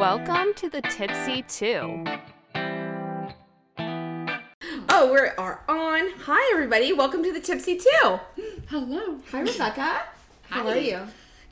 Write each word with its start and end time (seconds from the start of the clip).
Welcome 0.00 0.54
to 0.54 0.70
the 0.70 0.80
Tipsy 0.80 1.42
Two. 1.42 2.06
Oh, 4.88 5.12
we 5.12 5.18
are 5.36 5.60
on. 5.68 6.12
Hi, 6.20 6.50
everybody. 6.54 6.94
Welcome 6.94 7.22
to 7.22 7.30
the 7.30 7.38
Tipsy 7.38 7.76
Two. 7.76 8.18
Hello. 8.70 9.18
Hi, 9.30 9.40
Rebecca. 9.40 10.04
How 10.48 10.66
are 10.68 10.78
you? 10.78 11.00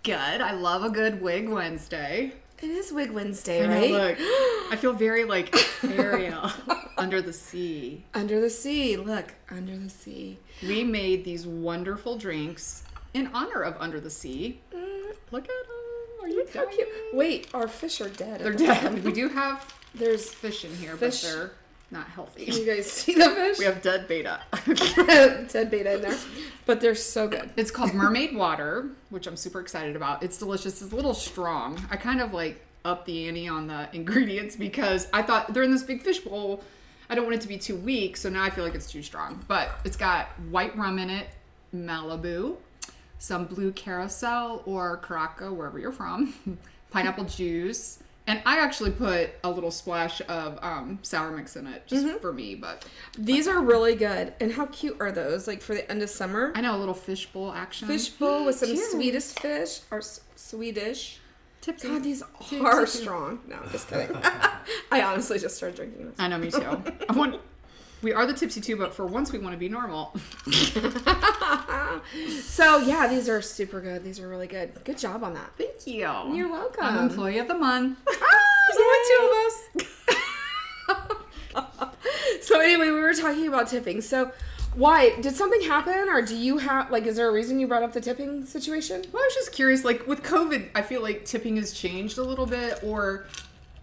Good. 0.03 0.41
I 0.41 0.53
love 0.53 0.83
a 0.83 0.89
good 0.89 1.21
wig 1.21 1.47
Wednesday. 1.47 2.33
It 2.63 2.71
is 2.71 2.91
Wig 2.91 3.11
Wednesday, 3.11 3.65
I 3.65 3.67
know, 3.67 3.75
right? 3.75 4.19
look. 4.19 4.73
I 4.73 4.77
feel 4.77 4.95
very 4.95 5.25
like 5.25 5.55
Ariel 5.85 6.51
under 6.97 7.21
the 7.21 7.35
sea. 7.35 8.07
Under 8.15 8.41
the 8.41 8.49
sea. 8.49 8.97
Look, 8.97 9.35
under 9.51 9.77
the 9.77 9.91
sea. 9.91 10.39
We 10.63 10.85
made 10.85 11.23
these 11.23 11.47
wonderful 11.47 12.17
drinks 12.17 12.85
in 13.13 13.27
honor 13.35 13.61
of 13.61 13.77
Under 13.79 14.01
the 14.01 14.09
Sea. 14.09 14.59
Mm. 14.75 15.13
Look 15.33 15.45
at 15.45 15.67
them. 15.67 15.78
Are 16.29 16.31
you 16.31 16.39
Look 16.45 16.55
how 16.55 16.67
cute. 16.67 16.89
Wait, 17.15 17.49
our 17.55 17.69
fish 17.69 18.01
are 18.01 18.09
dead. 18.11 18.41
They're 18.41 18.53
dead. 18.53 19.03
We 19.03 19.13
do 19.13 19.29
have 19.29 19.75
There's. 19.95 20.29
fish 20.29 20.65
in 20.65 20.75
here, 20.77 20.95
Fish. 20.97 21.23
but 21.23 21.29
they're 21.31 21.51
not 21.91 22.05
Can 22.05 22.13
healthy. 22.15 22.45
you 22.45 22.67
guys 22.67 22.91
see 22.93 23.15
the 23.15 23.31
fish? 23.31 23.59
We 23.59 23.65
have 23.65 23.81
dead 23.81 24.07
betta. 24.09 24.41
dead 25.51 25.71
betta 25.71 25.95
in 25.95 26.03
there, 26.03 26.19
but 26.67 26.81
they're 26.83 26.95
so 26.95 27.29
good. 27.29 27.51
It's 27.57 27.71
called 27.71 27.95
Mermaid 27.95 28.37
Water, 28.37 28.91
which 29.09 29.27
I'm 29.27 29.37
super 29.37 29.61
excited 29.61 29.97
about. 29.97 30.23
It's 30.23 30.37
delicious. 30.39 30.83
It's 30.83 30.93
a 30.93 30.97
little 30.97 31.15
strong. 31.15 31.81
I 31.91 31.97
kind 31.97 32.21
of 32.21 32.35
like 32.35 32.63
up 32.85 33.07
the 33.07 33.27
ante 33.29 33.49
on 33.49 33.67
the 33.67 33.89
ingredients 33.95 34.55
because 34.55 35.09
I 35.13 35.23
thought 35.23 35.55
they're 35.55 35.63
in 35.63 35.73
this 35.73 35.83
big 35.83 36.03
fish 36.03 36.19
bowl. 36.21 36.63
I 37.09 37.15
don't 37.15 37.25
want 37.25 37.37
it 37.37 37.41
to 37.41 37.49
be 37.49 37.57
too 37.57 37.77
weak, 37.77 38.19
so 38.19 38.29
now 38.29 38.43
I 38.45 38.51
feel 38.51 38.65
like 38.65 38.75
it's 38.75 38.91
too 38.91 39.03
strong. 39.03 39.43
But 39.49 39.71
it's 39.87 39.97
got 39.97 40.27
white 40.51 40.77
rum 40.77 40.99
in 40.99 41.09
it, 41.09 41.27
Malibu, 41.75 42.57
some 43.19 43.45
blue 43.47 43.73
carousel 43.73 44.63
or 44.67 44.99
Caraca, 44.99 45.53
wherever 45.55 45.79
you're 45.79 45.93
from, 45.93 46.59
pineapple 46.91 47.25
juice. 47.25 47.99
And 48.27 48.43
I 48.45 48.59
actually 48.59 48.91
put 48.91 49.31
a 49.43 49.51
little 49.51 49.71
splash 49.71 50.21
of 50.29 50.59
um, 50.63 50.99
sour 51.01 51.31
mix 51.31 51.57
in 51.57 51.67
it 51.67 51.87
just 51.87 52.07
for 52.21 52.31
me, 52.31 52.55
but 52.55 52.85
These 53.17 53.49
are 53.49 53.59
really 53.63 53.95
good. 53.95 54.35
And 54.39 54.53
how 54.53 54.67
cute 54.67 54.99
are 55.01 55.11
those? 55.11 55.49
Like 55.49 55.63
for 55.63 55.75
the 55.75 55.91
end 55.91 56.03
of 56.03 56.11
summer? 56.11 56.53
I 56.55 56.61
know 56.61 56.77
a 56.77 56.79
little 56.79 56.93
fishbowl 56.93 57.53
action. 57.53 57.89
Fishbowl 57.89 58.45
with 58.45 58.57
some 58.57 58.69
Cheers. 58.69 58.91
Swedish 58.91 59.25
fish 59.25 59.81
or 59.91 59.99
s- 59.99 60.21
Swedish. 60.37 61.21
Tipsy. 61.63 61.89
God, 61.89 62.05
these 62.05 62.23
are 62.61 62.87
strong. 62.87 63.41
No, 63.49 63.57
I'm 63.57 63.71
just 63.71 63.89
kidding. 63.89 64.15
I 64.93 65.03
honestly 65.03 65.39
just 65.39 65.57
started 65.57 65.77
drinking 65.77 66.07
this. 66.09 66.15
I 66.19 66.29
know, 66.29 66.37
me 66.39 66.51
too. 66.51 66.61
I 67.09 67.13
want. 67.15 67.41
We 68.01 68.13
are 68.13 68.27
the 68.27 68.33
tipsy 68.33 68.61
two, 68.61 68.77
but 68.77 68.95
for 68.95 69.07
once 69.07 69.33
we 69.33 69.39
want 69.39 69.55
to 69.55 69.59
be 69.59 69.69
normal. 69.69 70.15
So 72.41 72.79
yeah, 72.79 73.07
these 73.07 73.29
are 73.29 73.41
super 73.41 73.81
good. 73.81 74.05
These 74.05 74.21
are 74.21 74.29
really 74.29 74.47
good. 74.47 74.73
Good 74.85 74.99
job 74.99 75.23
on 75.23 75.35
that. 75.35 75.51
Thank 75.57 75.87
you. 75.87 76.09
You're 76.35 76.51
welcome. 76.51 76.85
I'm 76.85 76.99
employee 77.09 77.39
of 77.39 77.49
the 77.49 77.55
month. 77.55 77.99
Oh, 78.09 78.15
There's 78.69 78.81
only 78.83 79.97
two 81.07 81.07
of 81.57 81.67
us. 81.67 82.45
so 82.47 82.61
anyway, 82.61 82.91
we 82.91 83.01
were 83.01 83.15
talking 83.15 83.47
about 83.47 83.69
tipping. 83.69 84.01
So 84.01 84.33
why 84.75 85.19
did 85.21 85.35
something 85.35 85.63
happen, 85.63 86.09
or 86.09 86.23
do 86.23 86.37
you 86.37 86.59
have 86.59 86.91
like? 86.91 87.07
Is 87.07 87.17
there 87.17 87.29
a 87.29 87.33
reason 87.33 87.61
you 87.61 87.67
brought 87.67 87.83
up 87.83 87.93
the 87.93 88.01
tipping 88.01 88.45
situation? 88.45 89.05
Well, 89.13 89.23
I 89.23 89.27
was 89.27 89.35
just 89.35 89.53
curious. 89.53 89.85
Like 89.85 90.07
with 90.07 90.23
COVID, 90.23 90.71
I 90.75 90.83
feel 90.83 91.03
like 91.03 91.25
tipping 91.25 91.57
has 91.57 91.73
changed 91.73 92.19
a 92.19 92.23
little 92.23 92.47
bit, 92.47 92.81
or 92.83 93.27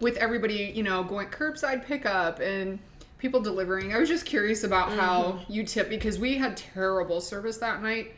with 0.00 0.16
everybody, 0.16 0.72
you 0.74 0.82
know, 0.82 1.02
going 1.02 1.28
curbside 1.28 1.86
pickup 1.86 2.40
and 2.40 2.78
people 3.18 3.40
delivering. 3.40 3.92
I 3.92 3.98
was 3.98 4.08
just 4.08 4.26
curious 4.26 4.64
about 4.64 4.92
how 4.92 5.22
mm-hmm. 5.22 5.52
you 5.52 5.64
tip 5.64 5.88
because 5.88 6.18
we 6.18 6.36
had 6.36 6.56
terrible 6.56 7.20
service 7.20 7.58
that 7.58 7.82
night. 7.82 8.14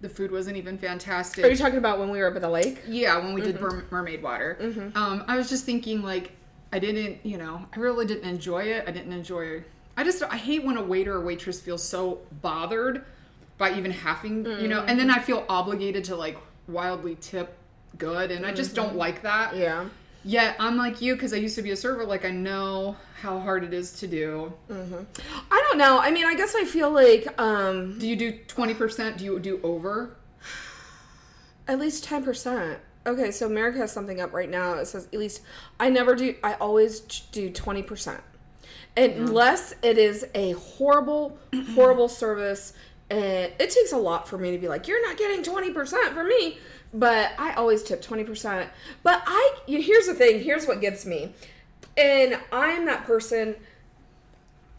The 0.00 0.08
food 0.08 0.32
wasn't 0.32 0.56
even 0.56 0.78
fantastic. 0.78 1.44
Are 1.44 1.48
you 1.48 1.56
talking 1.56 1.78
about 1.78 1.98
when 1.98 2.10
we 2.10 2.18
were 2.18 2.28
up 2.28 2.34
at 2.34 2.42
the 2.42 2.48
lake? 2.48 2.80
Yeah, 2.88 3.18
when 3.18 3.34
we 3.34 3.42
did 3.42 3.56
mm-hmm. 3.56 3.64
mer- 3.64 3.86
mermaid 3.90 4.22
water. 4.22 4.56
Mm-hmm. 4.60 4.96
Um, 4.96 5.24
I 5.28 5.36
was 5.36 5.48
just 5.48 5.64
thinking, 5.64 6.02
like, 6.02 6.32
I 6.72 6.78
didn't, 6.78 7.24
you 7.24 7.36
know, 7.36 7.66
I 7.74 7.78
really 7.78 8.06
didn't 8.06 8.28
enjoy 8.28 8.62
it. 8.62 8.84
I 8.86 8.92
didn't 8.92 9.12
enjoy. 9.12 9.62
I 9.96 10.04
just, 10.04 10.22
I 10.22 10.36
hate 10.36 10.64
when 10.64 10.76
a 10.78 10.82
waiter 10.82 11.14
or 11.14 11.20
waitress 11.20 11.60
feels 11.60 11.82
so 11.82 12.20
bothered 12.40 13.04
by 13.58 13.76
even 13.76 13.90
having, 13.90 14.46
you 14.46 14.68
know, 14.68 14.80
and 14.80 14.98
then 14.98 15.10
I 15.10 15.18
feel 15.18 15.44
obligated 15.48 16.04
to 16.04 16.16
like 16.16 16.38
wildly 16.66 17.16
tip 17.20 17.58
good, 17.98 18.30
and 18.30 18.46
I 18.46 18.52
just 18.52 18.74
don't 18.74 18.96
like 18.96 19.22
that. 19.22 19.54
Yeah. 19.54 19.86
Yet 20.22 20.56
I'm 20.58 20.76
like 20.76 21.00
you 21.00 21.14
because 21.14 21.32
I 21.32 21.36
used 21.36 21.54
to 21.56 21.62
be 21.62 21.70
a 21.70 21.76
server. 21.76 22.04
Like 22.04 22.24
I 22.24 22.30
know 22.30 22.96
how 23.20 23.38
hard 23.40 23.64
it 23.64 23.72
is 23.72 23.92
to 24.00 24.06
do. 24.06 24.52
I 24.70 25.64
don't 25.68 25.78
know. 25.78 25.98
I 25.98 26.10
mean, 26.10 26.26
I 26.26 26.34
guess 26.34 26.54
I 26.54 26.64
feel 26.64 26.90
like 26.90 27.26
um 27.40 27.98
Do 27.98 28.06
you 28.08 28.16
do 28.16 28.38
twenty 28.46 28.74
percent? 28.74 29.18
Do 29.18 29.24
you 29.24 29.38
do 29.38 29.60
over? 29.62 30.16
at 31.68 31.78
least 31.78 32.04
ten 32.04 32.22
percent. 32.24 32.80
Okay, 33.06 33.30
so 33.30 33.46
America 33.46 33.78
has 33.78 33.92
something 33.92 34.20
up 34.20 34.32
right 34.32 34.50
now. 34.50 34.74
It 34.74 34.86
says 34.86 35.06
at 35.12 35.18
least 35.18 35.40
I 35.78 35.88
never 35.88 36.14
do. 36.14 36.34
I 36.44 36.54
always 36.54 37.00
do 37.00 37.48
twenty 37.50 37.82
percent, 37.82 38.20
unless 38.96 39.74
it 39.82 39.96
is 39.96 40.26
a 40.34 40.52
horrible, 40.52 41.38
horrible 41.74 42.08
service. 42.08 42.74
And 43.10 43.52
it 43.58 43.70
takes 43.70 43.92
a 43.92 43.98
lot 43.98 44.28
for 44.28 44.38
me 44.38 44.52
to 44.52 44.58
be 44.58 44.68
like, 44.68 44.86
you're 44.86 45.04
not 45.06 45.16
getting 45.16 45.42
twenty 45.42 45.72
percent 45.72 46.14
for 46.14 46.24
me. 46.24 46.58
But 46.94 47.32
I 47.38 47.54
always 47.54 47.82
tip 47.82 48.02
twenty 48.02 48.24
percent. 48.24 48.70
But 49.02 49.22
I 49.26 49.54
here's 49.66 50.06
the 50.06 50.14
thing. 50.14 50.42
Here's 50.42 50.66
what 50.66 50.80
gets 50.80 51.04
me, 51.04 51.32
and 51.96 52.38
I'm 52.52 52.86
that 52.86 53.04
person. 53.04 53.56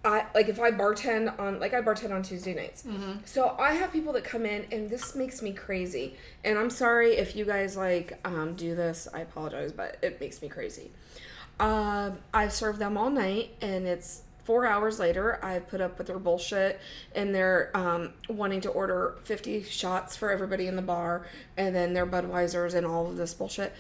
I 0.04 0.26
like 0.34 0.50
if 0.50 0.60
I 0.60 0.72
bartend 0.72 1.38
on 1.40 1.60
like 1.60 1.74
I 1.76 1.82
bartend 1.82 2.12
on 2.12 2.24
Tuesday 2.24 2.56
nights. 2.56 2.84
So 3.26 3.56
I 3.60 3.74
have 3.74 3.94
people 3.94 4.14
that 4.14 4.24
come 4.24 4.48
in 4.48 4.66
and 4.72 4.90
this 4.90 5.14
makes 5.14 5.44
me 5.44 5.54
crazy. 5.54 6.16
And 6.44 6.58
I'm 6.58 6.72
sorry 6.72 7.18
if 7.18 7.36
you 7.36 7.46
guys 7.46 7.78
like 7.78 8.20
um, 8.26 8.56
do 8.56 8.74
this. 8.76 9.08
I 9.14 9.20
apologize, 9.20 9.72
but 9.72 9.98
it 10.02 10.20
makes 10.20 10.42
me 10.42 10.50
crazy. 10.50 10.90
Um, 11.60 12.18
I 12.34 12.48
serve 12.48 12.80
them 12.80 12.98
all 12.98 13.12
night 13.12 13.52
and 13.62 13.86
it's 13.86 14.24
four 14.52 14.66
hours 14.66 15.00
later. 15.00 15.40
I've 15.42 15.66
put 15.70 15.80
up 15.80 15.98
with 15.98 16.08
their 16.08 16.20
bullshit 16.20 16.82
and 17.16 17.34
they're 17.34 17.72
um, 17.74 18.12
wanting 18.28 18.60
to 18.62 18.70
order 18.70 19.16
50 19.24 19.64
shots 19.64 20.18
for 20.18 20.30
everybody 20.30 20.68
in 20.68 20.76
the 20.76 20.82
bar 20.82 21.26
and 21.56 21.74
then 21.74 21.94
their 21.94 22.06
Budweisers 22.06 22.74
and 22.74 22.86
all 22.86 23.08
of 23.08 23.16
this 23.16 23.34
bullshit. 23.34 23.74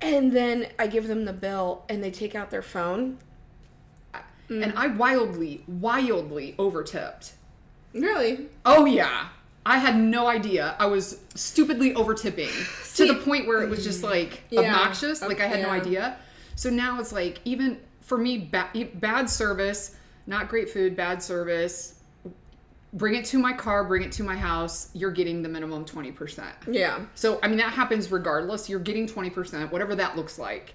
And 0.00 0.32
then 0.32 0.68
I 0.78 0.86
give 0.86 1.06
them 1.06 1.26
the 1.26 1.34
bill 1.34 1.84
and 1.90 2.02
they 2.02 2.10
take 2.10 2.34
out 2.34 2.50
their 2.50 2.62
phone 2.62 3.18
And 4.48 4.72
I 4.74 4.86
wildly, 4.86 5.62
wildly 5.68 6.54
over 6.58 6.82
tipped. 6.82 7.34
Really? 7.92 8.46
Oh 8.64 8.86
yeah. 8.86 9.28
I 9.66 9.76
had 9.76 9.98
no 9.98 10.28
idea. 10.28 10.76
I 10.78 10.86
was 10.86 11.20
stupidly 11.34 11.92
over 11.94 12.14
tipping 12.14 12.48
See- 12.82 13.06
to 13.08 13.12
the 13.12 13.20
point 13.20 13.46
where 13.46 13.60
it 13.62 13.68
was 13.68 13.84
just 13.84 14.02
like 14.02 14.44
Yeah. 14.48 14.60
obnoxious. 14.60 15.20
Like 15.20 15.40
I 15.42 15.46
had 15.46 15.60
no 15.60 15.68
idea. 15.68 16.16
So 16.54 16.70
now 16.70 17.00
it's 17.00 17.12
like 17.12 17.38
even 17.44 17.80
for 18.00 18.16
me, 18.16 18.38
ba- 18.38 18.70
bad 18.94 19.28
service, 19.28 19.96
not 20.26 20.48
great 20.48 20.68
food, 20.70 20.96
bad 20.96 21.22
service. 21.22 21.94
Bring 22.92 23.14
it 23.14 23.24
to 23.26 23.38
my 23.38 23.52
car, 23.52 23.84
bring 23.84 24.02
it 24.02 24.12
to 24.12 24.22
my 24.22 24.36
house. 24.36 24.88
You're 24.94 25.10
getting 25.10 25.42
the 25.42 25.48
minimum 25.48 25.84
twenty 25.84 26.12
percent. 26.12 26.54
Yeah. 26.66 27.00
So 27.14 27.38
I 27.42 27.48
mean 27.48 27.58
that 27.58 27.72
happens 27.72 28.10
regardless. 28.10 28.68
You're 28.70 28.80
getting 28.80 29.06
twenty 29.06 29.28
percent, 29.30 29.70
whatever 29.72 29.94
that 29.96 30.16
looks 30.16 30.38
like. 30.38 30.74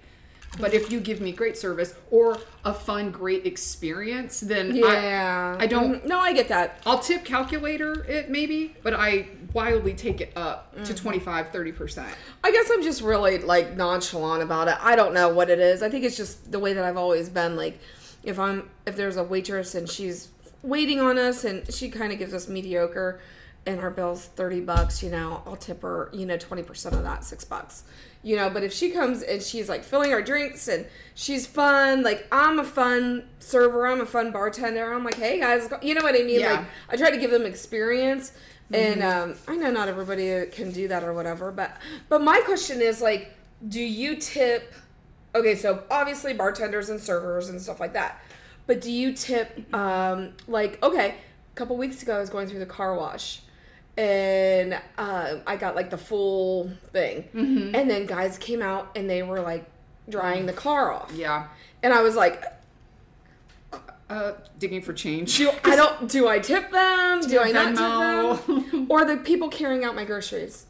But 0.60 0.74
if 0.74 0.92
you 0.92 1.00
give 1.00 1.22
me 1.22 1.32
great 1.32 1.58
service 1.58 1.96
or 2.12 2.38
a 2.66 2.74
fun, 2.74 3.10
great 3.10 3.46
experience, 3.46 4.42
then 4.42 4.76
Yeah. 4.76 5.56
I, 5.58 5.64
I 5.64 5.68
don't. 5.68 6.04
Mhm. 6.04 6.06
No, 6.06 6.20
I 6.20 6.34
get 6.34 6.50
that. 6.50 6.82
I'll 6.86 7.00
tip 7.00 7.24
calculator 7.24 8.04
it 8.04 8.30
maybe, 8.30 8.76
but 8.84 8.94
I 8.94 9.30
wildly 9.54 9.94
take 9.94 10.20
it 10.22 10.34
up 10.36 10.74
Mm-hmm. 10.76 10.84
to 10.84 10.94
25, 10.94 11.52
30%. 11.52 12.06
I 12.44 12.52
guess 12.52 12.70
I'm 12.72 12.84
just 12.84 13.02
really 13.02 13.38
like 13.40 13.76
nonchalant 13.78 14.44
about 14.44 14.68
it. 14.68 14.76
I 14.82 14.96
don't 14.96 15.14
know 15.14 15.30
what 15.30 15.50
it 15.50 15.60
is. 15.60 15.82
I 15.82 15.90
think 15.90 16.04
it's 16.06 16.18
just 16.18 16.52
the 16.52 16.60
way 16.60 16.74
that 16.74 16.84
I've 16.84 16.98
always 16.98 17.30
been. 17.30 17.56
Like, 17.56 17.80
if 18.24 18.40
I'm 18.40 18.70
if 18.86 18.96
there's 18.96 19.18
a 19.18 19.24
waitress 19.24 19.76
and 19.76 19.90
she's 19.90 20.30
waiting 20.64 21.00
on 21.00 21.18
us 21.18 21.44
and 21.44 21.72
she 21.74 21.90
kind 21.90 22.14
of 22.14 22.20
gives 22.20 22.34
us 22.34 22.48
mediocre, 22.48 23.20
and 23.66 23.80
our 23.80 23.92
bill's 23.92 24.26
thirty 24.26 24.62
bucks, 24.62 25.04
you 25.04 25.10
know, 25.10 25.44
I'll 25.46 25.56
tip 25.56 25.82
her, 25.82 26.10
you 26.14 26.26
know, 26.26 26.38
twenty 26.38 26.64
percent 26.64 26.96
of 26.96 27.04
that, 27.04 27.24
six 27.24 27.44
bucks. 27.44 27.84
You 28.24 28.36
know, 28.36 28.52
but 28.52 28.64
if 28.64 28.72
she 28.72 28.92
comes 28.92 29.24
and 29.24 29.42
she's 29.42 29.68
like 29.68 29.84
filling 29.84 30.14
our 30.14 30.22
drinks 30.22 30.68
and 30.68 30.86
she's 31.16 31.48
fun, 31.48 32.04
like 32.04 32.28
I'm 32.32 32.60
a 32.60 32.64
fun 32.64 33.28
server, 33.40 33.88
I'm 33.88 34.02
a 34.02 34.06
fun 34.06 34.32
bartender. 34.32 34.94
I'm 34.94 35.04
like, 35.04 35.16
hey 35.16 35.40
guys, 35.40 35.68
you 35.82 35.96
know 35.96 36.04
what 36.04 36.14
I 36.14 36.20
mean? 36.24 36.40
Yeah. 36.40 36.52
Like 36.52 36.66
I 36.90 36.98
try 36.98 37.10
to 37.10 37.18
give 37.18 37.32
them 37.32 37.48
experience, 37.48 38.34
and 38.72 39.02
um, 39.02 39.36
I 39.48 39.56
know 39.56 39.72
not 39.72 39.88
everybody 39.88 40.46
can 40.52 40.72
do 40.72 40.88
that 40.90 41.04
or 41.04 41.14
whatever. 41.14 41.52
But 41.52 41.78
but 42.10 42.22
my 42.22 42.42
question 42.42 42.80
is 42.82 43.02
like, 43.02 43.36
do 43.68 43.82
you 43.82 44.16
tip? 44.16 44.74
Okay, 45.34 45.56
so 45.56 45.84
obviously 45.90 46.34
bartenders 46.34 46.90
and 46.90 47.00
servers 47.00 47.50
and 47.50 47.62
stuff 47.62 47.80
like 47.80 47.94
that. 47.94 48.22
But 48.68 48.82
do 48.82 48.92
you 48.92 49.14
tip 49.14 49.74
um, 49.74 50.34
like 50.48 50.82
okay? 50.84 51.16
A 51.54 51.56
couple 51.56 51.78
weeks 51.78 52.02
ago, 52.04 52.16
I 52.16 52.20
was 52.20 52.30
going 52.30 52.48
through 52.48 52.60
the 52.60 52.66
car 52.66 52.96
wash, 52.96 53.42
and 53.98 54.80
uh, 54.98 55.36
I 55.48 55.56
got 55.58 55.76
like 55.76 55.90
the 55.90 55.98
full 55.98 56.72
thing, 56.94 57.28
and 57.34 57.90
then 57.90 58.06
guys 58.06 58.38
came 58.38 58.62
out 58.62 58.92
and 58.96 59.10
they 59.10 59.24
were 59.24 59.42
like 59.42 59.66
drying 60.10 60.46
the 60.46 60.54
car 60.54 60.92
off, 60.94 61.12
Yeah. 61.14 61.48
and 61.84 61.94
I 61.94 62.02
was 62.02 62.16
like, 62.16 62.44
Uh, 64.10 64.34
digging 64.60 64.82
for 64.82 64.92
change. 64.94 65.38
do 65.38 65.52
I 65.64 65.76
don't 65.76 66.10
do 66.16 66.28
I 66.28 66.40
tip 66.40 66.70
them? 66.72 67.22
Do, 67.22 67.40
I 67.40 67.52
not 67.52 67.70
tip 68.38 68.46
them? 68.74 68.88
Or 68.90 69.06
the 69.06 69.18
people 69.18 69.48
carrying 69.50 69.84
out 69.86 69.96
my 69.96 70.04
groceries. 70.04 70.66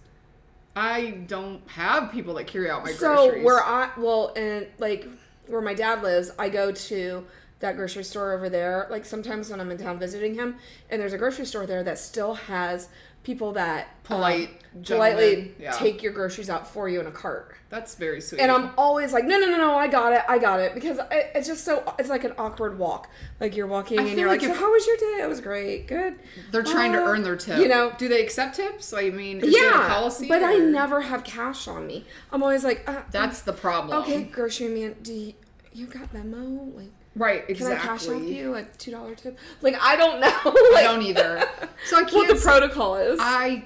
I 0.75 1.11
don't 1.27 1.61
have 1.69 2.11
people 2.11 2.35
that 2.35 2.47
carry 2.47 2.69
out 2.69 2.83
my 2.83 2.93
groceries. 2.93 3.41
so 3.41 3.45
where 3.45 3.63
I 3.63 3.89
well 3.97 4.33
and 4.35 4.67
like 4.79 5.07
where 5.47 5.61
my 5.61 5.73
dad 5.73 6.01
lives, 6.01 6.31
I 6.39 6.49
go 6.49 6.71
to 6.71 7.25
that 7.59 7.75
grocery 7.75 8.03
store 8.03 8.33
over 8.33 8.49
there. 8.49 8.87
Like 8.89 9.05
sometimes 9.05 9.49
when 9.49 9.59
I'm 9.59 9.69
in 9.71 9.77
town 9.77 9.99
visiting 9.99 10.35
him, 10.35 10.57
and 10.89 11.01
there's 11.01 11.13
a 11.13 11.17
grocery 11.17 11.45
store 11.45 11.65
there 11.65 11.83
that 11.83 11.99
still 11.99 12.35
has 12.35 12.89
people 13.23 13.51
that 13.53 13.85
um, 13.85 14.17
Polite 14.17 14.49
politely 14.85 15.53
yeah. 15.59 15.71
take 15.71 16.01
your 16.01 16.13
groceries 16.13 16.49
out 16.49 16.65
for 16.65 16.87
you 16.87 16.99
in 17.01 17.05
a 17.07 17.11
cart. 17.11 17.55
That's 17.69 17.95
very 17.95 18.21
sweet. 18.21 18.39
And 18.39 18.51
I'm 18.51 18.71
always 18.77 19.11
like, 19.13 19.25
no, 19.25 19.37
no, 19.37 19.47
no, 19.47 19.57
no, 19.57 19.75
I 19.75 19.87
got 19.87 20.13
it, 20.13 20.21
I 20.27 20.37
got 20.37 20.59
it, 20.59 20.73
because 20.73 20.99
I, 20.99 21.29
it's 21.35 21.47
just 21.47 21.63
so 21.65 21.93
it's 21.99 22.09
like 22.09 22.23
an 22.23 22.33
awkward 22.37 22.77
walk. 22.77 23.09
Like 23.39 23.55
you're 23.55 23.67
walking 23.67 23.99
and 23.99 24.09
you're 24.17 24.27
like, 24.27 24.41
like 24.41 24.53
so 24.53 24.59
how 24.59 24.71
was 24.71 24.85
your 24.87 24.97
day? 24.97 25.23
It 25.23 25.29
was 25.29 25.41
great, 25.41 25.87
good. 25.87 26.15
They're 26.51 26.63
trying 26.63 26.93
to 26.93 26.99
Uh, 26.99 27.07
earn 27.07 27.23
their 27.23 27.35
tip. 27.35 27.59
You 27.59 27.67
know, 27.67 27.93
do 27.97 28.07
they 28.07 28.21
accept 28.21 28.55
tips? 28.55 28.93
I 28.93 29.09
mean, 29.09 29.41
is 29.41 29.53
there 29.53 29.73
a 29.73 29.77
yeah, 29.77 29.87
policy? 29.89 30.27
but 30.27 30.43
I 30.43 30.55
never 30.55 31.01
have 31.01 31.23
cash 31.23 31.67
on 31.67 31.85
me. 31.87 32.05
I'm 32.31 32.41
always 32.43 32.63
like, 32.63 32.87
uh, 32.89 33.01
That's 33.11 33.41
the 33.41 33.53
problem. 33.53 34.01
okay, 34.03 34.23
grocery 34.23 34.67
man, 34.69 34.95
do 35.01 35.13
you, 35.13 35.33
you 35.73 35.85
got 35.87 36.13
Venmo? 36.13 36.75
Like, 36.75 36.91
Right. 37.15 37.43
exactly. 37.49 37.75
can. 37.77 37.89
I 37.89 37.97
cash 37.97 38.07
out 38.07 38.21
you 38.21 38.55
a 38.55 38.63
two 38.63 38.91
dollar 38.91 39.15
tip? 39.15 39.37
Like, 39.61 39.75
I 39.81 39.95
don't 39.97 40.19
know. 40.19 40.27
I 40.45 40.81
don't 40.83 41.01
either. 41.01 41.43
So 41.85 41.97
I 41.97 42.01
can't. 42.01 42.13
what 42.13 42.27
the 42.29 42.37
say- 42.37 42.43
protocol 42.43 42.95
is. 42.95 43.19
I 43.21 43.65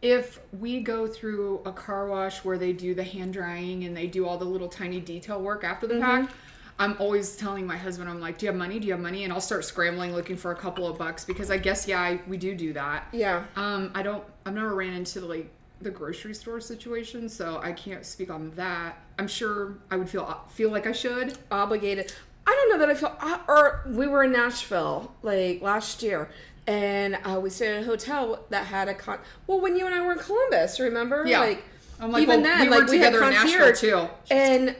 if 0.00 0.38
we 0.58 0.80
go 0.80 1.06
through 1.08 1.60
a 1.66 1.72
car 1.72 2.06
wash 2.06 2.44
where 2.44 2.56
they 2.56 2.72
do 2.72 2.94
the 2.94 3.02
hand 3.02 3.32
drying 3.32 3.82
and 3.84 3.96
they 3.96 4.06
do 4.06 4.26
all 4.28 4.38
the 4.38 4.44
little 4.44 4.68
tiny 4.68 5.00
detail 5.00 5.42
work 5.42 5.64
after 5.64 5.86
the 5.88 5.94
Mm-hmm. 5.94 6.26
pack, 6.26 6.34
I'm 6.78 6.94
always 7.00 7.34
telling 7.36 7.66
my 7.66 7.76
husband, 7.76 8.08
I'm 8.08 8.20
like, 8.20 8.38
"Do 8.38 8.46
you 8.46 8.52
have 8.52 8.58
money? 8.58 8.78
Do 8.78 8.86
you 8.86 8.92
have 8.92 9.02
money?" 9.02 9.24
And 9.24 9.32
I'll 9.32 9.40
start 9.40 9.64
scrambling 9.64 10.14
looking 10.14 10.36
for 10.36 10.52
a 10.52 10.56
couple 10.56 10.86
of 10.86 10.96
bucks 10.96 11.24
because 11.24 11.50
I 11.50 11.58
guess 11.58 11.88
yeah, 11.88 12.00
I, 12.00 12.20
we 12.28 12.36
do 12.36 12.54
do 12.54 12.72
that. 12.74 13.08
yeah. 13.12 13.42
Um, 13.56 13.90
I 13.96 14.02
don't. 14.04 14.22
I've 14.46 14.54
never 14.54 14.74
ran 14.76 14.92
into 14.94 15.20
like 15.22 15.50
the 15.80 15.90
grocery 15.90 16.34
store 16.34 16.60
situation, 16.60 17.28
so 17.28 17.60
I 17.62 17.72
can't 17.72 18.06
speak 18.06 18.30
on 18.30 18.50
that. 18.54 18.96
I'm 19.18 19.26
sure 19.26 19.78
I 19.90 19.96
would 19.96 20.08
feel 20.08 20.40
feel 20.48 20.70
like 20.70 20.86
I 20.86 20.92
should. 20.92 21.36
obligated. 21.50 22.12
I 22.48 22.52
don't 22.52 22.70
know 22.70 22.86
that 22.86 22.88
I 22.90 22.94
feel. 22.94 23.14
uh, 23.20 23.38
Or 23.46 23.82
we 23.86 24.06
were 24.06 24.22
in 24.24 24.32
Nashville 24.32 25.12
like 25.22 25.60
last 25.60 26.02
year, 26.02 26.30
and 26.66 27.18
uh, 27.24 27.38
we 27.38 27.50
stayed 27.50 27.76
at 27.76 27.82
a 27.82 27.84
hotel 27.86 28.44
that 28.48 28.66
had 28.66 28.88
a 28.88 28.94
con. 28.94 29.18
Well, 29.46 29.60
when 29.60 29.76
you 29.76 29.84
and 29.84 29.94
I 29.94 30.00
were 30.04 30.12
in 30.12 30.18
Columbus, 30.18 30.80
remember? 30.80 31.24
Yeah. 31.26 31.40
Like 31.40 31.64
I'm 32.00 32.10
like, 32.10 32.22
even 32.22 32.42
well, 32.42 32.50
then, 32.56 32.60
we 32.62 32.68
like 32.70 32.86
were 32.86 32.90
we 32.92 32.98
had 33.00 33.12
together 33.12 33.24
in 33.26 33.34
Nashville 33.34 33.66
concierge, 33.66 33.80
too. 33.80 34.08
and 34.30 34.76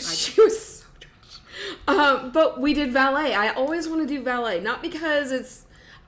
she 0.00 0.40
was 0.40 0.78
so 0.80 0.86
trash. 0.98 1.40
Um, 1.86 2.30
but 2.32 2.58
we 2.60 2.72
did 2.72 2.90
valet. 2.92 3.34
I 3.34 3.52
always 3.52 3.86
want 3.88 4.00
to 4.00 4.06
do 4.08 4.22
valet, 4.22 4.60
not 4.60 4.80
because 4.80 5.30
it's. 5.30 5.62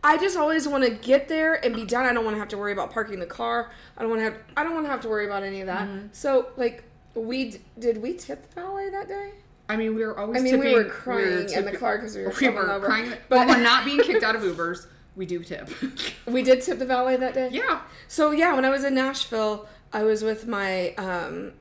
I 0.04 0.16
just 0.18 0.36
always 0.36 0.66
want 0.68 0.84
to 0.84 0.90
get 0.90 1.26
there 1.28 1.54
and 1.64 1.74
be 1.74 1.84
done. 1.84 2.06
I 2.06 2.12
don't 2.12 2.24
want 2.24 2.36
to 2.36 2.38
have 2.38 2.48
to 2.48 2.56
worry 2.58 2.72
about 2.72 2.92
parking 2.92 3.18
the 3.18 3.26
car. 3.26 3.70
I 3.98 4.02
don't 4.02 4.10
want 4.10 4.20
to 4.20 4.24
have. 4.24 4.36
I 4.56 4.62
don't 4.62 4.72
want 4.74 4.86
to 4.86 4.90
have 4.90 5.00
to 5.02 5.08
worry 5.08 5.26
about 5.26 5.42
any 5.42 5.60
of 5.60 5.66
that. 5.66 5.88
Mm-hmm. 5.88 6.06
So, 6.12 6.48
like, 6.56 6.84
we 7.14 7.50
d- 7.50 7.58
did 7.78 8.00
we 8.00 8.14
tip 8.14 8.48
the 8.54 8.60
valet 8.60 8.88
that 8.90 9.08
day? 9.08 9.32
I 9.68 9.76
mean, 9.76 9.94
we 9.94 10.04
were 10.04 10.18
always. 10.18 10.40
I 10.40 10.44
mean, 10.44 10.58
we 10.60 10.72
were 10.74 10.84
tipping- 10.84 10.90
crying 10.90 11.48
in 11.50 11.64
the 11.64 11.76
car 11.76 11.98
because 11.98 12.14
we 12.16 12.22
were 12.24 12.32
we 12.40 12.48
were 12.48 12.70
over. 12.70 12.86
crying. 12.86 13.12
But- 13.28 13.48
we're 13.48 13.60
not 13.62 13.84
being 13.84 14.00
kicked 14.00 14.22
out 14.24 14.36
of 14.36 14.42
Ubers. 14.50 14.86
We 15.16 15.24
do 15.26 15.42
tip. 15.42 15.70
We 16.26 16.42
did 16.42 16.60
tip 16.62 16.78
the 16.78 16.84
valet 16.84 17.16
that 17.16 17.34
day. 17.34 17.48
yeah. 17.52 17.80
So 18.08 18.32
yeah, 18.32 18.54
when 18.54 18.64
I 18.64 18.70
was 18.70 18.84
in 18.84 18.94
Nashville, 18.94 19.66
I 19.92 20.02
was 20.02 20.22
with 20.22 20.46
my 20.46 20.90
um, 20.94 21.52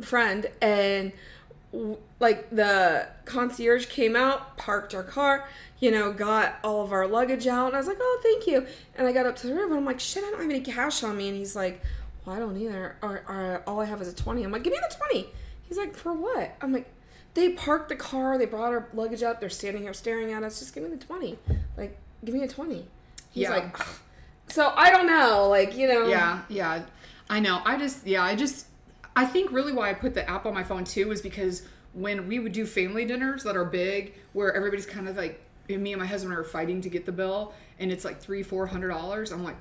friend, 0.00 0.46
and 0.60 1.12
w- 1.72 1.98
like 2.20 2.50
the 2.50 3.06
concierge 3.24 3.86
came 3.86 4.16
out, 4.16 4.56
parked 4.56 4.94
our 4.94 5.02
car, 5.04 5.46
you 5.78 5.90
know, 5.90 6.12
got 6.12 6.56
all 6.64 6.82
of 6.82 6.92
our 6.92 7.06
luggage 7.06 7.46
out, 7.46 7.66
and 7.68 7.76
I 7.76 7.78
was 7.78 7.86
like, 7.86 7.98
"Oh, 8.00 8.20
thank 8.22 8.46
you." 8.46 8.66
And 8.96 9.06
I 9.06 9.12
got 9.12 9.26
up 9.26 9.36
to 9.36 9.46
the 9.46 9.54
room, 9.54 9.70
and 9.70 9.78
I'm 9.78 9.84
like, 9.86 10.00
"Shit, 10.00 10.24
I 10.24 10.30
don't 10.30 10.40
have 10.40 10.50
any 10.50 10.60
cash 10.60 11.02
on 11.04 11.16
me." 11.16 11.28
And 11.28 11.36
he's 11.36 11.54
like, 11.54 11.80
"Well, 12.24 12.34
I 12.34 12.38
don't 12.40 12.56
either. 12.56 12.96
Or, 13.02 13.22
or 13.28 13.62
all 13.66 13.80
I 13.80 13.84
have 13.84 14.02
is 14.02 14.08
a 14.08 14.14
20." 14.14 14.42
I'm 14.42 14.50
like, 14.50 14.64
"Give 14.64 14.72
me 14.72 14.80
the 14.88 14.94
20." 14.96 15.28
He's 15.62 15.78
like, 15.78 15.94
"For 15.94 16.12
what?" 16.12 16.56
I'm 16.60 16.72
like. 16.72 16.90
They 17.38 17.50
parked 17.50 17.88
the 17.88 17.94
car. 17.94 18.36
They 18.36 18.46
brought 18.46 18.72
our 18.72 18.88
luggage 18.92 19.22
up. 19.22 19.38
They're 19.38 19.48
standing 19.48 19.84
here 19.84 19.94
staring 19.94 20.32
at 20.32 20.42
us. 20.42 20.58
Just 20.58 20.74
give 20.74 20.82
me 20.82 20.88
the 20.88 20.96
twenty. 20.96 21.38
Like, 21.76 21.96
give 22.24 22.34
me 22.34 22.42
a 22.42 22.48
twenty. 22.48 22.88
He's 23.30 23.44
Yeah. 23.44 23.50
like, 23.50 23.80
"Ugh." 23.80 23.86
so 24.48 24.72
I 24.74 24.90
don't 24.90 25.06
know. 25.06 25.46
Like, 25.48 25.76
you 25.76 25.86
know. 25.86 26.08
Yeah, 26.08 26.42
yeah. 26.48 26.82
I 27.30 27.38
know. 27.38 27.62
I 27.64 27.78
just, 27.78 28.04
yeah, 28.04 28.24
I 28.24 28.34
just, 28.34 28.66
I 29.14 29.24
think 29.24 29.52
really 29.52 29.72
why 29.72 29.88
I 29.88 29.94
put 29.94 30.14
the 30.14 30.28
app 30.28 30.46
on 30.46 30.54
my 30.54 30.64
phone 30.64 30.82
too 30.82 31.12
is 31.12 31.22
because 31.22 31.62
when 31.92 32.26
we 32.26 32.40
would 32.40 32.50
do 32.50 32.66
family 32.66 33.04
dinners 33.04 33.44
that 33.44 33.56
are 33.56 33.64
big, 33.64 34.14
where 34.32 34.52
everybody's 34.52 34.86
kind 34.86 35.08
of 35.08 35.16
like, 35.16 35.40
and 35.70 35.80
me 35.80 35.92
and 35.92 36.00
my 36.00 36.06
husband 36.06 36.34
are 36.36 36.42
fighting 36.42 36.80
to 36.80 36.88
get 36.88 37.06
the 37.06 37.12
bill, 37.12 37.52
and 37.78 37.92
it's 37.92 38.04
like 38.04 38.20
three, 38.20 38.42
four 38.42 38.66
hundred 38.66 38.88
dollars. 38.88 39.30
I'm 39.30 39.44
like, 39.44 39.56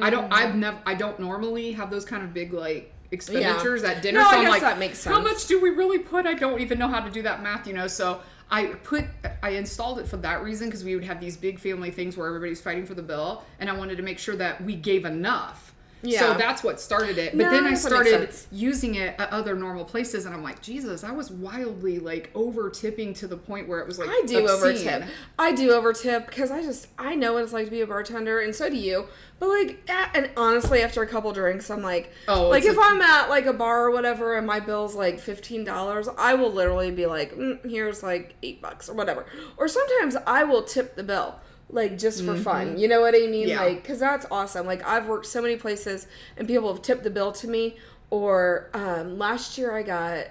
I 0.00 0.08
don't, 0.08 0.24
mm-hmm. 0.24 0.32
I've 0.32 0.54
never, 0.54 0.78
I 0.86 0.94
don't 0.94 1.20
normally 1.20 1.72
have 1.72 1.90
those 1.90 2.06
kind 2.06 2.22
of 2.22 2.32
big 2.32 2.54
like 2.54 2.90
expenditures 3.10 3.84
at 3.84 4.02
dinner. 4.02 4.20
No, 4.20 4.24
so 4.30 4.36
I 4.36 4.38
I'm 4.38 4.42
guess 4.44 4.50
like, 4.50 4.62
that 4.62 4.78
makes 4.78 4.98
sense. 4.98 5.14
How 5.14 5.22
much 5.22 5.46
do 5.46 5.60
we 5.60 5.70
really 5.70 5.98
put? 5.98 6.26
I 6.26 6.34
don't 6.34 6.60
even 6.60 6.78
know 6.78 6.88
how 6.88 7.00
to 7.00 7.10
do 7.10 7.22
that 7.22 7.42
math, 7.42 7.66
you 7.66 7.72
know. 7.72 7.86
So 7.86 8.20
I 8.50 8.66
put, 8.66 9.04
I 9.42 9.50
installed 9.50 9.98
it 9.98 10.06
for 10.08 10.16
that 10.18 10.42
reason 10.42 10.68
because 10.68 10.84
we 10.84 10.94
would 10.94 11.04
have 11.04 11.20
these 11.20 11.36
big 11.36 11.58
family 11.58 11.90
things 11.90 12.16
where 12.16 12.26
everybody's 12.26 12.60
fighting 12.60 12.86
for 12.86 12.94
the 12.94 13.02
bill, 13.02 13.44
and 13.60 13.68
I 13.68 13.76
wanted 13.76 13.96
to 13.96 14.02
make 14.02 14.18
sure 14.18 14.36
that 14.36 14.62
we 14.62 14.74
gave 14.74 15.04
enough. 15.04 15.67
Yeah. 16.02 16.20
So 16.20 16.34
that's 16.34 16.62
what 16.62 16.80
started 16.80 17.18
it. 17.18 17.36
But 17.36 17.44
No, 17.44 17.50
then 17.50 17.66
I 17.66 17.74
started 17.74 18.30
using 18.52 18.94
it 18.94 19.18
at 19.18 19.30
other 19.32 19.54
normal 19.54 19.84
places, 19.84 20.26
and 20.26 20.34
I'm 20.34 20.42
like, 20.42 20.62
Jesus, 20.62 21.04
I 21.04 21.12
was 21.12 21.30
wildly 21.30 21.98
like 21.98 22.30
over 22.34 22.70
tipping 22.70 23.14
to 23.14 23.26
the 23.26 23.36
point 23.36 23.68
where 23.68 23.80
it 23.80 23.86
was 23.86 23.98
like 23.98 24.08
I 24.08 24.22
do 24.26 24.48
over 24.48 24.72
tip. 24.72 25.04
I 25.38 25.52
do 25.52 25.72
over 25.72 25.92
tip 25.92 26.26
because 26.26 26.50
I 26.50 26.62
just 26.62 26.88
I 26.98 27.14
know 27.14 27.34
what 27.34 27.44
it's 27.44 27.52
like 27.52 27.66
to 27.66 27.70
be 27.70 27.80
a 27.80 27.86
bartender, 27.86 28.40
and 28.40 28.54
so 28.54 28.68
do 28.68 28.76
you. 28.76 29.06
But 29.38 29.48
like, 29.50 29.88
and 30.14 30.30
honestly, 30.36 30.82
after 30.82 31.00
a 31.02 31.06
couple 31.06 31.32
drinks, 31.32 31.70
I'm 31.70 31.82
like, 31.82 32.12
Oh, 32.26 32.48
like 32.48 32.64
if 32.64 32.76
i 32.76 32.88
I'm 32.88 33.00
at 33.02 33.28
like 33.28 33.46
a 33.46 33.52
bar 33.52 33.84
or 33.84 33.90
whatever, 33.90 34.36
and 34.36 34.46
my 34.46 34.60
bill's 34.60 34.94
like 34.94 35.20
fifteen 35.20 35.62
dollars, 35.64 36.08
I 36.16 36.34
will 36.34 36.50
literally 36.52 36.90
be 36.90 37.06
like, 37.06 37.34
mm, 37.34 37.62
here's 37.68 38.02
like 38.02 38.34
eight 38.42 38.62
bucks 38.62 38.88
or 38.88 38.94
whatever. 38.94 39.26
Or 39.56 39.68
sometimes 39.68 40.16
I 40.26 40.44
will 40.44 40.62
tip 40.62 40.96
the 40.96 41.02
bill. 41.02 41.38
Like 41.70 41.98
just 41.98 42.24
for 42.24 42.34
fun, 42.34 42.78
you 42.78 42.88
know 42.88 43.02
what 43.02 43.14
I 43.14 43.18
mean? 43.18 43.32
Mm-hmm. 43.42 43.48
Yeah. 43.50 43.62
Like, 43.62 43.84
cause 43.84 43.98
that's 43.98 44.24
awesome. 44.30 44.66
Like 44.66 44.86
I've 44.86 45.06
worked 45.06 45.26
so 45.26 45.42
many 45.42 45.56
places, 45.56 46.06
and 46.36 46.48
people 46.48 46.72
have 46.72 46.82
tipped 46.82 47.02
the 47.04 47.10
bill 47.10 47.30
to 47.32 47.48
me. 47.48 47.76
Or 48.10 48.70
um, 48.72 49.18
last 49.18 49.58
year, 49.58 49.76
I 49.76 49.82
got 49.82 50.28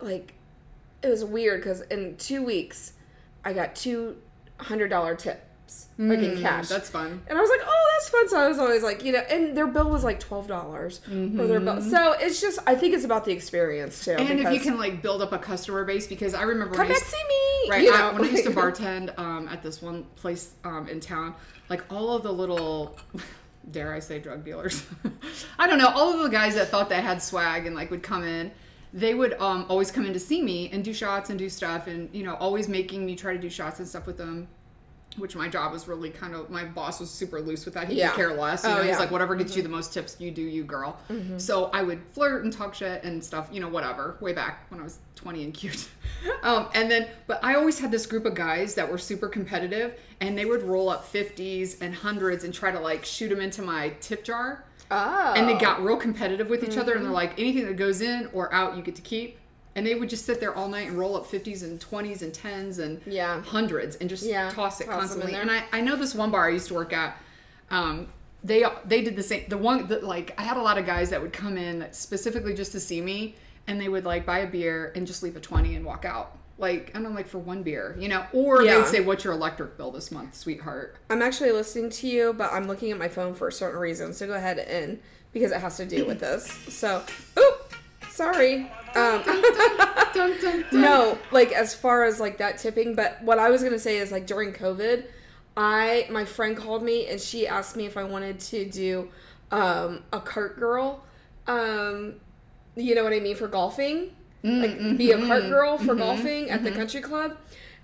like 0.00 0.34
it 1.02 1.08
was 1.08 1.24
weird 1.24 1.60
because 1.60 1.80
in 1.82 2.16
two 2.16 2.42
weeks 2.42 2.92
I 3.44 3.54
got 3.54 3.74
two 3.74 4.16
hundred 4.58 4.88
dollar 4.88 5.14
tips 5.78 5.88
like 5.98 6.18
in 6.18 6.40
cash. 6.40 6.66
Mm, 6.66 6.68
That's 6.68 6.88
fun. 6.90 7.22
and 7.28 7.38
I 7.38 7.40
was 7.40 7.50
like, 7.50 7.60
oh, 7.64 7.90
that's 7.96 8.08
fun. 8.08 8.28
So 8.28 8.38
I 8.38 8.48
was 8.48 8.58
always 8.58 8.82
like, 8.82 9.04
you 9.04 9.12
know, 9.12 9.20
and 9.20 9.56
their 9.56 9.66
bill 9.66 9.90
was 9.90 10.02
like 10.04 10.20
twelve 10.20 10.46
dollars 10.46 10.98
for 10.98 11.46
their 11.46 11.60
bill. 11.60 11.80
So 11.82 12.12
it's 12.12 12.40
just, 12.40 12.58
I 12.66 12.74
think 12.74 12.94
it's 12.94 13.04
about 13.04 13.24
the 13.24 13.32
experience 13.32 14.04
too. 14.04 14.12
Mm-hmm. 14.12 14.30
And 14.30 14.40
if 14.40 14.52
you 14.52 14.60
can 14.60 14.78
like 14.78 15.02
build 15.02 15.22
up 15.22 15.32
a 15.32 15.38
customer 15.38 15.84
base, 15.84 16.06
because 16.06 16.34
I 16.34 16.42
remember 16.42 16.74
come 16.74 16.86
when 16.88 16.96
I 16.96 16.98
back 16.98 17.02
used- 17.02 17.12
see 17.14 17.22
me, 17.28 17.70
Right. 17.70 17.82
You 17.84 17.92
I- 17.94 18.12
when 18.12 18.24
I 18.24 18.28
used 18.30 18.44
to 18.44 18.50
bartend 18.62 19.18
um, 19.18 19.48
at 19.48 19.62
this 19.62 19.80
one 19.82 20.04
place 20.16 20.52
um, 20.64 20.88
in 20.88 21.00
town, 21.00 21.34
like 21.68 21.82
all 21.92 22.14
of 22.14 22.22
the 22.22 22.32
little, 22.32 22.98
dare 23.70 23.92
I 23.94 24.00
say, 24.00 24.18
drug 24.18 24.44
dealers. 24.44 24.84
I 25.58 25.66
don't 25.66 25.78
know. 25.78 25.88
All 25.88 26.12
of 26.12 26.20
the 26.22 26.28
guys 26.28 26.54
that 26.56 26.68
thought 26.68 26.88
they 26.88 27.00
had 27.00 27.22
swag 27.22 27.66
and 27.66 27.74
like 27.74 27.90
would 27.90 28.02
come 28.02 28.22
in, 28.24 28.50
they 28.92 29.14
would 29.14 29.32
um, 29.40 29.64
always 29.68 29.90
come 29.90 30.04
in 30.06 30.12
to 30.12 30.20
see 30.20 30.42
me 30.42 30.68
and 30.70 30.84
do 30.84 30.92
shots 30.92 31.30
and 31.30 31.38
do 31.38 31.48
stuff, 31.48 31.86
and 31.86 32.08
you 32.14 32.22
know, 32.22 32.34
always 32.34 32.68
making 32.68 33.04
me 33.06 33.16
try 33.16 33.32
to 33.32 33.38
do 33.40 33.48
shots 33.50 33.78
and 33.78 33.88
stuff 33.88 34.06
with 34.06 34.18
them. 34.18 34.46
Which 35.16 35.36
my 35.36 35.48
job 35.48 35.72
was 35.72 35.86
really 35.86 36.10
kind 36.10 36.34
of 36.34 36.50
my 36.50 36.64
boss 36.64 36.98
was 36.98 37.08
super 37.10 37.40
loose 37.40 37.64
with 37.64 37.74
that. 37.74 37.88
He 37.88 37.94
Yeah. 37.94 38.08
could 38.10 38.16
care 38.16 38.34
less. 38.34 38.64
You 38.64 38.70
Oh, 38.70 38.74
know, 38.74 38.78
he's 38.80 38.86
yeah. 38.88 38.92
Mm-hmm. 38.94 39.00
like 39.02 39.10
whatever 39.12 39.36
gets 39.36 39.54
you 39.56 39.62
the 39.62 39.68
most 39.68 39.92
tips, 39.92 40.16
you 40.18 40.30
do 40.32 40.42
you, 40.42 40.64
girl. 40.64 40.98
So 41.38 41.66
I 41.72 41.82
would 41.82 42.00
flirt 42.10 42.42
and 42.44 42.52
talk 42.52 42.74
shit 42.74 43.04
and 43.04 43.22
stuff, 43.22 43.48
you 43.52 43.60
know, 43.60 43.68
whatever. 43.68 44.16
Way 44.20 44.32
back 44.32 44.66
when 44.70 44.80
I 44.80 44.82
was 44.82 44.98
twenty 45.14 45.44
and 45.44 45.54
cute. 45.54 45.88
um, 46.42 46.68
and 46.74 46.90
then, 46.90 47.06
but 47.28 47.38
I 47.44 47.54
always 47.54 47.78
had 47.78 47.90
this 47.92 48.06
group 48.06 48.24
of 48.26 48.34
guys 48.34 48.74
that 48.74 48.90
were 48.90 48.98
super 48.98 49.28
competitive, 49.28 49.98
and 50.20 50.36
they 50.36 50.44
would 50.44 50.62
roll 50.64 50.88
up 50.88 51.04
fifties 51.04 51.80
and 51.80 51.94
hundreds 51.94 52.42
and 52.44 52.52
try 52.52 52.70
to 52.72 52.80
like 52.80 53.04
shoot 53.04 53.28
them 53.28 53.40
into 53.40 53.62
my 53.62 53.90
tip 54.00 54.24
jar. 54.24 54.64
oh, 54.90 55.32
And 55.36 55.48
they 55.48 55.54
got 55.54 55.82
real 55.82 55.96
competitive 55.96 56.50
with 56.50 56.62
each 56.64 56.76
other, 56.76 56.92
and 56.94 57.02
they're 57.02 57.06
Mm-hmm. 57.08 57.14
like, 57.14 57.38
anything 57.38 57.66
that 57.66 57.76
goes 57.76 58.00
in 58.00 58.28
or 58.32 58.52
out, 58.52 58.76
you 58.76 58.82
get 58.82 58.96
to 58.96 59.02
keep. 59.02 59.38
And 59.76 59.86
they 59.86 59.94
would 59.96 60.08
just 60.08 60.24
sit 60.24 60.38
there 60.40 60.54
all 60.54 60.68
night 60.68 60.86
and 60.88 60.96
roll 60.98 61.16
up 61.16 61.26
50s 61.26 61.62
and 61.64 61.80
20s 61.80 62.22
and 62.22 62.32
10s 62.32 62.78
and 62.78 63.00
Yeah. 63.06 63.42
hundreds 63.42 63.96
and 63.96 64.08
just 64.08 64.24
Yeah, 64.24 64.48
toss 64.50 64.80
it 64.80 64.86
toss 64.86 65.00
constantly. 65.00 65.34
And 65.34 65.50
I, 65.50 65.64
I 65.72 65.80
know 65.80 65.96
this 65.96 66.14
one 66.14 66.30
bar 66.30 66.46
I 66.46 66.50
used 66.50 66.68
to 66.68 66.74
work 66.74 66.92
at, 66.92 67.16
um, 67.70 68.08
they 68.44 68.62
they 68.84 69.02
did 69.02 69.16
the 69.16 69.22
same. 69.22 69.44
The 69.48 69.56
one 69.58 69.86
that 69.88 70.04
like 70.04 70.34
I 70.38 70.42
had 70.42 70.56
a 70.58 70.62
lot 70.62 70.76
of 70.78 70.84
guys 70.84 71.10
that 71.10 71.20
would 71.22 71.32
come 71.32 71.56
in 71.56 71.86
specifically 71.92 72.52
just 72.54 72.72
to 72.72 72.78
see 72.80 73.00
me, 73.00 73.36
and 73.66 73.80
they 73.80 73.88
would 73.88 74.04
like 74.04 74.26
buy 74.26 74.40
a 74.40 74.46
beer 74.46 74.92
and 74.94 75.06
just 75.06 75.22
leave 75.22 75.34
a 75.34 75.40
20 75.40 75.74
and 75.74 75.84
walk 75.84 76.04
out. 76.04 76.36
Like 76.58 76.90
and 76.94 77.06
I'm 77.06 77.14
like 77.14 77.26
for 77.26 77.38
one 77.38 77.62
beer, 77.62 77.96
you 77.98 78.06
know, 78.06 78.24
or 78.34 78.62
Yeah. 78.62 78.78
they'd 78.82 78.86
say, 78.86 79.00
"What's 79.00 79.24
your 79.24 79.32
electric 79.32 79.78
bill 79.78 79.90
this 79.90 80.12
month, 80.12 80.34
sweetheart?" 80.36 80.96
I'm 81.10 81.22
actually 81.22 81.52
listening 81.52 81.88
to 81.90 82.06
you, 82.06 82.32
but 82.34 82.52
I'm 82.52 82.68
looking 82.68 82.92
at 82.92 82.98
my 82.98 83.08
phone 83.08 83.34
for 83.34 83.48
a 83.48 83.52
certain 83.52 83.80
reason. 83.80 84.12
So 84.12 84.26
go 84.26 84.34
ahead 84.34 84.58
and 84.58 85.00
because 85.32 85.50
it 85.50 85.60
has 85.62 85.78
to 85.78 85.86
do 85.86 86.04
with 86.04 86.20
this. 86.20 86.46
So, 86.68 87.02
oop, 87.38 87.63
sorry. 88.14 88.70
Um, 88.94 89.22
Dun, 89.24 89.42
dun, 90.14 90.40
dun. 90.40 90.64
no, 90.72 91.18
like 91.32 91.50
as 91.52 91.74
far 91.74 92.04
as 92.04 92.20
like 92.20 92.38
that 92.38 92.58
tipping, 92.58 92.94
but 92.94 93.20
what 93.22 93.38
I 93.38 93.50
was 93.50 93.62
gonna 93.62 93.78
say 93.78 93.98
is 93.98 94.12
like 94.12 94.26
during 94.26 94.52
COVID, 94.52 95.04
I 95.56 96.06
my 96.10 96.24
friend 96.24 96.56
called 96.56 96.82
me 96.84 97.08
and 97.08 97.20
she 97.20 97.46
asked 97.46 97.76
me 97.76 97.86
if 97.86 97.96
I 97.96 98.04
wanted 98.04 98.38
to 98.40 98.64
do 98.64 99.08
um, 99.50 100.02
a 100.12 100.20
cart 100.20 100.58
girl, 100.58 101.04
um, 101.48 102.14
you 102.76 102.94
know 102.94 103.02
what 103.04 103.12
I 103.12 103.20
mean 103.20 103.36
for 103.36 103.48
golfing. 103.48 104.10
like 104.44 104.96
be 104.98 105.10
a 105.10 105.26
cart 105.26 105.44
girl 105.48 105.78
for 105.78 105.94
golfing 105.94 106.50
at 106.50 106.62
the 106.62 106.70
country 106.70 107.00
club 107.00 107.36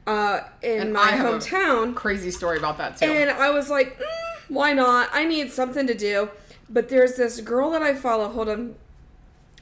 uh, 0.06 0.40
in 0.62 0.80
And 0.82 0.92
my 0.92 1.00
I 1.00 1.10
have 1.12 1.26
a- 1.34 1.38
hometown. 1.38 1.94
Crazy 1.94 2.30
story 2.30 2.58
about 2.58 2.78
that 2.78 2.96
too. 2.98 3.06
And 3.06 3.30
I 3.30 3.50
was 3.50 3.68
like, 3.70 3.98
mm, 3.98 4.04
why 4.48 4.72
not? 4.74 5.08
I 5.12 5.24
need 5.24 5.50
something 5.50 5.86
to 5.86 5.94
do. 5.94 6.28
But 6.68 6.88
there's 6.88 7.16
this 7.16 7.40
girl 7.40 7.70
that 7.70 7.82
I 7.82 7.94
follow. 7.94 8.28
Hold 8.28 8.48
on. 8.48 8.74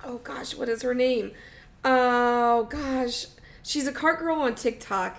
Oh 0.05 0.19
gosh, 0.19 0.55
what 0.55 0.69
is 0.69 0.83
her 0.83 0.95
name? 0.95 1.33
Oh 1.85 2.65
gosh, 2.71 3.27
she's 3.63 3.87
a 3.87 3.93
cart 3.93 4.19
girl 4.19 4.37
on 4.41 4.55
TikTok, 4.55 5.17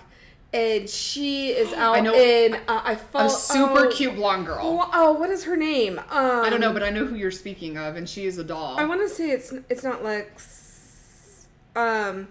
and 0.52 0.88
she 0.88 1.48
is 1.50 1.72
out 1.74 1.96
I 1.96 2.00
know- 2.00 2.14
in. 2.14 2.54
Uh, 2.54 2.80
I 2.84 2.94
follow 2.94 3.26
a 3.26 3.30
super 3.30 3.86
oh, 3.86 3.90
cute 3.90 4.14
blonde 4.14 4.46
girl. 4.46 4.58
Oh, 4.62 4.90
oh, 4.92 5.12
what 5.12 5.30
is 5.30 5.44
her 5.44 5.56
name? 5.56 5.98
Um, 5.98 6.04
I 6.10 6.50
don't 6.50 6.60
know, 6.60 6.72
but 6.72 6.82
I 6.82 6.90
know 6.90 7.04
who 7.06 7.14
you're 7.16 7.30
speaking 7.30 7.76
of, 7.76 7.96
and 7.96 8.08
she 8.08 8.24
is 8.26 8.38
a 8.38 8.44
doll. 8.44 8.78
I 8.78 8.84
want 8.84 9.00
to 9.02 9.08
say 9.08 9.30
it's 9.30 9.52
it's 9.68 9.82
not 9.84 10.02
Lex. 10.04 11.46
Um. 11.76 12.28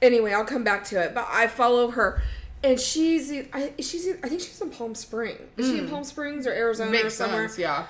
Anyway, 0.00 0.32
I'll 0.32 0.44
come 0.44 0.64
back 0.64 0.82
to 0.86 1.00
it. 1.00 1.14
But 1.14 1.28
I 1.30 1.46
follow 1.46 1.90
her, 1.92 2.22
and 2.64 2.80
she's 2.80 3.30
I 3.52 3.72
she's 3.80 4.08
I 4.22 4.28
think 4.28 4.40
she's 4.40 4.60
in 4.60 4.70
Palm 4.70 4.94
Springs. 4.94 5.40
Is 5.56 5.68
she 5.68 5.78
in 5.78 5.88
Palm 5.88 6.02
Springs 6.04 6.46
or 6.46 6.52
Arizona 6.52 6.90
or 6.90 7.02
Hmm. 7.02 7.08
Somewhere? 7.08 7.48
sense, 7.48 7.58
yeah. 7.58 7.86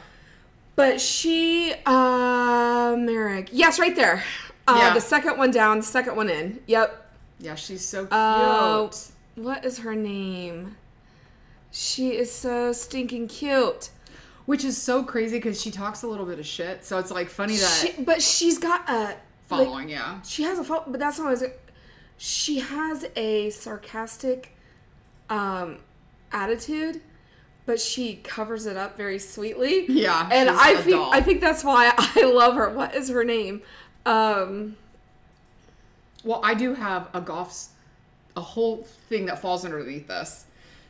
But 0.74 1.00
she, 1.02 1.72
uh, 1.84 1.90
Merrick. 2.96 3.48
Yes, 3.52 3.78
right 3.78 3.94
there. 3.94 4.22
Uh, 4.66 4.76
Yeah. 4.78 4.94
The 4.94 5.00
second 5.00 5.38
one 5.38 5.50
down, 5.50 5.78
the 5.78 5.82
second 5.86 6.16
one 6.16 6.28
in. 6.28 6.60
Yep. 6.66 7.10
Yeah, 7.40 7.54
she's 7.56 7.84
so 7.84 8.02
cute. 8.02 8.10
Oh, 8.12 8.90
what 9.34 9.64
is 9.64 9.78
her 9.78 9.94
name? 9.94 10.76
She 11.70 12.10
is 12.16 12.30
so 12.30 12.72
stinking 12.72 13.28
cute. 13.28 13.90
Which 14.44 14.64
is 14.64 14.80
so 14.80 15.04
crazy 15.04 15.38
because 15.38 15.60
she 15.60 15.70
talks 15.70 16.02
a 16.02 16.06
little 16.08 16.26
bit 16.26 16.38
of 16.40 16.46
shit, 16.46 16.84
so 16.84 16.98
it's 16.98 17.10
like 17.12 17.28
funny 17.28 17.56
that 17.56 17.92
She, 17.96 18.02
but 18.02 18.20
she's 18.20 18.58
got 18.58 18.88
a 18.90 19.04
like, 19.04 19.18
following, 19.46 19.88
yeah. 19.88 20.20
She 20.22 20.42
has 20.42 20.58
a 20.58 20.64
follow, 20.64 20.84
but 20.88 20.98
that's 20.98 21.18
not 21.18 21.24
what 21.26 21.38
I 21.38 21.46
was. 21.46 21.52
She 22.18 22.58
has 22.58 23.06
a 23.14 23.50
sarcastic 23.50 24.56
um, 25.30 25.78
attitude, 26.32 27.00
but 27.66 27.80
she 27.80 28.16
covers 28.16 28.66
it 28.66 28.76
up 28.76 28.96
very 28.96 29.18
sweetly. 29.18 29.86
Yeah, 29.88 30.28
and 30.32 30.50
I 30.50 30.74
think 30.76 30.96
doll. 30.96 31.12
I 31.12 31.20
think 31.20 31.40
that's 31.40 31.62
why 31.64 31.92
I 31.98 32.22
love 32.24 32.54
her. 32.54 32.68
What 32.70 32.94
is 32.94 33.08
her 33.10 33.24
name? 33.24 33.62
Um, 34.06 34.76
Well, 36.24 36.40
I 36.44 36.54
do 36.54 36.74
have 36.74 37.08
a 37.14 37.20
golf, 37.20 37.68
a 38.36 38.40
whole 38.40 38.84
thing 39.08 39.26
that 39.26 39.40
falls 39.40 39.64
underneath 39.64 40.06
this. 40.08 40.44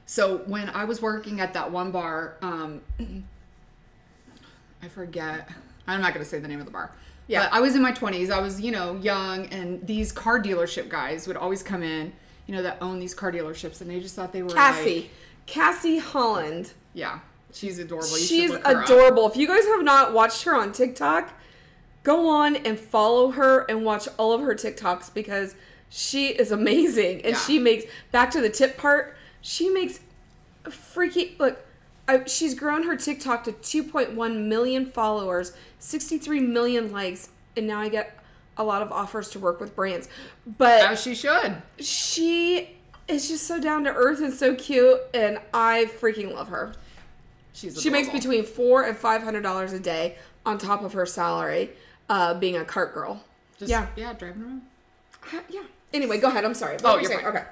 So 0.07 0.39
when 0.47 0.69
I 0.71 0.85
was 0.85 1.01
working 1.01 1.41
at 1.41 1.55
that 1.55 1.71
one 1.71 1.91
bar, 1.91 2.37
um, 2.43 2.81
I 4.83 4.89
forget. 4.89 5.49
I'm 5.87 6.01
not 6.01 6.13
going 6.15 6.25
to 6.25 6.29
say 6.29 6.39
the 6.39 6.49
name 6.49 6.61
of 6.61 6.67
the 6.67 6.73
bar. 6.73 6.93
Yeah. 7.29 7.45
But 7.45 7.53
I 7.57 7.61
was 7.61 7.75
in 7.77 7.83
my 7.83 7.93
20s. 7.93 8.31
I 8.31 8.41
was, 8.41 8.61
you 8.61 8.73
know, 8.73 8.97
young, 8.97 9.47
and 9.47 9.85
these 9.87 10.13
car 10.13 10.41
dealership 10.43 10.89
guys 10.89 11.27
would 11.27 11.37
always 11.37 11.63
come 11.63 11.83
in, 11.83 12.13
you 12.47 12.55
know, 12.55 12.63
that 12.63 12.79
own 12.81 12.99
these 13.01 13.15
car 13.15 13.33
dealerships, 13.33 13.81
and 13.81 13.89
they 13.91 14.01
just 14.01 14.15
thought 14.15 14.33
they 14.33 14.43
were 14.43 14.51
Cassie, 14.51 14.95
like- 15.03 15.11
Cassie 15.47 15.99
Holland. 15.99 16.73
yeah, 16.95 17.21
she's 17.53 17.79
adorable. 17.79 18.19
You 18.19 18.25
She's 18.25 18.51
look 18.51 18.67
her 18.67 18.79
up. 18.79 18.85
adorable. 18.85 19.29
If 19.29 19.37
you 19.37 19.47
guys 19.47 19.65
have 19.67 19.83
not 19.83 20.13
watched 20.13 20.45
her 20.45 20.55
on 20.55 20.73
TikTok, 20.73 21.33
go 22.03 22.29
on 22.29 22.57
and 22.57 22.79
follow 22.79 23.31
her 23.33 23.61
and 23.69 23.85
watch 23.85 24.09
all 24.19 24.33
of 24.33 24.41
her 24.41 24.55
TikToks 24.55 25.13
because 25.15 25.55
she 25.89 26.29
is 26.29 26.51
amazing. 26.53 27.23
And 27.23 27.33
Yeah. 27.35 27.39
she 27.39 27.59
makes 27.59 27.85
back 28.11 28.31
to 28.33 28.41
the 28.41 28.49
tip 28.51 28.77
part. 28.77 29.17
She 29.41 29.69
makes 29.69 30.01
freaky 30.71 31.37
look. 31.39 31.65
I, 32.09 32.25
she's 32.25 32.55
grown 32.55 32.83
her 32.85 32.97
TikTok 32.97 33.45
to 33.45 33.53
2.1 33.53 34.47
million 34.47 34.87
followers, 34.87 35.53
63 35.79 36.41
million 36.41 36.91
likes, 36.93 37.29
and 37.57 37.67
now 37.67 37.81
I 37.81 37.89
get 37.89 38.19
a 38.57 38.65
lot 38.65 38.83
of 38.83 38.91
offers 38.91 39.31
to 39.31 39.39
work 39.39 39.61
with 39.61 39.75
brands. 39.77 40.09
But 40.59 40.83
As 40.83 41.01
she 41.03 41.15
should. 41.15 41.63
she 41.79 42.77
is 43.09 43.29
just 43.29 43.47
so 43.47 43.61
down 43.61 43.85
to 43.85 43.91
earth 43.93 44.21
and 44.21 44.33
so 44.33 44.55
cute, 44.55 45.01
and 45.15 45.39
I 45.53 45.91
freaking 46.01 46.33
love 46.33 46.49
her. 46.49 46.75
She's 47.53 47.81
She 47.81 47.91
makes 47.91 48.09
between 48.09 48.45
four 48.45 48.85
and 48.85 48.97
five 48.97 49.23
hundred 49.23 49.43
dollars 49.43 49.73
a 49.73 49.81
day 49.81 50.17
on 50.47 50.59
top 50.59 50.83
of 50.83 50.93
her 50.95 51.05
salary, 51.07 51.71
uh, 52.09 52.35
being 52.35 52.57
a 52.57 52.65
cart 52.65 52.95
girl. 52.95 53.23
Just, 53.59 53.71
yeah, 53.71 53.87
yeah, 53.97 54.13
driving 54.15 54.43
around. 54.43 54.63
Uh, 55.33 55.41
yeah. 55.51 55.63
Anyway, 55.93 56.19
go 56.19 56.29
ahead. 56.29 56.45
I'm 56.45 56.55
sorry. 56.55 56.75
What 56.75 56.85
Oh, 56.87 56.95
you 56.97 57.03
you're 57.03 57.11
saying? 57.11 57.21
fine. 57.25 57.37
Okay. 57.37 57.45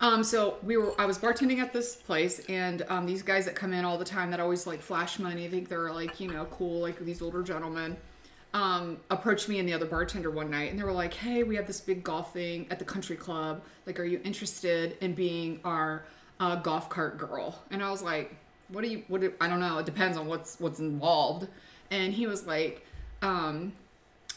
Um, 0.00 0.24
so 0.24 0.56
we 0.62 0.76
were, 0.76 0.92
I 1.00 1.06
was 1.06 1.18
bartending 1.18 1.60
at 1.60 1.72
this 1.72 1.94
place, 1.94 2.40
and 2.48 2.82
um, 2.88 3.06
these 3.06 3.22
guys 3.22 3.44
that 3.46 3.54
come 3.54 3.72
in 3.72 3.84
all 3.84 3.96
the 3.96 4.04
time 4.04 4.30
that 4.32 4.40
always 4.40 4.66
like 4.66 4.82
flash 4.82 5.18
money, 5.20 5.46
I 5.46 5.48
think 5.48 5.68
they're 5.68 5.92
like 5.92 6.18
you 6.20 6.30
know 6.30 6.46
cool, 6.46 6.80
like 6.80 6.98
these 6.98 7.22
older 7.22 7.42
gentlemen, 7.42 7.96
um, 8.54 8.98
approached 9.10 9.48
me 9.48 9.58
and 9.58 9.68
the 9.68 9.74
other 9.74 9.84
bartender 9.84 10.30
one 10.30 10.50
night, 10.50 10.70
and 10.70 10.78
they 10.78 10.84
were 10.84 10.92
like, 10.92 11.12
"Hey, 11.12 11.42
we 11.42 11.56
have 11.56 11.66
this 11.66 11.80
big 11.80 12.02
golf 12.02 12.32
thing 12.32 12.66
at 12.70 12.78
the 12.78 12.84
country 12.84 13.16
club. 13.16 13.62
Like, 13.84 14.00
are 14.00 14.04
you 14.04 14.20
interested 14.24 14.96
in 15.00 15.12
being 15.12 15.60
our 15.64 16.06
uh, 16.40 16.56
golf 16.56 16.88
cart 16.88 17.18
girl?" 17.18 17.60
And 17.70 17.82
I 17.82 17.90
was 17.90 18.00
like, 18.00 18.34
"What 18.68 18.82
do 18.84 18.88
you? 18.88 19.02
What? 19.08 19.20
Do, 19.20 19.32
I 19.40 19.48
don't 19.48 19.60
know. 19.60 19.78
It 19.78 19.86
depends 19.86 20.16
on 20.16 20.26
what's 20.26 20.58
what's 20.60 20.78
involved." 20.78 21.48
And 21.90 22.14
he 22.14 22.26
was 22.26 22.46
like, 22.46 22.86
um, 23.22 23.72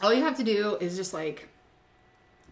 "All 0.01 0.11
you 0.13 0.23
have 0.23 0.35
to 0.37 0.43
do 0.43 0.77
is 0.81 0.97
just 0.97 1.13
like." 1.13 1.47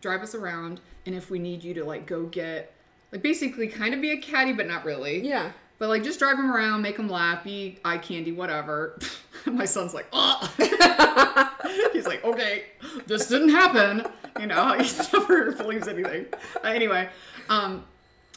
drive 0.02 0.22
us 0.22 0.36
around 0.36 0.82
and 1.08 1.16
if 1.16 1.32
we 1.32 1.40
need 1.40 1.64
you 1.64 1.74
to 1.74 1.84
like 1.84 2.06
go 2.06 2.28
get 2.28 2.72
like 3.12 3.24
basically 3.24 3.68
kind 3.68 3.92
of 3.92 4.02
be 4.02 4.12
a 4.12 4.18
caddy 4.18 4.54
but 4.54 4.68
not 4.68 4.86
really 4.86 5.26
Yeah. 5.26 5.52
But 5.78 5.90
like 5.90 6.04
just 6.04 6.20
drive 6.20 6.38
him 6.38 6.52
around 6.52 6.82
make 6.82 6.98
him 6.98 7.10
laugh 7.10 7.44
be 7.44 7.78
eye 7.84 7.98
candy 7.98 8.32
whatever. 8.32 9.00
My 9.46 9.66
son's 9.66 9.94
like 9.94 10.08
oh 10.14 10.54
he's 11.94 12.08
like 12.08 12.24
okay 12.24 12.66
this 13.08 13.28
didn't 13.28 13.50
happen. 13.50 14.06
You 14.40 14.48
know 14.48 14.78
he 14.80 14.92
never 15.14 15.52
believes 15.52 15.88
anything. 15.88 16.26
Uh, 16.64 16.68
anyway 16.68 17.10
um 17.50 17.84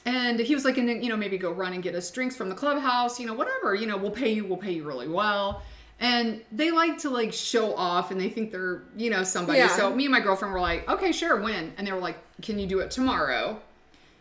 and 0.04 0.38
he 0.40 0.54
was 0.54 0.64
like 0.64 0.78
and 0.78 0.88
then 0.88 1.02
you 1.02 1.08
know 1.08 1.16
maybe 1.16 1.38
go 1.38 1.52
run 1.52 1.72
and 1.72 1.82
get 1.82 1.94
us 1.94 2.10
drinks 2.10 2.36
from 2.36 2.48
the 2.48 2.54
clubhouse 2.54 3.18
you 3.18 3.26
know 3.26 3.34
whatever 3.34 3.74
you 3.74 3.86
know 3.86 3.96
we'll 3.96 4.10
pay 4.10 4.32
you 4.32 4.44
we'll 4.44 4.56
pay 4.58 4.72
you 4.72 4.84
really 4.84 5.08
well. 5.08 5.62
And 6.00 6.42
they 6.52 6.70
like 6.70 6.98
to 6.98 7.10
like 7.10 7.32
show 7.32 7.74
off 7.74 8.12
and 8.12 8.20
they 8.20 8.28
think 8.28 8.52
they're 8.52 8.82
you 8.96 9.10
know 9.10 9.24
somebody. 9.24 9.58
Yeah. 9.58 9.68
so 9.68 9.92
me 9.94 10.04
and 10.04 10.12
my 10.12 10.20
girlfriend 10.20 10.54
were 10.54 10.60
like 10.60 10.88
okay 10.88 11.12
sure 11.12 11.40
when? 11.40 11.72
And 11.76 11.86
they 11.86 11.92
were 11.92 11.98
like 11.98 12.18
can 12.40 12.58
you 12.58 12.66
do 12.66 12.78
it 12.80 12.90
tomorrow 12.90 13.60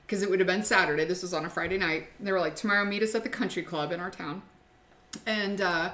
because 0.08 0.24
it 0.24 0.30
would 0.30 0.40
have 0.40 0.48
been 0.48 0.64
saturday 0.64 1.06
this 1.06 1.22
was 1.22 1.34
on 1.34 1.46
a 1.46 1.50
friday 1.50 1.78
night 1.78 2.08
they 2.20 2.32
were 2.32 2.40
like 2.40 2.56
tomorrow 2.56 2.84
meet 2.84 3.04
us 3.04 3.14
at 3.14 3.24
the 3.24 3.30
country 3.30 3.62
club 3.62 3.92
in 3.92 4.00
our 4.00 4.10
town 4.10 4.42
and 5.26 5.62
uh, 5.62 5.92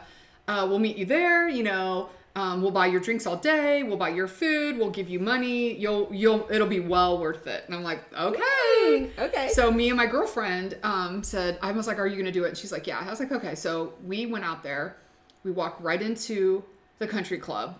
uh, 0.47 0.65
we'll 0.67 0.79
meet 0.79 0.97
you 0.97 1.05
there. 1.05 1.47
You 1.47 1.63
know, 1.63 2.09
um, 2.35 2.61
we'll 2.61 2.71
buy 2.71 2.87
your 2.87 2.99
drinks 2.99 3.25
all 3.25 3.37
day. 3.37 3.83
We'll 3.83 3.97
buy 3.97 4.09
your 4.09 4.27
food. 4.27 4.77
We'll 4.77 4.89
give 4.89 5.09
you 5.09 5.19
money. 5.19 5.73
You'll 5.75 6.09
you'll 6.11 6.47
it'll 6.51 6.67
be 6.67 6.79
well 6.79 7.19
worth 7.19 7.47
it. 7.47 7.63
And 7.65 7.75
I'm 7.75 7.83
like, 7.83 8.01
okay. 8.13 9.11
Okay. 9.17 9.49
So 9.49 9.71
me 9.71 9.89
and 9.89 9.97
my 9.97 10.05
girlfriend 10.05 10.77
um, 10.83 11.23
said, 11.23 11.59
I 11.61 11.71
was 11.71 11.87
like, 11.87 11.99
are 11.99 12.07
you 12.07 12.17
gonna 12.17 12.31
do 12.31 12.43
it? 12.45 12.49
And 12.49 12.57
she's 12.57 12.71
like, 12.71 12.87
yeah. 12.87 12.99
I 12.99 13.09
was 13.09 13.19
like, 13.19 13.31
okay. 13.31 13.55
So 13.55 13.93
we 14.05 14.25
went 14.25 14.45
out 14.45 14.63
there. 14.63 14.97
We 15.43 15.51
walked 15.51 15.81
right 15.81 16.01
into 16.01 16.63
the 16.99 17.07
country 17.07 17.37
club, 17.37 17.77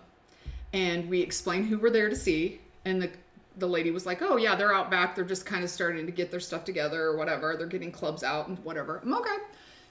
and 0.72 1.08
we 1.08 1.20
explained 1.20 1.66
who 1.66 1.78
we're 1.78 1.90
there 1.90 2.10
to 2.10 2.16
see. 2.16 2.60
And 2.84 3.00
the 3.00 3.10
the 3.56 3.66
lady 3.68 3.90
was 3.90 4.04
like, 4.06 4.20
oh 4.22 4.36
yeah, 4.36 4.54
they're 4.56 4.74
out 4.74 4.90
back. 4.90 5.14
They're 5.14 5.24
just 5.24 5.46
kind 5.46 5.62
of 5.64 5.70
starting 5.70 6.06
to 6.06 6.12
get 6.12 6.30
their 6.30 6.40
stuff 6.40 6.64
together 6.64 7.02
or 7.04 7.16
whatever. 7.16 7.54
They're 7.56 7.66
getting 7.66 7.92
clubs 7.92 8.22
out 8.22 8.48
and 8.48 8.58
whatever. 8.64 9.00
I'm 9.04 9.14
okay. 9.14 9.36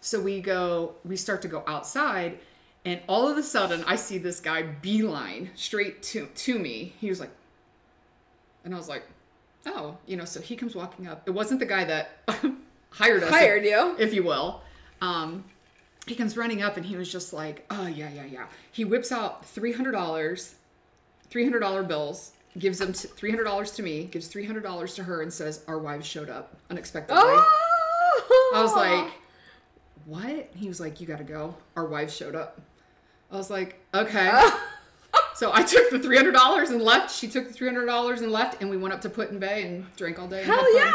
So 0.01 0.20
we 0.20 0.41
go, 0.41 0.96
we 1.05 1.15
start 1.15 1.41
to 1.43 1.48
go 1.48 1.63
outside, 1.65 2.39
and 2.84 3.00
all 3.08 3.29
of 3.29 3.38
a 3.38 3.43
sudden, 3.43 3.86
I 3.88 3.96
see 3.96 4.17
this 4.17 4.41
guy 4.41 4.63
beeline 4.63 5.51
straight 5.55 6.03
to 6.03 6.25
to 6.27 6.60
me. 6.60 6.93
He 7.00 7.08
was 7.08 7.22
like, 7.22 7.29
and 8.65 8.74
I 8.74 8.77
was 8.77 8.89
like, 8.89 9.03
oh, 9.65 9.98
you 10.05 10.17
know. 10.17 10.25
So 10.25 10.41
he 10.41 10.58
comes 10.58 10.75
walking 10.75 11.08
up. 11.08 11.24
It 11.25 11.32
wasn't 11.32 11.62
the 11.62 11.65
guy 11.65 11.86
that 11.86 12.10
hired 12.89 13.24
us, 13.24 13.29
Hired 13.29 13.63
you. 13.63 13.96
if 13.98 14.13
you 14.13 14.24
will. 14.24 14.62
Um, 15.01 15.46
he 16.05 16.15
comes 16.15 16.36
running 16.36 16.62
up, 16.62 16.75
and 16.75 16.86
he 16.86 16.98
was 16.98 17.10
just 17.10 17.32
like, 17.32 17.65
oh 17.72 17.88
yeah, 17.88 18.10
yeah, 18.13 18.25
yeah. 18.25 18.46
He 18.74 18.84
whips 18.84 19.10
out 19.10 19.46
three 19.46 19.72
hundred 19.72 19.93
dollars, 19.93 20.55
three 21.29 21.46
hundred 21.46 21.62
dollar 21.62 21.82
bills. 21.82 22.33
Gives 22.57 22.77
them 22.77 22.93
t- 22.93 23.07
three 23.07 23.31
hundred 23.31 23.45
dollars 23.45 23.72
to 23.72 23.83
me. 23.83 24.05
Gives 24.05 24.27
three 24.27 24.45
hundred 24.45 24.63
dollars 24.63 24.93
to 24.95 25.03
her, 25.03 25.22
and 25.22 25.33
says, 25.33 25.63
"Our 25.67 25.79
wives 25.79 26.05
showed 26.05 26.29
up 26.29 26.55
unexpectedly." 26.69 27.22
Oh. 27.24 28.51
I 28.53 28.62
was 28.62 28.72
oh! 28.74 28.75
like, 28.75 29.12
what? 30.05 30.50
He 30.55 30.67
was 30.67 30.79
like, 30.79 31.01
you 31.01 31.07
gotta 31.07 31.24
go. 31.24 31.55
Our 31.75 31.86
wives 31.86 32.15
showed 32.15 32.36
up. 32.36 32.62
I 33.31 33.38
was 33.38 33.50
like, 33.50 33.79
okay. 33.93 34.31
so 35.36 35.51
I 35.53 35.63
took 35.63 35.89
the 35.89 35.98
$300 35.98 36.69
and 36.69 36.81
left. 36.81 37.13
She 37.13 37.27
took 37.27 37.48
the 37.48 37.53
$300 37.53 38.22
and 38.22 38.31
left, 38.31 38.62
and 38.62 38.69
we 38.69 38.77
went 38.77 38.93
up 38.93 39.01
to 39.01 39.10
Put 39.10 39.31
in 39.31 39.39
Bay 39.39 39.63
and 39.65 39.86
drank 39.95 40.19
all 40.19 40.27
day. 40.27 40.43
Hell 40.43 40.75
yeah. 40.75 40.93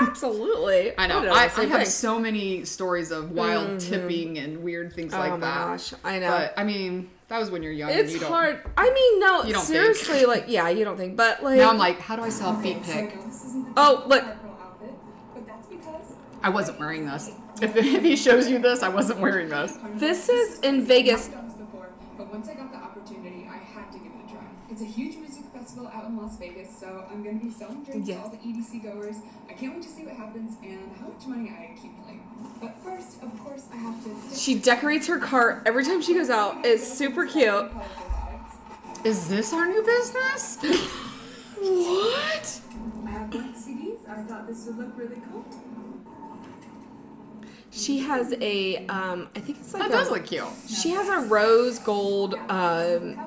Absolutely. 0.00 0.92
I 0.98 1.06
know. 1.06 1.20
would've 1.20 1.32
I, 1.32 1.44
I 1.56 1.64
have 1.66 1.86
so 1.86 2.18
many 2.18 2.64
stories 2.64 3.10
of 3.10 3.30
wild 3.30 3.68
mm-hmm. 3.68 3.78
tipping 3.78 4.38
and 4.38 4.62
weird 4.62 4.92
things 4.92 5.14
oh 5.14 5.18
like 5.18 5.32
oh 5.32 5.38
my 5.38 5.46
that. 5.46 5.66
gosh. 5.66 5.94
I 6.04 6.18
know. 6.18 6.30
But 6.30 6.54
I 6.56 6.64
mean, 6.64 7.08
that 7.30 7.38
was 7.38 7.48
when 7.50 7.62
you're 7.62 7.72
young. 7.72 7.90
and 7.90 8.00
it's 8.00 8.12
you 8.12 8.18
don't, 8.18 8.28
hard. 8.28 8.60
I 8.76 8.90
mean, 8.92 9.20
no, 9.20 9.44
you 9.44 9.52
don't 9.52 9.62
seriously, 9.62 10.26
like, 10.26 10.46
yeah, 10.48 10.68
you 10.68 10.84
don't 10.84 10.96
think, 10.96 11.16
but 11.16 11.42
like, 11.44 11.58
Now 11.58 11.70
I'm 11.70 11.78
like, 11.78 12.00
how 12.00 12.16
do 12.16 12.22
I 12.22 12.28
sell 12.28 12.60
feet 12.60 12.82
pick? 12.82 13.16
Oh, 13.76 14.02
look. 14.08 14.24
outfit, 14.24 14.90
but 15.32 15.46
that's 15.46 15.68
because 15.68 16.14
I 16.42 16.48
wasn't 16.48 16.80
wearing 16.80 17.06
this. 17.06 17.30
If, 17.62 17.76
if 17.76 18.02
he 18.02 18.16
shows 18.16 18.48
you 18.48 18.58
this, 18.58 18.82
I 18.82 18.88
wasn't 18.88 19.20
wearing 19.20 19.48
this. 19.48 19.78
this 19.94 20.28
is 20.28 20.58
in 20.60 20.84
Vegas. 20.84 21.26
I've 21.26 21.34
done 21.34 21.46
this 21.46 21.54
before, 21.54 21.90
but 22.18 22.32
once 22.32 22.48
I 22.48 22.54
got 22.54 22.72
the 22.72 22.78
opportunity, 22.78 23.48
I 23.48 23.58
had 23.58 23.92
to 23.92 23.98
give 23.98 24.10
it 24.12 24.26
a 24.26 24.32
try. 24.32 24.42
It's 24.68 24.82
a 24.82 24.86
huge 24.86 25.16
music 25.16 25.49
festival 25.70 25.90
festival 25.90 25.90
out 25.94 26.08
in 26.08 26.16
Las 26.16 26.36
Vegas, 26.38 26.68
so 26.78 27.04
I'm 27.10 27.22
gonna 27.22 27.38
be 27.38 27.50
selling 27.50 27.82
drinks 27.84 28.08
Yes. 28.08 28.18
to 28.18 28.24
all 28.24 28.30
the 28.30 28.38
EDC 28.38 28.78
goers. 28.82 29.16
I 29.48 29.52
can't 29.52 29.74
wait 29.74 29.82
to 29.82 29.88
see 29.88 30.04
what 30.04 30.14
happens 30.14 30.56
and 30.62 30.90
how 31.00 31.08
much 31.08 31.26
money 31.26 31.50
I 31.56 31.72
accumulate. 31.74 32.20
But 32.60 32.76
first, 32.82 33.22
of 33.22 33.38
course, 33.44 33.64
I 33.72 33.76
have 33.76 34.02
to. 34.04 34.36
She 34.36 34.56
decorates 34.58 35.06
her 35.06 35.18
cart 35.18 35.62
every 35.66 35.84
time 35.84 36.02
she 36.02 36.14
goes 36.14 36.30
out. 36.30 36.64
It's 36.64 36.86
super 36.86 37.26
cute. 37.26 37.70
Is 39.04 39.28
this 39.28 39.52
our 39.52 39.66
new 39.68 39.82
business? 39.82 40.58
What? 41.62 42.60
I 43.06 43.10
have 43.10 43.30
blank 43.30 43.54
CDs. 43.54 44.08
I 44.08 44.22
thought 44.22 44.46
this 44.48 44.64
would 44.64 44.78
look 44.78 44.96
really 44.96 45.20
cool. 45.30 45.44
She 47.70 47.98
has 47.98 48.32
a, 48.40 48.86
um, 48.86 49.28
I 49.36 49.40
think 49.40 49.58
it's 49.58 49.74
like 49.74 49.82
That 49.82 49.90
a, 49.90 49.92
does 49.92 50.10
look 50.10 50.24
cute. 50.24 50.46
She 50.70 50.88
has 50.92 51.10
a 51.10 51.18
rose 51.28 51.78
gold 51.80 52.34
um, 52.48 53.20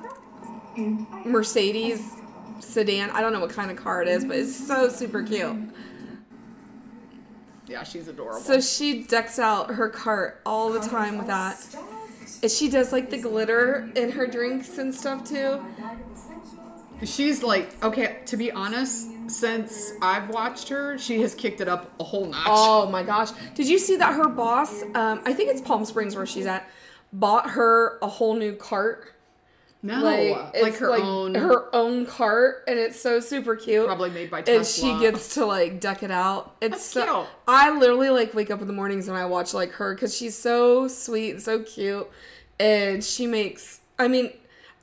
Mercedes 1.25 2.01
sedan. 2.63 3.09
I 3.11 3.21
don't 3.21 3.33
know 3.33 3.39
what 3.39 3.51
kind 3.51 3.71
of 3.71 3.77
car 3.77 4.01
it 4.01 4.07
is, 4.07 4.25
but 4.25 4.37
it's 4.37 4.55
so 4.55 4.89
super 4.89 5.23
cute. 5.23 5.55
Yeah, 7.67 7.83
she's 7.83 8.07
adorable. 8.07 8.39
So 8.39 8.59
she 8.59 9.03
decks 9.03 9.39
out 9.39 9.71
her 9.71 9.89
cart 9.89 10.41
all 10.45 10.71
the 10.71 10.79
time 10.79 11.17
with 11.17 11.27
that. 11.27 11.57
And 12.41 12.51
she 12.51 12.69
does 12.69 12.91
like 12.91 13.09
the 13.09 13.17
glitter 13.17 13.89
in 13.95 14.11
her 14.11 14.27
drinks 14.27 14.77
and 14.77 14.93
stuff 14.93 15.23
too. 15.23 15.63
She's 17.03 17.41
like, 17.43 17.81
okay, 17.83 18.19
to 18.27 18.37
be 18.37 18.51
honest, 18.51 19.09
since 19.27 19.93
I've 20.01 20.29
watched 20.29 20.69
her, 20.69 20.97
she 20.97 21.21
has 21.21 21.33
kicked 21.33 21.61
it 21.61 21.67
up 21.67 21.91
a 21.99 22.03
whole 22.03 22.25
notch. 22.25 22.47
Oh 22.47 22.89
my 22.89 23.03
gosh. 23.03 23.31
Did 23.55 23.67
you 23.67 23.79
see 23.79 23.95
that 23.97 24.13
her 24.13 24.29
boss, 24.29 24.83
um, 24.93 25.21
I 25.25 25.33
think 25.33 25.49
it's 25.49 25.61
Palm 25.61 25.85
Springs 25.85 26.15
where 26.15 26.25
she's 26.25 26.45
at, 26.45 26.69
bought 27.11 27.49
her 27.51 27.97
a 28.01 28.07
whole 28.07 28.35
new 28.35 28.53
cart? 28.53 29.12
No, 29.83 30.01
like, 30.01 30.51
it's 30.53 30.79
her 30.79 30.93
own, 30.93 31.35
her 31.35 31.73
own 31.75 32.05
cart 32.05 32.63
and 32.67 32.79
it's 32.79 32.99
so 32.99 33.19
super 33.19 33.57
cute. 33.57 33.85
probably 33.85 34.09
made 34.11 34.31
by 34.31 34.41
Tesla. 34.41 34.55
and 34.55 34.65
she 34.65 35.05
gets 35.05 35.33
to 35.33 35.45
like 35.45 35.81
deck 35.81 36.03
it 36.03 36.09
out. 36.11 36.55
It's 36.61 36.71
That's 36.71 36.85
so 36.85 37.05
cute. 37.05 37.27
I 37.49 37.77
literally 37.77 38.09
like 38.09 38.33
wake 38.33 38.49
up 38.49 38.61
in 38.61 38.67
the 38.67 38.73
mornings 38.73 39.09
and 39.09 39.17
I 39.17 39.25
watch 39.25 39.53
like 39.53 39.71
her 39.73 39.93
because 39.93 40.15
she's 40.15 40.37
so 40.37 40.87
sweet 40.87 41.31
and 41.31 41.41
so 41.41 41.61
cute, 41.61 42.09
and 42.59 43.03
she 43.03 43.27
makes. 43.27 43.81
I 43.99 44.07
mean, 44.07 44.31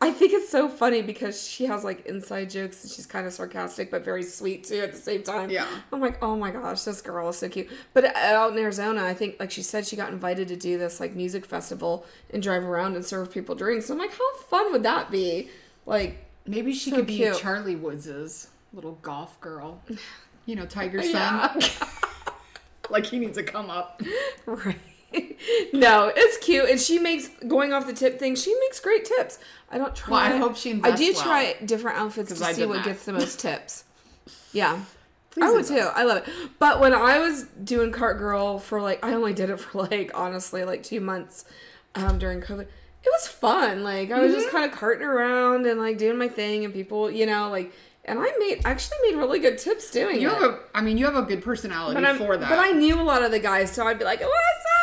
I 0.03 0.11
think 0.13 0.33
it's 0.33 0.49
so 0.49 0.69
funny 0.69 1.03
because 1.03 1.47
she 1.47 1.67
has 1.67 1.85
like 1.85 2.07
inside 2.07 2.49
jokes 2.49 2.83
and 2.83 2.91
she's 2.93 3.05
kind 3.05 3.27
of 3.27 3.35
sarcastic 3.35 3.91
but 3.91 4.03
very 4.03 4.23
sweet 4.23 4.65
too 4.65 4.79
at 4.81 4.93
the 4.93 4.99
same 4.99 5.23
time. 5.23 5.51
Yeah. 5.51 5.67
I'm 5.93 6.01
like, 6.01 6.23
oh 6.23 6.37
my 6.37 6.51
gosh, 6.51 6.83
this 6.85 7.03
girl 7.03 7.29
is 7.29 7.37
so 7.39 7.51
cute. 7.51 7.69
But 7.93 8.17
out 8.17 8.53
in 8.53 8.59
Arizona, 8.59 9.05
I 9.05 9.13
think 9.13 9.37
like 9.39 9.51
she 9.51 9.63
said 9.63 9.87
she 9.87 9.97
got 9.97 10.11
invited 10.11 10.49
to 10.49 10.57
do 10.57 10.79
this 10.79 11.01
like 11.01 11.15
music 11.15 11.45
festival 11.45 12.07
and 12.31 12.43
drive 12.43 12.65
around 12.65 12.97
and 12.97 13.05
serve 13.05 13.31
people 13.31 13.55
drinks. 13.55 13.91
I'm 13.91 13.99
like, 13.99 14.13
how 14.13 14.37
fun 14.49 14.73
would 14.73 14.85
that 14.85 15.11
be? 15.11 15.51
Like, 15.85 16.25
Maybe 16.47 16.73
she 16.73 16.89
So 16.91 16.97
could 16.97 17.07
be 17.07 17.17
cute. 17.19 17.37
Charlie 17.37 17.77
Woods's 17.77 18.49
little 18.73 18.99
golf 19.03 19.39
girl. 19.43 19.83
You 20.47 20.57
know, 20.57 20.65
Tiger's 20.65 21.11
Yeah. 21.13 21.53
son. 21.59 21.89
like 22.91 23.05
he 23.05 23.19
needs 23.19 23.37
to 23.37 23.43
come 23.45 23.69
up. 23.69 24.01
Right. 24.47 24.77
no, 25.73 26.13
it's 26.15 26.37
cute, 26.39 26.69
and 26.69 26.81
she 26.81 26.99
makes 26.99 27.29
going 27.49 27.73
off 27.73 27.87
the 27.87 27.93
tip 27.93 28.19
thing. 28.19 28.35
She 28.37 28.55
makes 28.61 28.81
great 28.81 29.05
tips. 29.05 29.39
I 29.71 29.79
don't 29.79 29.95
try. 29.95 30.11
Well, 30.13 30.21
I 30.35 30.37
hope 30.39 30.57
she 30.57 30.81
I 30.83 30.91
do 30.95 31.13
well. 31.15 31.23
try 31.23 31.57
different 31.65 31.99
outfits 31.99 32.39
to 32.39 32.45
I 32.45 32.53
see 32.53 32.67
what 32.67 32.85
gets 32.85 33.05
the 33.05 33.13
most 33.13 33.41
tips. 33.47 33.85
Yeah, 34.53 34.81
Please 35.31 35.45
I 35.45 35.51
would 35.53 35.65
too. 35.67 35.89
I 35.95 36.05
love 36.05 36.19
it. 36.19 36.33
But 36.59 36.81
when 36.81 36.93
I 36.93 37.19
was 37.21 37.45
doing 37.65 37.93
cart 37.93 38.19
girl 38.19 38.59
for 38.59 38.81
like, 38.83 39.05
I 39.05 39.15
only 39.15 39.33
did 39.33 39.49
it 39.51 39.59
for 39.61 39.83
like 39.85 40.11
honestly 40.15 40.65
like 40.65 40.83
two 40.83 41.01
months 41.01 41.45
um, 41.95 42.19
during 42.19 42.41
COVID. 42.41 42.63
It 43.03 43.09
was 43.13 43.27
fun. 43.29 43.83
Like 43.83 44.11
I 44.11 44.19
was 44.21 44.33
Mm-hmm. 44.33 44.41
just 44.41 44.51
kind 44.53 44.71
of 44.71 44.77
carting 44.77 45.07
around 45.07 45.67
and 45.67 45.79
like 45.81 45.99
doing 45.99 46.19
my 46.19 46.29
thing, 46.29 46.65
and 46.65 46.75
people, 46.75 47.11
you 47.11 47.27
know, 47.27 47.49
like, 47.49 47.73
and 48.05 48.19
I 48.19 48.31
made 48.39 48.63
actually 48.65 48.99
made 49.09 49.17
really 49.19 49.39
good 49.39 49.57
tips 49.59 49.91
doing 49.91 50.21
You 50.21 50.29
it. 50.31 50.35
have 50.35 50.43
a, 50.43 50.59
I 50.75 50.81
mean, 50.83 50.99
you 50.99 51.05
have 51.07 51.17
a 51.17 51.23
good 51.23 51.43
personality 51.43 52.01
for 52.19 52.37
that. 52.37 52.49
but 52.51 52.59
I 52.59 52.73
knew 52.73 53.01
a 53.01 53.05
lot 53.05 53.23
of 53.23 53.31
the 53.31 53.39
guys, 53.39 53.71
so 53.71 53.87
I'd 53.87 53.99
be 54.01 54.05
like, 54.05 54.21
"What's 54.21 54.31
up, 54.33 54.80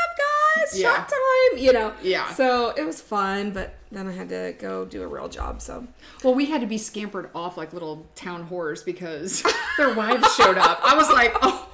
guys? 0.60 0.80
Yeah. 0.80 0.96
Shot 0.96 1.10
time!" 1.10 1.58
You 1.58 1.74
know. 1.74 1.94
Yeah. 2.02 2.32
So 2.34 2.70
it 2.78 2.86
was 2.86 3.02
fun, 3.02 3.52
but 3.52 3.76
then 3.92 4.08
I 4.08 4.12
had 4.12 4.30
to 4.30 4.56
go 4.60 4.86
do 4.86 5.02
a 5.04 5.08
real 5.08 5.30
job. 5.30 5.62
So 5.62 5.88
Well, 6.24 6.34
we 6.34 6.46
had 6.46 6.62
to 6.62 6.68
be 6.68 6.78
scampered 6.78 7.30
off 7.34 7.58
like 7.58 7.74
little 7.74 8.06
town 8.16 8.48
whores 8.50 8.84
because 8.84 9.44
their 9.78 9.94
wives 9.94 10.34
showed 10.36 10.58
up. 10.58 10.80
I 10.84 10.96
was 10.96 11.10
like, 11.10 11.36
oh, 11.42 11.70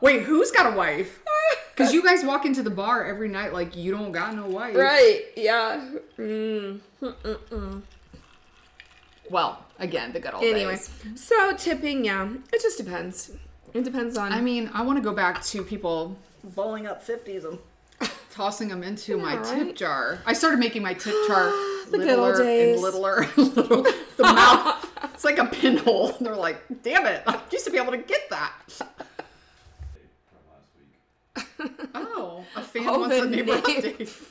wait, 0.00 0.22
who's 0.22 0.50
got 0.50 0.72
a 0.72 0.76
wife? 0.76 1.22
Because 1.76 1.92
you 1.92 2.02
guys 2.02 2.24
walk 2.24 2.46
into 2.46 2.62
the 2.62 2.70
bar 2.70 3.04
every 3.04 3.28
night 3.28 3.52
like 3.52 3.76
you 3.76 3.92
don't 3.92 4.10
got 4.10 4.34
no 4.34 4.46
wife. 4.46 4.74
right, 4.74 5.24
yeah. 5.36 5.86
Mm. 6.18 6.80
Mm-mm-mm. 7.02 7.82
Well, 9.30 9.62
again, 9.78 10.12
the 10.14 10.20
good 10.20 10.32
old 10.32 10.42
Anyway, 10.42 10.76
days. 10.76 10.90
so 11.16 11.54
tipping, 11.56 12.04
yeah, 12.04 12.28
it 12.52 12.62
just 12.62 12.78
depends. 12.78 13.30
It 13.74 13.84
depends 13.84 14.16
on. 14.16 14.32
I 14.32 14.40
mean, 14.40 14.70
I 14.72 14.82
want 14.82 14.96
to 14.98 15.02
go 15.02 15.12
back 15.12 15.42
to 15.44 15.62
people 15.62 16.16
bowling 16.42 16.86
up 16.86 17.02
fifties 17.02 17.44
and 17.44 17.58
tossing 18.30 18.68
them 18.68 18.82
into 18.82 19.16
my 19.16 19.34
Yeah, 19.34 19.42
tip 19.64 19.76
jar. 19.76 20.18
I 20.26 20.32
started 20.32 20.58
making 20.58 20.82
my 20.82 20.94
tip 20.94 21.14
jar 21.26 21.50
The 21.90 21.98
good 21.98 22.18
old 22.18 22.28
littler 22.36 22.42
days. 22.44 22.74
and 22.74 22.82
littler. 22.82 23.22
and 23.22 23.56
little, 23.56 23.82
the 24.16 24.22
mouth, 24.22 24.90
it's 25.14 25.24
like 25.24 25.38
a 25.38 25.46
pinhole. 25.46 26.16
They're 26.20 26.34
like, 26.34 26.60
damn 26.82 27.06
it! 27.06 27.22
I 27.26 27.40
used 27.52 27.64
to 27.64 27.70
be 27.70 27.78
able 27.78 27.92
to 27.92 27.98
get 27.98 28.28
that. 28.30 28.52
Oh, 31.94 32.44
a 32.54 32.62
fan 32.62 32.84
Oh, 32.86 33.00
wants 33.00 33.16
a 33.16 33.28
neighbor 33.28 33.52
name. 33.54 33.62
update. 33.62 34.22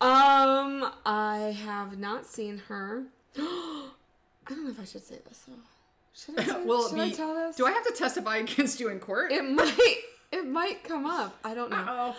um, 0.00 0.92
I 1.06 1.56
have 1.64 1.98
not 1.98 2.26
seen 2.26 2.58
her. 2.68 3.04
I 3.38 3.90
don't 4.48 4.64
know 4.64 4.70
if 4.70 4.80
I 4.80 4.84
should 4.84 5.04
say 5.04 5.18
this. 5.26 5.44
though. 5.48 5.54
Should 6.14 6.38
I? 6.38 6.44
Say, 6.58 6.64
Will 6.64 6.88
should 6.88 6.98
I 7.00 7.10
tell 7.10 7.34
this? 7.34 7.56
Do 7.56 7.66
I 7.66 7.72
have 7.72 7.84
to 7.86 7.92
testify 7.92 8.36
against 8.38 8.78
you 8.80 8.88
in 8.88 8.98
court? 9.00 9.32
It 9.32 9.42
might. 9.44 9.98
It 10.32 10.46
might 10.46 10.84
come 10.84 11.06
up. 11.06 11.36
I 11.44 11.54
don't 11.54 11.70
know. 11.70 11.84
oh. 11.88 12.16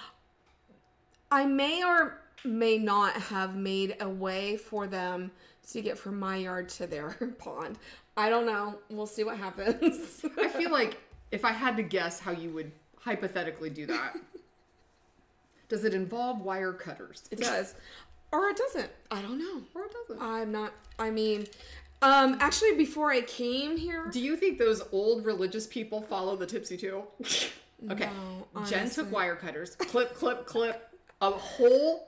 I 1.35 1.45
may 1.45 1.83
or 1.83 2.17
may 2.45 2.77
not 2.77 3.13
have 3.13 3.57
made 3.57 3.97
a 3.99 4.07
way 4.07 4.55
for 4.55 4.87
them 4.87 5.31
to 5.71 5.81
get 5.81 5.97
from 5.97 6.17
my 6.17 6.37
yard 6.37 6.69
to 6.69 6.87
their 6.87 7.09
pond. 7.39 7.77
I 8.15 8.29
don't 8.29 8.45
know. 8.45 8.75
We'll 8.89 9.05
see 9.05 9.25
what 9.25 9.37
happens. 9.37 10.23
I 10.39 10.47
feel 10.47 10.71
like 10.71 10.97
if 11.33 11.43
I 11.43 11.51
had 11.51 11.75
to 11.75 11.83
guess 11.83 12.21
how 12.21 12.31
you 12.31 12.51
would 12.51 12.71
hypothetically 13.01 13.69
do 13.69 13.85
that, 13.87 14.15
does 15.67 15.83
it 15.83 15.93
involve 15.93 16.39
wire 16.39 16.71
cutters? 16.71 17.23
it 17.31 17.39
does. 17.39 17.75
Or 18.31 18.47
it 18.47 18.55
doesn't. 18.55 18.89
I 19.11 19.21
don't 19.21 19.37
know. 19.37 19.61
Or 19.73 19.83
it 19.83 19.91
doesn't. 20.07 20.23
I'm 20.23 20.53
not 20.53 20.71
I 20.97 21.09
mean 21.09 21.47
um 22.01 22.37
actually 22.39 22.75
before 22.75 23.11
I 23.11 23.21
came 23.21 23.75
here 23.75 24.07
Do 24.09 24.21
you 24.21 24.37
think 24.37 24.57
those 24.57 24.81
old 24.93 25.25
religious 25.25 25.67
people 25.67 26.01
follow 26.01 26.37
the 26.37 26.45
tipsy 26.45 26.77
too? 26.77 27.03
okay. 27.91 28.09
No, 28.55 28.63
Jen 28.63 28.89
took 28.89 29.11
wire 29.11 29.35
cutters, 29.35 29.75
clip, 29.75 30.13
clip, 30.15 30.45
clip, 30.45 30.94
a 31.21 31.31
whole 31.31 32.07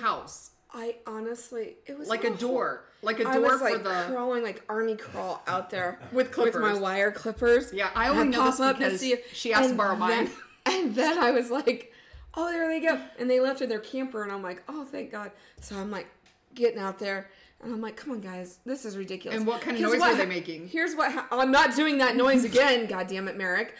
house, 0.00 0.50
I 0.72 0.96
honestly 1.06 1.76
it 1.86 1.98
was 1.98 2.08
like 2.08 2.24
a 2.24 2.30
door, 2.30 2.84
like 3.02 3.20
a 3.20 3.24
door 3.24 3.40
was 3.40 3.60
for 3.60 3.70
like 3.70 3.82
the. 3.82 4.04
crawling 4.10 4.42
like 4.42 4.62
army 4.68 4.96
crawl 4.96 5.42
out 5.46 5.70
there 5.70 5.98
With 6.12 6.36
with 6.36 6.54
my 6.56 6.74
wire 6.74 7.10
clippers. 7.10 7.72
Yeah, 7.72 7.90
I 7.94 8.08
only 8.08 8.28
know 8.28 8.44
this 8.44 8.56
pop 8.58 8.70
up 8.70 8.76
to 8.78 8.84
because 8.84 9.00
see 9.00 9.16
she 9.32 9.52
asked 9.52 9.70
to 9.70 9.74
borrow 9.74 9.96
mine. 9.96 10.26
then- 10.26 10.30
And 10.66 10.94
then 10.94 11.16
I 11.16 11.30
was 11.30 11.50
like, 11.50 11.94
"Oh, 12.34 12.50
there 12.52 12.68
they 12.68 12.80
go!" 12.80 13.00
And 13.18 13.30
they 13.30 13.40
left 13.40 13.62
in 13.62 13.70
their 13.70 13.78
camper, 13.78 14.22
and 14.22 14.30
I'm 14.30 14.42
like, 14.42 14.62
"Oh, 14.68 14.84
thank 14.84 15.10
God!" 15.10 15.30
So 15.62 15.76
I'm 15.76 15.90
like 15.90 16.06
getting 16.54 16.78
out 16.78 16.98
there, 16.98 17.30
and 17.62 17.72
I'm 17.72 17.80
like, 17.80 17.96
"Come 17.96 18.10
on, 18.12 18.20
guys, 18.20 18.58
this 18.66 18.84
is 18.84 18.94
ridiculous." 18.98 19.38
And 19.38 19.46
what 19.46 19.62
kind 19.62 19.76
of 19.78 19.82
noise 19.82 19.98
what 19.98 20.10
were 20.10 20.18
they 20.18 20.26
making? 20.26 20.68
Here's 20.68 20.94
what 20.94 21.10
ha- 21.10 21.26
I'm 21.30 21.50
not 21.50 21.74
doing 21.74 21.96
that 21.98 22.16
noise 22.16 22.44
again. 22.52 22.84
God 22.86 23.06
damn 23.06 23.28
it, 23.28 23.38
Merrick. 23.38 23.76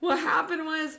What 0.00 0.18
happened 0.18 0.64
was 0.64 0.98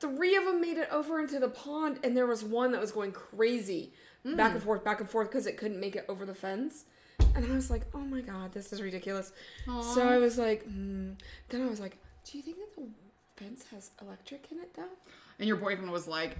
three 0.00 0.34
of 0.36 0.44
them 0.44 0.60
made 0.60 0.76
it 0.76 0.88
over 0.90 1.20
into 1.20 1.38
the 1.38 1.48
pond, 1.48 2.00
and 2.02 2.16
there 2.16 2.26
was 2.26 2.42
one 2.42 2.72
that 2.72 2.80
was 2.80 2.90
going 2.92 3.12
crazy, 3.12 3.92
back 4.24 4.50
Mm. 4.52 4.54
and 4.56 4.62
forth, 4.62 4.82
back 4.84 5.00
and 5.00 5.08
forth, 5.08 5.28
because 5.28 5.46
it 5.46 5.56
couldn't 5.56 5.78
make 5.78 5.94
it 5.96 6.04
over 6.08 6.26
the 6.26 6.34
fence. 6.34 6.84
And 7.36 7.44
I 7.46 7.54
was 7.54 7.70
like, 7.70 7.82
"Oh 7.94 7.98
my 8.00 8.20
god, 8.22 8.52
this 8.52 8.72
is 8.72 8.82
ridiculous." 8.82 9.32
So 9.94 10.02
I 10.08 10.18
was 10.18 10.36
like, 10.38 10.64
hmm. 10.64 11.12
then 11.50 11.62
I 11.62 11.66
was 11.70 11.78
like, 11.80 11.96
"Do 12.24 12.38
you 12.38 12.42
think 12.42 12.56
that 12.58 12.74
the 12.76 12.88
fence 13.36 13.64
has 13.70 13.90
electric 14.02 14.50
in 14.50 14.58
it, 14.58 14.74
though?" 14.74 14.88
And 15.38 15.46
your 15.46 15.56
boyfriend 15.56 15.90
was 15.92 16.08
like, 16.08 16.36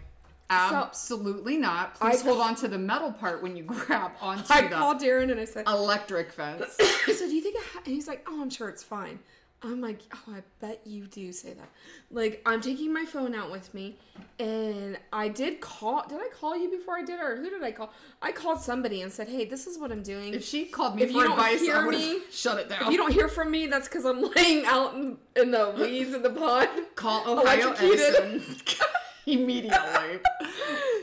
absolutely 0.50 1.56
not. 1.56 1.96
I 2.00 2.10
Please 2.10 2.22
hold 2.22 2.38
ca- 2.38 2.44
on 2.44 2.54
to 2.56 2.68
the 2.68 2.78
metal 2.78 3.12
part 3.12 3.42
when 3.42 3.56
you 3.56 3.62
grab 3.66 4.12
onto 4.20 4.52
I 4.52 4.62
the 4.62 4.68
called 4.74 5.00
Darren 5.00 5.30
and 5.30 5.38
I 5.40 5.44
said, 5.44 5.66
electric 5.68 6.32
fence. 6.32 6.76
I 6.80 7.12
said, 7.12 7.28
"Do 7.28 7.34
you 7.34 7.40
think?" 7.42 7.56
I 7.56 7.62
ha-? 7.72 7.82
And 7.84 7.94
he's 7.94 8.08
like, 8.08 8.26
"Oh, 8.28 8.40
I'm 8.42 8.50
sure 8.50 8.68
it's 8.68 8.82
fine." 8.82 9.20
I'm 9.62 9.80
like, 9.82 10.00
"Oh, 10.14 10.34
I 10.36 10.42
bet 10.60 10.80
you 10.86 11.06
do 11.06 11.32
say 11.32 11.52
that." 11.52 11.68
Like, 12.10 12.40
I'm 12.46 12.60
taking 12.62 12.92
my 12.94 13.04
phone 13.04 13.34
out 13.34 13.50
with 13.50 13.74
me, 13.74 13.98
and 14.38 14.98
I 15.12 15.28
did 15.28 15.60
call. 15.60 16.04
Did 16.08 16.18
I 16.18 16.28
call 16.34 16.56
you 16.56 16.70
before 16.70 16.96
I 16.96 17.02
did, 17.02 17.20
or 17.20 17.36
who 17.36 17.50
did 17.50 17.62
I 17.62 17.70
call? 17.72 17.92
I 18.22 18.32
called 18.32 18.60
somebody 18.60 19.02
and 19.02 19.12
said, 19.12 19.28
"Hey, 19.28 19.44
this 19.44 19.66
is 19.66 19.78
what 19.78 19.92
I'm 19.92 20.02
doing." 20.02 20.32
If 20.32 20.44
she 20.44 20.64
called 20.66 20.96
me 20.96 21.02
If 21.02 21.12
for 21.12 21.24
advice, 21.24 21.60
I 21.60 21.64
hear 21.64 21.84
would 21.84 21.94
have 21.94 22.22
shut 22.32 22.58
it 22.58 22.68
down. 22.70 22.84
if 22.84 22.90
you 22.90 22.96
don't 22.96 23.12
hear 23.12 23.28
from 23.28 23.50
me, 23.50 23.66
that's 23.66 23.86
because 23.86 24.06
I'm 24.06 24.22
laying 24.34 24.64
out 24.64 24.94
in, 24.94 25.18
in 25.36 25.50
the 25.50 25.74
weeds 25.78 26.14
in 26.14 26.22
the 26.22 26.30
pond. 26.30 26.70
call 26.94 27.22
Ohio. 27.38 27.72
Edison 27.72 28.42
immediately 29.26 30.20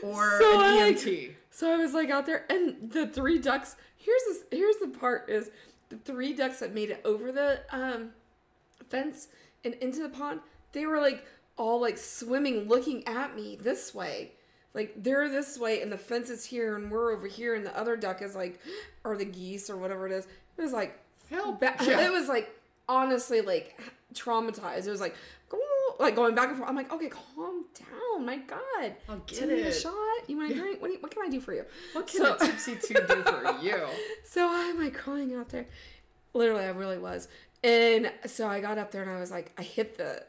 or 0.02 0.38
So 0.40 0.54
an 0.60 0.66
I, 0.66 0.92
EMT. 0.92 1.30
So 1.50 1.72
I 1.72 1.76
was 1.76 1.94
like 1.94 2.10
out 2.10 2.26
there, 2.26 2.44
and 2.50 2.90
the 2.90 3.06
three 3.06 3.38
ducks. 3.38 3.76
Here's 3.96 4.22
this. 4.28 4.38
Here's 4.50 4.76
the 4.76 4.88
part 4.88 5.28
is, 5.28 5.50
the 5.90 5.96
three 5.96 6.32
ducks 6.34 6.58
that 6.60 6.74
made 6.74 6.90
it 6.90 7.00
over 7.04 7.30
the 7.32 7.60
um, 7.70 8.10
fence 8.84 9.28
and 9.64 9.74
into 9.74 10.02
the 10.02 10.08
pond, 10.08 10.40
they 10.72 10.86
were 10.86 11.00
like 11.00 11.24
all 11.56 11.80
like 11.80 11.98
swimming, 11.98 12.68
looking 12.68 13.06
at 13.08 13.34
me 13.34 13.56
this 13.60 13.94
way. 13.94 14.32
Like 14.74 14.92
they're 14.96 15.28
this 15.28 15.58
way, 15.58 15.80
and 15.82 15.90
the 15.90 15.98
fence 15.98 16.30
is 16.30 16.44
here, 16.44 16.76
and 16.76 16.90
we're 16.90 17.10
over 17.12 17.26
here, 17.26 17.54
and 17.54 17.64
the 17.66 17.76
other 17.76 17.96
duck 17.96 18.22
is 18.22 18.34
like, 18.36 18.60
or 19.02 19.16
the 19.16 19.24
geese 19.24 19.68
or 19.70 19.76
whatever 19.76 20.06
it 20.06 20.12
is. 20.12 20.26
It 20.56 20.62
was 20.62 20.72
like, 20.72 20.98
Help. 21.30 21.60
ba- 21.60 21.74
Yeah. 21.82 22.06
it 22.06 22.12
was 22.12 22.28
like 22.28 22.48
honestly 22.88 23.40
like 23.40 23.80
traumatized. 24.14 24.86
It 24.86 24.90
was 24.90 25.00
like, 25.00 25.14
like 25.98 26.14
going 26.14 26.34
back 26.34 26.48
and 26.48 26.58
forth. 26.58 26.68
I'm 26.68 26.76
like, 26.76 26.92
okay, 26.92 27.08
calm 27.08 27.64
down. 27.78 28.24
My 28.24 28.36
God, 28.36 28.94
I'll 29.08 29.16
get 29.26 29.40
Give 29.40 29.48
me 29.48 29.62
a 29.62 29.72
shot. 29.72 29.92
You 30.26 30.36
want 30.36 30.50
a 30.52 30.54
drink? 30.54 30.80
What, 30.82 30.90
you, 30.92 30.98
what 31.00 31.10
can 31.12 31.22
I 31.24 31.28
do 31.28 31.40
for 31.40 31.54
you? 31.54 31.64
What 31.92 32.06
can 32.06 32.20
So- 32.20 32.34
a 32.34 32.38
tipsy 32.38 32.76
two 32.76 32.94
do 32.94 33.22
for 33.22 33.58
you? 33.62 33.86
so 34.24 34.48
I'm 34.50 34.78
like 34.78 34.94
crying 34.94 35.34
out 35.34 35.48
there. 35.48 35.66
Literally, 36.34 36.64
I 36.64 36.70
really 36.70 36.98
was. 36.98 37.26
And 37.64 38.12
so 38.26 38.46
I 38.48 38.60
got 38.60 38.78
up 38.78 38.90
there 38.90 39.02
and 39.02 39.10
I 39.10 39.18
was 39.18 39.30
like, 39.30 39.52
I 39.58 39.62
hit 39.62 39.98
the 39.98 40.22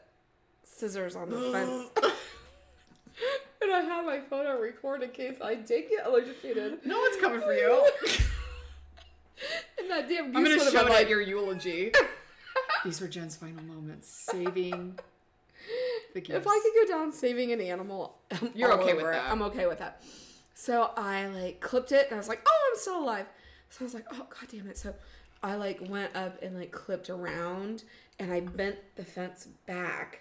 scissors 0.64 1.16
on 1.16 1.30
the 1.30 1.40
fence. 1.52 1.90
and 3.62 3.72
I 3.72 3.80
have 3.80 4.04
my 4.04 4.20
phone 4.20 4.46
on 4.46 4.60
record 4.60 5.02
in 5.02 5.10
case 5.10 5.36
I 5.42 5.54
did 5.54 5.88
get 5.90 6.06
electrocuted. 6.06 6.84
No 6.84 6.98
one's 6.98 7.16
coming 7.16 7.40
for 7.40 7.52
you. 7.54 7.88
And 9.78 9.90
that 9.90 10.08
damn 10.08 10.26
goose 10.26 10.36
I'm 10.36 10.44
gonna 10.44 10.56
would 10.56 10.64
have 10.64 10.72
show 10.72 10.82
been 10.84 10.92
like, 10.92 11.04
at 11.04 11.08
your 11.08 11.22
eulogy. 11.22 11.92
These 12.84 13.00
were 13.00 13.08
Jen's 13.08 13.36
final 13.36 13.62
moments, 13.62 14.08
saving 14.08 14.98
the 16.14 16.20
geese. 16.20 16.36
if 16.36 16.46
I 16.46 16.60
could 16.62 16.88
go 16.88 16.94
down 16.94 17.12
saving 17.12 17.52
an 17.52 17.60
animal, 17.60 18.18
I'm 18.30 18.50
You're 18.54 18.72
okay 18.74 18.92
with 18.92 19.04
over 19.04 19.12
it. 19.12 19.16
that. 19.16 19.30
I'm 19.30 19.42
okay 19.42 19.66
with 19.66 19.78
that. 19.78 20.02
So 20.54 20.90
I 20.96 21.26
like 21.28 21.60
clipped 21.60 21.92
it 21.92 22.06
and 22.08 22.14
I 22.14 22.18
was 22.18 22.28
like, 22.28 22.42
oh, 22.46 22.70
I'm 22.70 22.78
still 22.78 23.02
alive. 23.02 23.26
So 23.70 23.78
I 23.80 23.84
was 23.84 23.94
like, 23.94 24.04
oh, 24.12 24.26
god 24.28 24.48
damn 24.50 24.66
it. 24.68 24.76
So 24.76 24.94
I 25.42 25.54
like 25.54 25.80
went 25.88 26.14
up 26.14 26.42
and 26.42 26.58
like 26.58 26.70
clipped 26.70 27.10
around 27.10 27.84
and 28.18 28.32
I 28.32 28.40
bent 28.40 28.76
the 28.96 29.04
fence 29.04 29.48
back. 29.66 30.20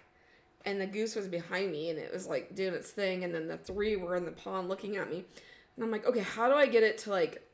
And 0.65 0.79
the 0.79 0.87
goose 0.87 1.15
was 1.15 1.27
behind 1.27 1.71
me 1.71 1.89
and 1.89 1.97
it 1.97 2.11
was 2.13 2.27
like 2.27 2.55
doing 2.55 2.73
its 2.73 2.91
thing. 2.91 3.23
And 3.23 3.33
then 3.33 3.47
the 3.47 3.57
three 3.57 3.95
were 3.95 4.15
in 4.15 4.25
the 4.25 4.31
pond 4.31 4.69
looking 4.69 4.97
at 4.97 5.09
me. 5.09 5.25
And 5.75 5.85
I'm 5.85 5.91
like, 5.91 6.05
okay, 6.05 6.21
how 6.21 6.47
do 6.49 6.55
I 6.55 6.67
get 6.67 6.83
it 6.83 6.97
to 6.99 7.09
like 7.09 7.47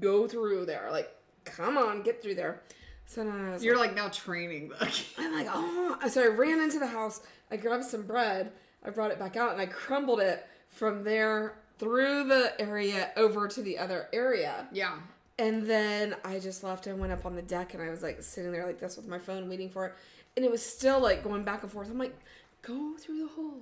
go 0.00 0.26
through 0.26 0.66
there? 0.66 0.88
Like, 0.90 1.10
come 1.44 1.76
on, 1.76 2.02
get 2.02 2.22
through 2.22 2.36
there. 2.36 2.62
So 3.06 3.22
I 3.28 3.52
was 3.52 3.64
You're 3.64 3.78
like 3.78 3.94
now 3.94 4.08
training 4.08 4.68
the 4.68 5.04
I'm 5.18 5.32
like, 5.32 5.48
oh. 5.50 5.98
So 6.08 6.22
I 6.22 6.26
ran 6.26 6.60
into 6.60 6.78
the 6.78 6.86
house. 6.86 7.20
I 7.50 7.56
grabbed 7.56 7.84
some 7.84 8.02
bread. 8.02 8.52
I 8.84 8.90
brought 8.90 9.10
it 9.10 9.18
back 9.18 9.36
out 9.36 9.52
and 9.52 9.60
I 9.60 9.66
crumbled 9.66 10.20
it 10.20 10.46
from 10.68 11.04
there 11.04 11.58
through 11.78 12.24
the 12.24 12.52
area 12.60 13.10
over 13.16 13.48
to 13.48 13.62
the 13.62 13.78
other 13.78 14.08
area. 14.12 14.66
Yeah. 14.72 14.96
And 15.38 15.66
then 15.66 16.16
I 16.24 16.38
just 16.38 16.64
left 16.64 16.86
and 16.86 16.98
went 16.98 17.12
up 17.12 17.26
on 17.26 17.36
the 17.36 17.42
deck 17.42 17.74
and 17.74 17.82
I 17.82 17.90
was 17.90 18.02
like 18.02 18.22
sitting 18.22 18.52
there 18.52 18.66
like 18.66 18.80
this 18.80 18.96
with 18.96 19.06
my 19.06 19.18
phone 19.18 19.48
waiting 19.48 19.68
for 19.68 19.86
it. 19.86 19.94
And 20.36 20.44
it 20.44 20.50
was 20.50 20.62
still 20.64 21.00
like 21.00 21.22
going 21.22 21.44
back 21.44 21.62
and 21.62 21.70
forth. 21.70 21.90
I'm 21.90 21.98
like, 21.98 22.18
go 22.62 22.94
through 22.98 23.20
the 23.20 23.28
hole. 23.28 23.60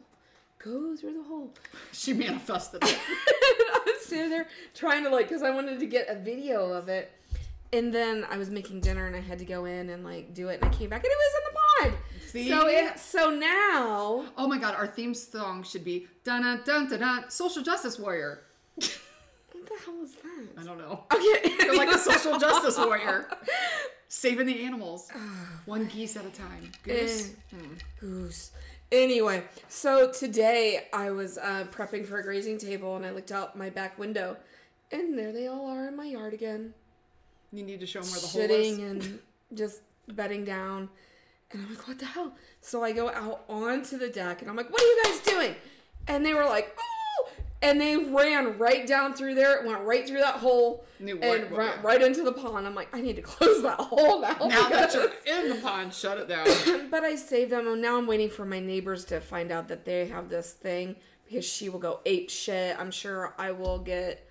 Go 0.59 0.97
through 0.97 1.15
the 1.15 1.25
hole. 1.25 1.53
She 1.93 2.13
manifested 2.13 2.83
it. 2.85 2.99
I 3.09 3.81
was 3.87 4.07
standing 4.07 4.31
there 4.31 4.47
trying 4.75 5.05
to 5.05 5.11
like, 5.11 5.29
because 5.29 5.43
I 5.43 5.51
wanted 5.51 5.81
to 5.81 5.87
get 5.87 6.09
a 6.09 6.15
video 6.15 6.73
of 6.73 6.89
it. 6.89 7.11
And 7.73 7.93
then 7.93 8.25
I 8.31 8.37
was 8.37 8.51
making 8.51 8.81
dinner 8.81 9.09
and 9.09 9.17
I 9.17 9.21
had 9.21 9.41
to 9.41 9.45
go 9.45 9.65
in 9.65 9.91
and 9.91 10.05
like 10.05 10.33
do 10.33 10.49
it. 10.49 10.61
And 10.63 10.73
I 10.73 10.77
came 10.77 10.89
back 10.89 11.03
and 11.03 11.11
it 11.11 11.19
was 11.19 11.35
in 11.39 11.45
the 11.45 11.59
pod. 11.91 12.01
See? 12.29 12.49
So 12.49 12.69
it, 12.69 12.99
so 13.01 13.31
now 13.31 14.27
Oh 14.37 14.47
my 14.49 14.59
god, 14.59 14.77
our 14.77 14.87
theme 14.87 15.13
song 15.13 15.65
should 15.65 15.85
be 15.85 16.07
dun 16.23 16.43
dun 16.43 16.63
dun 16.65 16.89
dun 16.89 17.01
dun 17.01 17.31
social 17.31 17.63
justice 17.65 17.99
warrior. 17.99 18.43
what 19.65 19.79
the 19.79 19.85
hell 19.85 20.03
is 20.03 20.15
that? 20.15 20.61
I 20.61 20.65
don't 20.65 20.79
know. 20.79 21.05
Okay, 21.15 21.55
You're 21.65 21.77
like 21.77 21.91
a 21.95 21.99
social 21.99 22.39
justice 22.39 22.79
warrior. 22.85 23.29
Saving 24.09 24.47
the 24.47 24.65
animals. 24.65 25.11
One 25.67 25.87
geese 25.87 26.17
at 26.17 26.25
a 26.27 26.31
time. 26.31 26.71
Goose. 26.83 27.31
Eh, 27.53 27.57
goose. 28.01 28.53
Anyway, 28.93 29.43
so 29.69 30.13
today 30.13 30.87
I 30.93 31.11
was 31.11 31.39
uh, 31.39 31.67
prepping 31.73 32.07
for 32.07 32.19
a 32.19 32.23
grazing 32.23 32.59
table 32.59 32.97
and 32.97 33.05
I 33.05 33.11
looked 33.11 33.33
out 33.33 33.57
my 33.57 33.71
back 33.71 33.99
window, 33.99 34.37
and 34.93 35.19
there 35.19 35.33
they 35.33 35.49
all 35.49 35.67
are 35.69 35.89
in 35.89 35.97
my 35.97 36.05
yard 36.05 36.33
again, 36.35 36.75
You 37.53 37.65
need 37.65 37.81
to 37.81 37.87
show 37.87 38.03
them 38.03 38.11
where 38.13 38.21
the 38.21 38.27
hole 38.27 38.43
shitting 38.43 38.79
is. 38.79 39.07
and 39.07 39.19
just 39.55 39.81
bedding 40.09 40.45
down. 40.45 40.89
And 41.51 41.63
I'm 41.63 41.71
like, 41.75 41.89
what 41.89 41.99
the 41.99 42.05
hell? 42.07 42.35
So 42.61 42.85
I 42.85 42.93
go 42.93 43.09
out 43.11 43.45
onto 43.49 43.97
the 43.99 44.09
deck 44.09 44.43
and 44.43 44.51
I'm 44.51 44.57
like, 44.57 44.71
what 44.71 44.81
are 44.83 44.87
you 44.87 45.03
guys 45.05 45.19
doing? 45.21 45.55
And 46.07 46.25
they 46.25 46.35
were 46.35 46.45
like, 46.45 46.77
oh! 46.79 46.94
And 47.65 47.81
they 47.81 47.97
ran 47.97 48.59
right 48.59 48.87
down 48.87 49.15
through 49.15 49.35
there, 49.37 49.57
It 49.59 49.67
went 49.67 49.83
right 49.85 50.07
through 50.07 50.19
that 50.21 50.35
hole, 50.37 50.85
and 51.01 51.19
what- 51.21 51.51
ran 51.51 51.83
right 51.83 52.03
into 52.03 52.23
the 52.23 52.33
pond. 52.33 52.67
I'm 52.67 52.75
like, 52.75 52.95
I 52.95 53.01
need 53.01 53.17
to 53.17 53.23
close 53.23 53.63
that 53.63 53.81
hole 53.81 54.21
now. 54.21 54.37
Now 54.41 54.69
that 54.69 54.93
you're 54.95 55.11
in 55.41 55.49
the 55.49 55.55
pond, 55.63 55.95
shut 55.95 56.19
it 56.19 56.29
down. 56.29 56.47
but 56.91 57.03
I 57.05 57.17
saved 57.17 57.51
them, 57.53 57.67
and 57.67 57.81
now 57.81 57.97
I'm 57.97 58.07
waiting 58.07 58.29
for 58.29 58.45
my 58.45 58.61
neighbors 58.61 59.05
to 59.07 59.21
find 59.21 59.51
out 59.51 59.69
that 59.69 59.85
they 59.87 60.07
have 60.09 60.29
this 60.29 60.53
thing 60.53 60.97
because 61.25 61.45
she 61.47 61.71
will 61.71 61.79
go 61.79 62.01
ape 62.05 62.29
shit. 62.29 62.77
I'm 62.79 62.91
sure 62.91 63.35
I 63.39 63.51
will 63.53 63.79
get 63.79 64.29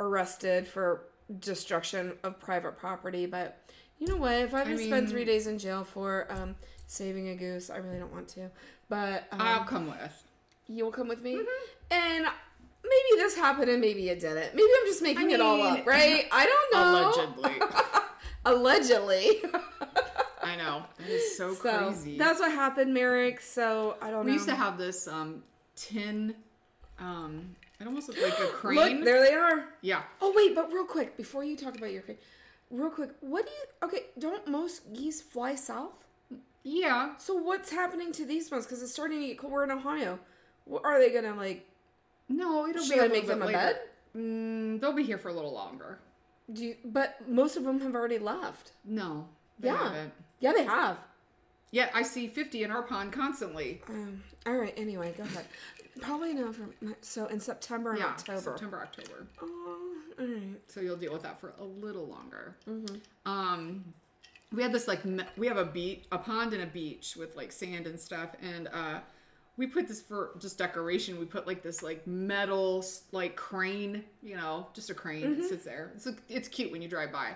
arrested 0.00 0.66
for 0.66 1.04
destruction 1.38 2.14
of 2.24 2.40
private 2.40 2.76
property, 2.76 3.26
but 3.26 3.58
you 3.98 4.08
know 4.08 4.16
what? 4.16 4.32
If 4.32 4.54
I 4.54 4.58
have 4.58 4.68
to 4.68 4.76
spend 4.78 4.90
mean- 5.04 5.06
three 5.06 5.24
days 5.24 5.46
in 5.46 5.58
jail 5.58 5.84
for 5.84 6.26
um, 6.30 6.56
saving 6.88 7.28
a 7.28 7.36
goose, 7.36 7.70
I 7.70 7.76
really 7.76 7.98
don't 8.00 8.12
want 8.12 8.26
to. 8.30 8.50
But 8.88 9.28
um, 9.30 9.40
I'll 9.40 9.64
come 9.64 9.86
with. 9.86 10.22
you'll 10.66 10.90
come 10.90 11.06
with 11.08 11.22
me, 11.22 11.36
Mm-hmm. 11.36 11.92
and 11.92 12.26
maybe 12.92 13.22
this 13.22 13.36
happened 13.36 13.70
and 13.70 13.80
maybe 13.80 14.08
it 14.08 14.20
didn't. 14.20 14.54
Maybe 14.54 14.68
I'm 14.80 14.86
just 14.86 15.02
making 15.02 15.30
it 15.30 15.40
all 15.40 15.62
up, 15.62 15.86
right? 15.86 16.26
I 16.32 16.46
don't 16.46 16.74
know. 16.74 17.32
Allegedly. 17.44 17.68
Allegedly. 18.44 19.42
I 20.42 20.56
know. 20.56 20.84
That 20.98 21.08
is 21.08 21.36
so, 21.36 21.54
so 21.54 21.90
crazy. 21.90 22.18
that's 22.18 22.40
what 22.40 22.50
happened, 22.52 22.92
Merrick. 22.92 23.40
So 23.40 23.96
I 24.02 24.10
don't 24.10 24.20
know. 24.20 24.20
we 24.20 24.26
know. 24.26 24.32
used 24.34 24.48
to 24.48 24.56
have 24.56 24.76
this 24.76 25.06
um 25.06 25.42
tin 25.76 26.34
um 26.98 27.56
it 27.80 27.86
almost 27.86 28.08
looked 28.08 28.22
like 28.22 28.38
a 28.38 28.46
crane. 28.52 28.76
Look, 28.76 29.04
there 29.04 29.20
they 29.20 29.34
are. 29.34 29.64
yeah. 29.80 30.02
Oh 30.20 30.32
wait, 30.36 30.54
but 30.54 30.72
real 30.72 30.84
quick 30.84 31.16
before 31.16 31.44
you 31.44 31.56
talk 31.56 31.76
about 31.76 31.92
your 31.92 32.02
crane, 32.02 32.18
real 32.70 32.90
quick, 32.90 33.10
what 33.20 33.46
do 33.46 33.52
you? 33.52 33.88
Okay, 33.88 34.06
don't 34.18 34.46
most 34.48 34.92
geese 34.92 35.20
fly 35.20 35.54
south? 35.54 35.92
Yeah. 36.64 37.16
So 37.18 37.34
what's 37.34 37.70
happening 37.70 38.12
to 38.12 38.24
these 38.24 38.50
ones? 38.50 38.66
Because 38.66 38.82
it's 38.82 38.92
starting 38.92 39.20
to 39.20 39.26
get 39.26 39.38
cold. 39.38 39.52
We're 39.52 39.64
in 39.64 39.70
Ohio. 39.70 40.18
What, 40.64 40.84
are 40.84 40.98
they 41.00 41.10
gonna 41.12 41.34
like? 41.34 41.66
No, 42.28 42.66
it'll 42.66 42.82
Should 42.84 42.94
be 42.94 42.98
a 43.00 43.04
I 43.04 43.08
make 43.08 43.26
them 43.26 43.42
a 43.42 43.46
later. 43.46 43.58
bed? 43.58 43.80
Mm, 44.16 44.80
they'll 44.80 44.92
be 44.92 45.02
here 45.02 45.18
for 45.18 45.28
a 45.28 45.32
little 45.32 45.52
longer. 45.52 45.98
Do 46.52 46.64
you, 46.64 46.76
but 46.84 47.16
most 47.28 47.56
of 47.56 47.64
them 47.64 47.80
have 47.80 47.94
already 47.94 48.18
left. 48.18 48.72
No. 48.84 49.28
They 49.58 49.68
Yeah, 49.68 49.78
haven't. 49.78 50.12
yeah, 50.40 50.52
they 50.52 50.64
have. 50.64 50.98
Yet 51.70 51.90
I 51.94 52.02
see 52.02 52.26
50 52.28 52.64
in 52.64 52.70
our 52.70 52.82
pond 52.82 53.12
constantly. 53.12 53.80
Um, 53.88 54.22
all 54.46 54.56
right. 54.56 54.74
Anyway, 54.76 55.14
go 55.16 55.22
ahead. 55.24 55.46
Probably 56.00 56.34
no. 56.34 56.52
For, 56.52 56.68
so 57.00 57.26
in 57.26 57.40
September 57.40 57.90
and 57.92 58.00
yeah. 58.00 58.06
October. 58.06 58.40
September, 58.40 58.80
October. 58.82 59.26
Oh, 59.40 59.78
all 60.18 60.26
right. 60.26 60.60
So 60.68 60.80
you'll 60.80 60.96
deal 60.96 61.12
with 61.12 61.22
that 61.22 61.40
for 61.40 61.54
a 61.58 61.64
little 61.64 62.06
longer. 62.06 62.56
Mm-hmm. 62.68 62.96
Um, 63.30 63.84
we 64.52 64.62
had 64.62 64.72
this 64.72 64.86
like 64.86 65.00
we 65.38 65.46
have 65.46 65.56
a 65.56 65.64
beach, 65.64 66.04
a 66.12 66.18
pond 66.18 66.52
and 66.52 66.62
a 66.62 66.66
beach 66.66 67.14
with 67.16 67.34
like 67.36 67.52
sand 67.52 67.86
and 67.86 67.98
stuff, 67.98 68.30
and 68.42 68.68
uh, 68.68 68.98
we 69.56 69.66
put 69.66 69.86
this 69.88 70.00
for 70.00 70.30
just 70.40 70.58
decoration. 70.58 71.18
We 71.18 71.26
put 71.26 71.46
like 71.46 71.62
this 71.62 71.82
like 71.82 72.06
metal 72.06 72.84
like 73.12 73.36
crane, 73.36 74.04
you 74.22 74.36
know, 74.36 74.66
just 74.74 74.90
a 74.90 74.94
crane 74.94 75.22
Mm-hmm. 75.24 75.40
that 75.42 75.48
sits 75.48 75.64
there. 75.64 75.92
It's 75.94 76.08
it's 76.28 76.48
cute 76.48 76.72
when 76.72 76.82
you 76.82 76.88
drive 76.88 77.12
by. 77.12 77.30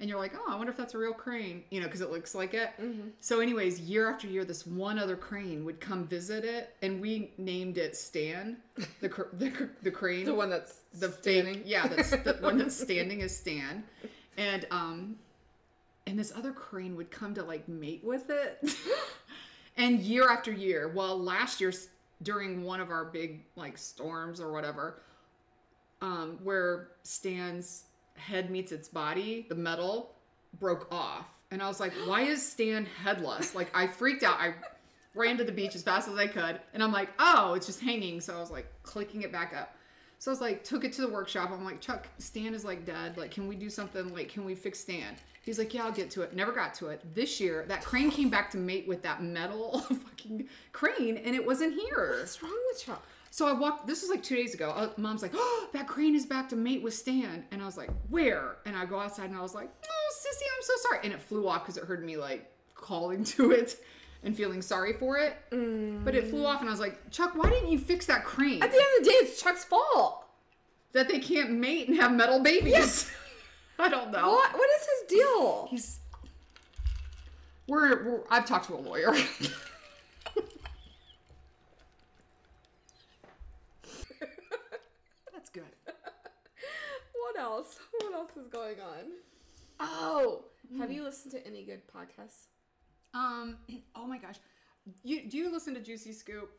And 0.00 0.08
you're 0.10 0.18
like, 0.18 0.32
oh, 0.36 0.52
I 0.52 0.56
wonder 0.56 0.72
if 0.72 0.76
that's 0.76 0.94
a 0.94 0.98
real 0.98 1.12
crane, 1.12 1.62
you 1.70 1.80
know, 1.80 1.86
because 1.86 2.00
it 2.00 2.10
looks 2.10 2.34
like 2.34 2.54
it. 2.54 2.70
Mm-hmm. 2.80 3.10
So, 3.20 3.38
anyways, 3.38 3.78
year 3.78 4.10
after 4.10 4.26
year, 4.26 4.44
this 4.44 4.66
one 4.66 4.98
other 4.98 5.14
crane 5.14 5.64
would 5.64 5.78
come 5.78 6.08
visit 6.08 6.44
it, 6.44 6.74
and 6.82 7.00
we 7.00 7.30
named 7.38 7.78
it 7.78 7.94
Stan, 7.94 8.56
the 9.00 9.08
cr- 9.08 9.30
the, 9.34 9.50
cr- 9.50 9.64
the 9.82 9.92
crane 9.92 10.24
The 10.24 10.34
one 10.34 10.50
that's 10.50 10.80
the 10.94 11.12
standing. 11.12 11.54
fake 11.54 11.62
yeah 11.66 11.86
that's 11.86 12.10
the 12.10 12.36
one 12.40 12.58
that's 12.58 12.76
standing 12.76 13.20
is 13.20 13.36
stan 13.36 13.84
and 14.36 14.66
um 14.72 15.16
and 16.06 16.18
this 16.18 16.32
other 16.36 16.50
crane 16.52 16.96
would 16.96 17.10
come 17.12 17.32
to 17.34 17.42
like 17.44 17.68
mate 17.68 18.02
with 18.02 18.28
it 18.28 18.58
and 19.76 20.00
year 20.00 20.28
after 20.28 20.52
year 20.52 20.88
well 20.94 21.18
last 21.18 21.60
year 21.60 21.72
during 22.22 22.62
one 22.64 22.80
of 22.80 22.90
our 22.90 23.04
big 23.04 23.44
like 23.56 23.76
storms 23.78 24.40
or 24.40 24.52
whatever 24.52 25.00
um 26.00 26.38
where 26.42 26.88
stan's 27.02 27.84
head 28.16 28.50
meets 28.50 28.72
its 28.72 28.88
body 28.88 29.46
the 29.48 29.54
metal 29.54 30.14
broke 30.58 30.86
off. 30.92 31.26
And 31.50 31.62
i 31.62 31.68
was 31.68 31.80
like 31.80 31.92
why 32.06 32.22
is 32.22 32.46
stan 32.46 32.86
headless? 32.86 33.54
Like 33.54 33.70
i 33.74 33.86
freaked 33.86 34.22
out. 34.22 34.38
I 34.38 34.54
ran 35.14 35.36
to 35.38 35.44
the 35.44 35.52
beach 35.52 35.74
as 35.74 35.82
fast 35.82 36.08
as 36.08 36.16
i 36.16 36.26
could 36.26 36.60
and 36.72 36.82
i'm 36.82 36.92
like 36.92 37.08
oh 37.18 37.54
it's 37.54 37.66
just 37.66 37.80
hanging. 37.80 38.20
So 38.20 38.36
i 38.36 38.40
was 38.40 38.50
like 38.50 38.66
clicking 38.82 39.22
it 39.22 39.32
back 39.32 39.54
up 39.54 39.74
So 40.22 40.30
I 40.30 40.34
was 40.34 40.40
like, 40.40 40.62
took 40.62 40.84
it 40.84 40.92
to 40.92 41.00
the 41.00 41.08
workshop. 41.08 41.50
I'm 41.50 41.64
like, 41.64 41.80
Chuck, 41.80 42.06
Stan 42.18 42.54
is 42.54 42.64
like 42.64 42.86
dead. 42.86 43.16
Like, 43.16 43.32
can 43.32 43.48
we 43.48 43.56
do 43.56 43.68
something? 43.68 44.14
Like, 44.14 44.28
can 44.28 44.44
we 44.44 44.54
fix 44.54 44.78
Stan? 44.78 45.16
He's 45.42 45.58
like, 45.58 45.74
yeah, 45.74 45.84
I'll 45.84 45.90
get 45.90 46.12
to 46.12 46.22
it. 46.22 46.32
Never 46.32 46.52
got 46.52 46.74
to 46.74 46.90
it. 46.90 47.02
This 47.12 47.40
year, 47.40 47.64
that 47.66 47.82
crane 47.82 48.08
came 48.08 48.30
back 48.30 48.48
to 48.52 48.56
mate 48.56 48.86
with 48.86 49.02
that 49.02 49.20
metal 49.20 49.80
fucking 49.80 50.48
crane, 50.70 51.16
and 51.16 51.34
it 51.34 51.44
wasn't 51.44 51.74
here. 51.74 52.18
What's 52.20 52.40
wrong 52.40 52.56
with 52.70 52.80
Chuck? 52.80 53.04
So 53.32 53.48
I 53.48 53.52
walked. 53.52 53.88
This 53.88 54.02
was 54.02 54.12
like 54.12 54.22
two 54.22 54.36
days 54.36 54.54
ago. 54.54 54.70
Uh, 54.70 54.90
Mom's 54.96 55.22
like, 55.22 55.32
"Oh, 55.34 55.68
that 55.72 55.88
crane 55.88 56.14
is 56.14 56.24
back 56.24 56.48
to 56.50 56.56
mate 56.56 56.84
with 56.84 56.94
Stan," 56.94 57.44
and 57.50 57.60
I 57.60 57.64
was 57.64 57.76
like, 57.76 57.90
"Where?" 58.08 58.58
And 58.64 58.76
I 58.76 58.84
go 58.84 59.00
outside 59.00 59.28
and 59.28 59.36
I 59.36 59.42
was 59.42 59.56
like, 59.56 59.70
"Oh, 59.84 60.12
sissy, 60.14 60.44
I'm 60.44 60.62
so 60.62 60.74
sorry." 60.88 61.00
And 61.02 61.12
it 61.12 61.20
flew 61.20 61.48
off 61.48 61.64
because 61.64 61.76
it 61.78 61.82
heard 61.82 62.04
me 62.04 62.16
like 62.16 62.48
calling 62.76 63.24
to 63.24 63.50
it 63.50 63.76
and 64.24 64.36
feeling 64.36 64.62
sorry 64.62 64.92
for 64.92 65.18
it. 65.18 65.36
Mm. 65.50 66.04
But 66.04 66.14
it 66.14 66.28
flew 66.28 66.44
off, 66.46 66.60
and 66.60 66.68
I 66.68 66.72
was 66.72 66.80
like, 66.80 67.10
"Chuck, 67.10 67.34
why 67.34 67.50
didn't 67.50 67.70
you 67.70 67.78
fix 67.78 68.06
that 68.06 68.24
crane? 68.24 68.62
At 68.62 68.70
the 68.70 68.76
end 68.76 68.86
of 68.98 69.04
the 69.04 69.10
day, 69.10 69.16
it's 69.16 69.40
Chuck's 69.42 69.64
fault. 69.64 70.24
that 70.92 71.08
they 71.08 71.18
can't 71.20 71.50
mate 71.52 71.88
and 71.88 71.96
have 71.98 72.12
metal 72.12 72.40
babies?" 72.40 73.10
I 73.78 73.88
don't 73.88 74.12
know. 74.12 74.32
What? 74.32 74.52
What 74.52 74.68
is 74.80 74.86
his 74.86 75.18
deal? 75.18 75.66
He's. 75.70 75.98
We're, 77.66 78.04
we're. 78.04 78.20
I've 78.30 78.44
talked 78.46 78.66
to 78.66 78.74
a 78.74 78.76
lawyer. 78.76 79.12
That's 85.32 85.50
good. 85.52 85.64
What 87.14 87.40
else? 87.40 87.78
What 87.98 88.12
else 88.12 88.36
is 88.36 88.46
going 88.46 88.76
on? 88.80 89.04
Oh, 89.80 90.44
have 90.78 90.92
you 90.92 91.02
listened 91.02 91.32
to 91.32 91.46
any 91.46 91.64
good 91.64 91.80
podcasts? 91.88 92.48
Um. 93.14 93.56
Oh 93.94 94.06
my 94.06 94.18
gosh. 94.18 94.36
You 95.04 95.28
do 95.28 95.38
you 95.38 95.52
listen 95.52 95.74
to 95.74 95.80
Juicy 95.80 96.12
Scoop? 96.12 96.50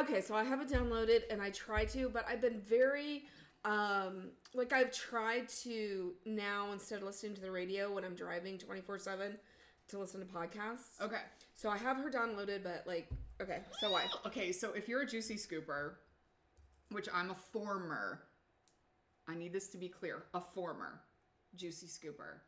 Okay, 0.00 0.20
so 0.20 0.34
I 0.34 0.44
have 0.44 0.60
it 0.60 0.68
downloaded 0.68 1.22
and 1.30 1.40
I 1.40 1.50
try 1.50 1.84
to, 1.86 2.08
but 2.08 2.26
I've 2.28 2.40
been 2.40 2.60
very 2.60 3.24
um 3.64 4.30
like 4.54 4.72
I've 4.72 4.92
tried 4.92 5.48
to 5.62 6.12
now 6.26 6.72
instead 6.72 6.98
of 6.98 7.04
listening 7.04 7.34
to 7.34 7.40
the 7.40 7.50
radio 7.50 7.92
when 7.92 8.04
I'm 8.04 8.14
driving 8.14 8.58
24/7 8.58 9.36
to 9.88 9.98
listen 9.98 10.20
to 10.20 10.26
podcasts. 10.26 11.00
Okay. 11.00 11.22
So 11.54 11.70
I 11.70 11.78
have 11.78 11.96
her 11.98 12.10
downloaded, 12.10 12.62
but 12.62 12.84
like 12.86 13.08
okay, 13.40 13.60
so 13.80 13.90
why? 13.90 14.04
Okay. 14.26 14.52
So 14.52 14.72
if 14.72 14.88
you're 14.88 15.02
a 15.02 15.06
Juicy 15.06 15.36
Scooper, 15.36 15.94
which 16.90 17.08
I'm 17.14 17.30
a 17.30 17.34
former, 17.34 18.22
I 19.28 19.34
need 19.34 19.52
this 19.52 19.68
to 19.68 19.78
be 19.78 19.88
clear, 19.88 20.24
a 20.34 20.40
former 20.40 21.00
Juicy 21.54 21.86
Scooper. 21.86 22.40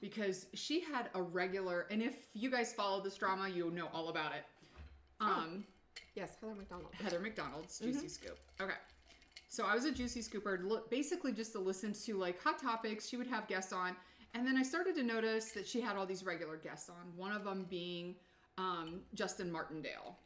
Because 0.00 0.46
she 0.54 0.80
had 0.80 1.10
a 1.14 1.22
regular, 1.22 1.86
and 1.90 2.02
if 2.02 2.14
you 2.34 2.50
guys 2.50 2.72
follow 2.72 3.02
this 3.02 3.16
drama, 3.16 3.48
you 3.48 3.70
know 3.70 3.88
all 3.92 4.08
about 4.08 4.32
it. 4.32 4.44
Um, 5.20 5.64
Yes, 6.14 6.34
Heather 6.40 6.54
McDonald. 6.54 6.94
Heather 6.94 7.20
McDonald's 7.20 7.78
Juicy 7.78 8.08
Scoop. 8.08 8.38
Okay. 8.60 8.74
So 9.48 9.64
I 9.64 9.74
was 9.74 9.84
a 9.84 9.92
Juicy 9.92 10.20
Scooper, 10.20 10.80
basically 10.90 11.32
just 11.32 11.52
to 11.52 11.58
listen 11.58 11.92
to 11.92 12.16
like 12.16 12.42
hot 12.42 12.60
topics. 12.60 13.08
She 13.08 13.16
would 13.16 13.28
have 13.28 13.46
guests 13.46 13.72
on, 13.72 13.96
and 14.34 14.46
then 14.46 14.56
I 14.56 14.62
started 14.62 14.94
to 14.96 15.02
notice 15.02 15.52
that 15.52 15.66
she 15.66 15.80
had 15.80 15.96
all 15.96 16.06
these 16.06 16.24
regular 16.24 16.56
guests 16.56 16.88
on. 16.88 17.16
One 17.16 17.32
of 17.32 17.44
them 17.44 17.66
being 17.70 18.16
um, 18.58 19.00
Justin 19.14 19.50
Martindale. 19.50 20.18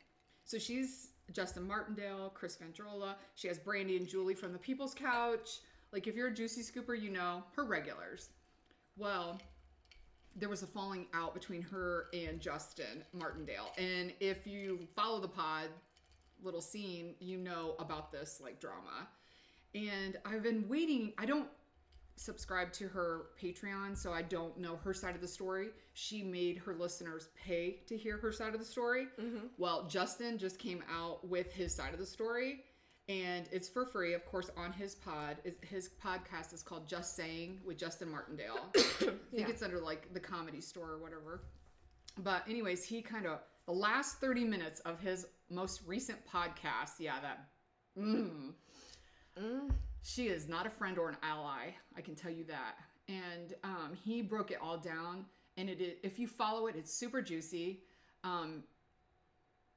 So 0.45 0.59
she's 0.59 1.11
Justin 1.33 1.67
Martindale, 1.67 2.31
Chris 2.35 2.57
Ventrola. 2.57 3.15
She 3.35 3.49
has 3.49 3.59
Brandy 3.59 3.97
and 3.97 4.09
Julie 4.09 4.35
from 4.35 4.53
the 4.53 4.59
People's 4.59 4.95
Couch. 4.95 5.61
Like 5.93 6.07
if 6.07 6.17
you're 6.17 6.29
a 6.29 6.35
Juicy 6.35 6.63
Scooper, 6.63 7.01
you 7.01 7.11
know 7.11 7.45
her 7.55 7.65
regulars. 7.65 8.31
Well, 8.97 9.39
there 10.37 10.49
was 10.49 10.63
a 10.63 10.67
falling 10.67 11.07
out 11.15 11.35
between 11.35 11.63
her 11.63 12.07
and 12.13 12.41
Justin 12.41 13.05
Martindale. 13.13 13.71
And 13.79 14.13
if 14.21 14.47
you 14.47 14.87
follow 14.97 15.21
the 15.21 15.29
pod 15.29 15.69
little 16.43 16.61
scene, 16.61 17.15
you 17.21 17.39
know 17.39 17.75
about 17.79 18.11
this 18.11 18.41
like 18.43 18.61
drama. 18.61 19.09
And 19.75 20.17
I've 20.25 20.43
been 20.43 20.69
waiting. 20.69 21.13
I 21.19 21.27
don't 21.27 21.49
subscribe 22.17 22.73
to 22.75 22.89
her 22.89 23.27
Patreon, 23.41 23.97
so 23.97 24.13
I 24.13 24.23
don't 24.23 24.59
know 24.59 24.77
her 24.77 24.93
side 24.93 25.15
of 25.15 25.21
the 25.21 25.29
story. 25.29 25.69
She 25.95 26.23
made 26.23 26.59
her 26.59 26.75
listeners 26.75 27.29
pay 27.35 27.81
to 27.87 27.97
hear 27.97 28.17
her 28.19 28.33
side 28.33 28.55
of 28.55 28.61
the 28.61 28.67
story. 28.67 29.07
Mm-hmm. 29.21 29.47
Well, 29.59 29.87
Justin 29.89 30.39
just 30.39 30.59
came 30.59 30.83
out 30.93 31.27
with 31.27 31.53
his 31.53 31.75
side 31.75 31.93
of 31.93 31.99
the 31.99 32.07
story. 32.07 32.65
And 33.13 33.47
it's 33.53 33.69
for 33.69 33.85
free, 33.85 34.15
of 34.15 34.25
course, 34.25 34.51
on 34.57 34.73
his 34.73 34.95
pod. 34.95 35.37
His 35.61 35.91
podcast 36.03 36.55
is 36.55 36.63
called 36.63 36.89
Just 36.89 37.15
Saying 37.15 37.61
with 37.63 37.77
Justin 37.77 38.11
Martindale. 38.11 38.59
I 38.77 38.81
think 38.81 39.13
Yeah. 39.33 39.49
it's 39.49 39.63
under 39.63 39.79
like 39.81 40.15
the 40.15 40.21
comedy 40.21 40.63
store 40.63 40.93
or 40.93 40.99
whatever. 40.99 41.43
But 42.19 42.49
anyways, 42.49 42.85
he 42.85 43.03
kind 43.03 43.27
of 43.27 43.41
the 43.67 43.73
last 43.73 44.19
30 44.19 44.45
minutes 44.45 44.81
of 44.81 44.99
his 45.01 45.27
most 45.51 45.83
recent 45.87 46.19
podcast, 46.27 46.93
yeah, 46.99 47.21
that 47.21 47.49
mm, 47.99 48.53
she 50.03 50.29
is 50.29 50.49
not 50.49 50.67
a 50.67 50.71
friend 50.71 50.97
or 50.99 51.11
an 51.11 51.17
ally, 51.23 51.71
I 51.97 52.01
can 52.01 52.15
tell 52.15 52.31
you 52.33 52.45
that. 52.45 52.77
And 53.09 53.55
um, 53.63 53.91
he 54.05 54.23
broke 54.23 54.51
it 54.51 54.59
all 54.63 54.79
down 54.79 55.27
and 55.59 55.69
it 55.69 55.99
if 56.03 56.19
you 56.19 56.27
follow 56.27 56.67
it, 56.67 56.77
it's 56.77 56.93
super 56.95 57.21
juicy. 57.21 57.81
Um, 58.25 58.63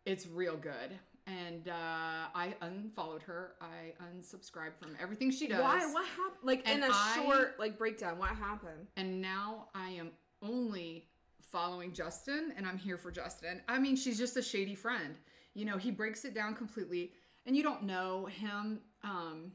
it's 0.05 0.25
real 0.25 0.55
good. 0.55 0.97
And 1.27 1.67
uh, 1.69 2.27
I 2.35 2.53
unfollowed 2.61 3.23
her. 3.23 3.53
I 3.59 3.93
unsubscribed 4.03 4.77
from 4.79 4.95
everything 5.01 5.31
she 5.31 5.47
does. 5.47 5.61
Why? 5.61 5.79
What 5.91 6.05
happened? 6.05 6.37
Like 6.43 6.67
in 6.69 6.83
And 6.83 6.83
a 6.83 6.89
I- 6.95 7.21
short 7.23 7.55
like 7.59 7.77
breakdown, 7.77 8.17
what 8.19 8.29
happened? 8.29 8.87
and 8.95 9.21
now 9.21 9.69
I 9.73 9.89
am 9.91 10.11
only 10.41 11.07
following 11.41 11.93
Justin 11.93 12.53
and 12.57 12.67
I'm 12.67 12.77
here 12.77 12.97
for 12.97 13.11
Justin. 13.11 13.61
I 13.67 13.79
mean, 13.79 13.95
she's 13.95 14.17
just 14.17 14.37
a 14.37 14.41
shady 14.41 14.75
friend. 14.75 15.15
You 15.53 15.65
know, 15.65 15.77
he 15.77 15.89
breaks 15.89 16.25
it 16.25 16.33
down 16.35 16.53
completely 16.53 17.11
and 17.47 17.55
you 17.55 17.63
don't 17.63 17.83
know 17.83 18.25
him 18.25 18.79
um 19.03 19.51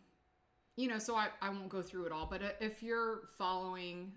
you 0.77 0.89
know, 0.89 0.99
so 0.99 1.15
I 1.15 1.29
I 1.43 1.51
won't 1.51 1.69
go 1.69 1.83
through 1.83 2.07
it 2.07 2.13
all, 2.13 2.27
but 2.27 2.43
uh, 2.43 2.49
if 2.61 2.83
you're 2.83 3.23
following 3.39 4.13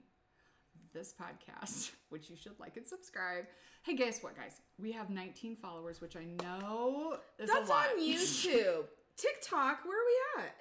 this 0.93 1.13
podcast, 1.13 1.91
which 2.09 2.29
you 2.29 2.35
should 2.35 2.59
like 2.59 2.77
and 2.77 2.85
subscribe. 2.85 3.45
Hey, 3.83 3.95
guess 3.95 4.23
what, 4.23 4.35
guys? 4.35 4.61
We 4.79 4.91
have 4.93 5.09
19 5.09 5.57
followers, 5.57 5.99
which 6.01 6.15
I 6.15 6.25
know 6.41 7.17
is 7.39 7.49
That's 7.49 7.69
a 7.69 7.71
lot. 7.71 7.87
on 7.89 8.01
YouTube. 8.01 8.85
TikTok, 9.17 9.85
where 9.85 9.97
are 9.99 10.05
we 10.37 10.43
at? 10.43 10.55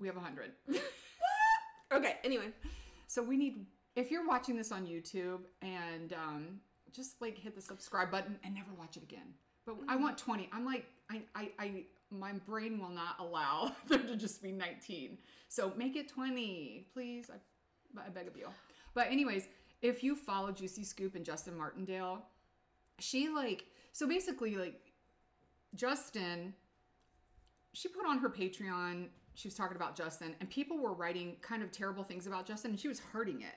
we 0.00 0.06
have 0.06 0.16
100. 0.16 0.52
Okay, 1.92 2.16
anyway. 2.24 2.46
So 3.06 3.22
we 3.22 3.36
need 3.36 3.66
if 3.94 4.10
you're 4.10 4.26
watching 4.26 4.56
this 4.56 4.72
on 4.72 4.84
YouTube 4.86 5.40
and 5.62 6.12
um, 6.12 6.60
just 6.92 7.20
like 7.20 7.38
hit 7.38 7.54
the 7.54 7.60
subscribe 7.60 8.10
button 8.10 8.36
and 8.42 8.54
never 8.54 8.70
watch 8.76 8.96
it 8.96 9.02
again. 9.04 9.34
But 9.64 9.76
I 9.88 9.94
want 9.96 10.18
20. 10.18 10.48
I'm 10.52 10.64
like 10.64 10.86
I 11.10 11.22
I, 11.34 11.50
I 11.58 11.84
my 12.10 12.32
brain 12.32 12.80
will 12.80 12.90
not 12.90 13.16
allow 13.20 13.72
there 13.88 13.98
to 13.98 14.16
just 14.16 14.42
be 14.42 14.50
19. 14.50 15.18
So 15.48 15.72
make 15.76 15.94
it 15.94 16.08
20, 16.08 16.88
please. 16.92 17.30
I, 17.30 18.00
I 18.04 18.08
beg 18.08 18.26
of 18.26 18.36
you. 18.36 18.48
But 18.94 19.08
anyways, 19.10 19.46
if 19.84 20.02
you 20.02 20.16
follow 20.16 20.50
Juicy 20.50 20.82
Scoop 20.82 21.14
and 21.14 21.24
Justin 21.24 21.56
Martindale, 21.56 22.24
she 22.98 23.28
like 23.28 23.66
so 23.92 24.08
basically 24.08 24.56
like 24.56 24.80
Justin 25.74 26.54
she 27.74 27.88
put 27.88 28.06
on 28.06 28.18
her 28.18 28.30
Patreon, 28.30 29.08
she 29.34 29.48
was 29.48 29.54
talking 29.54 29.76
about 29.76 29.96
Justin, 29.96 30.34
and 30.40 30.48
people 30.48 30.78
were 30.78 30.94
writing 30.94 31.36
kind 31.42 31.62
of 31.62 31.72
terrible 31.72 32.04
things 32.04 32.26
about 32.26 32.46
Justin, 32.46 32.70
and 32.70 32.80
she 32.80 32.88
was 32.88 33.00
hurting 33.00 33.42
it 33.42 33.56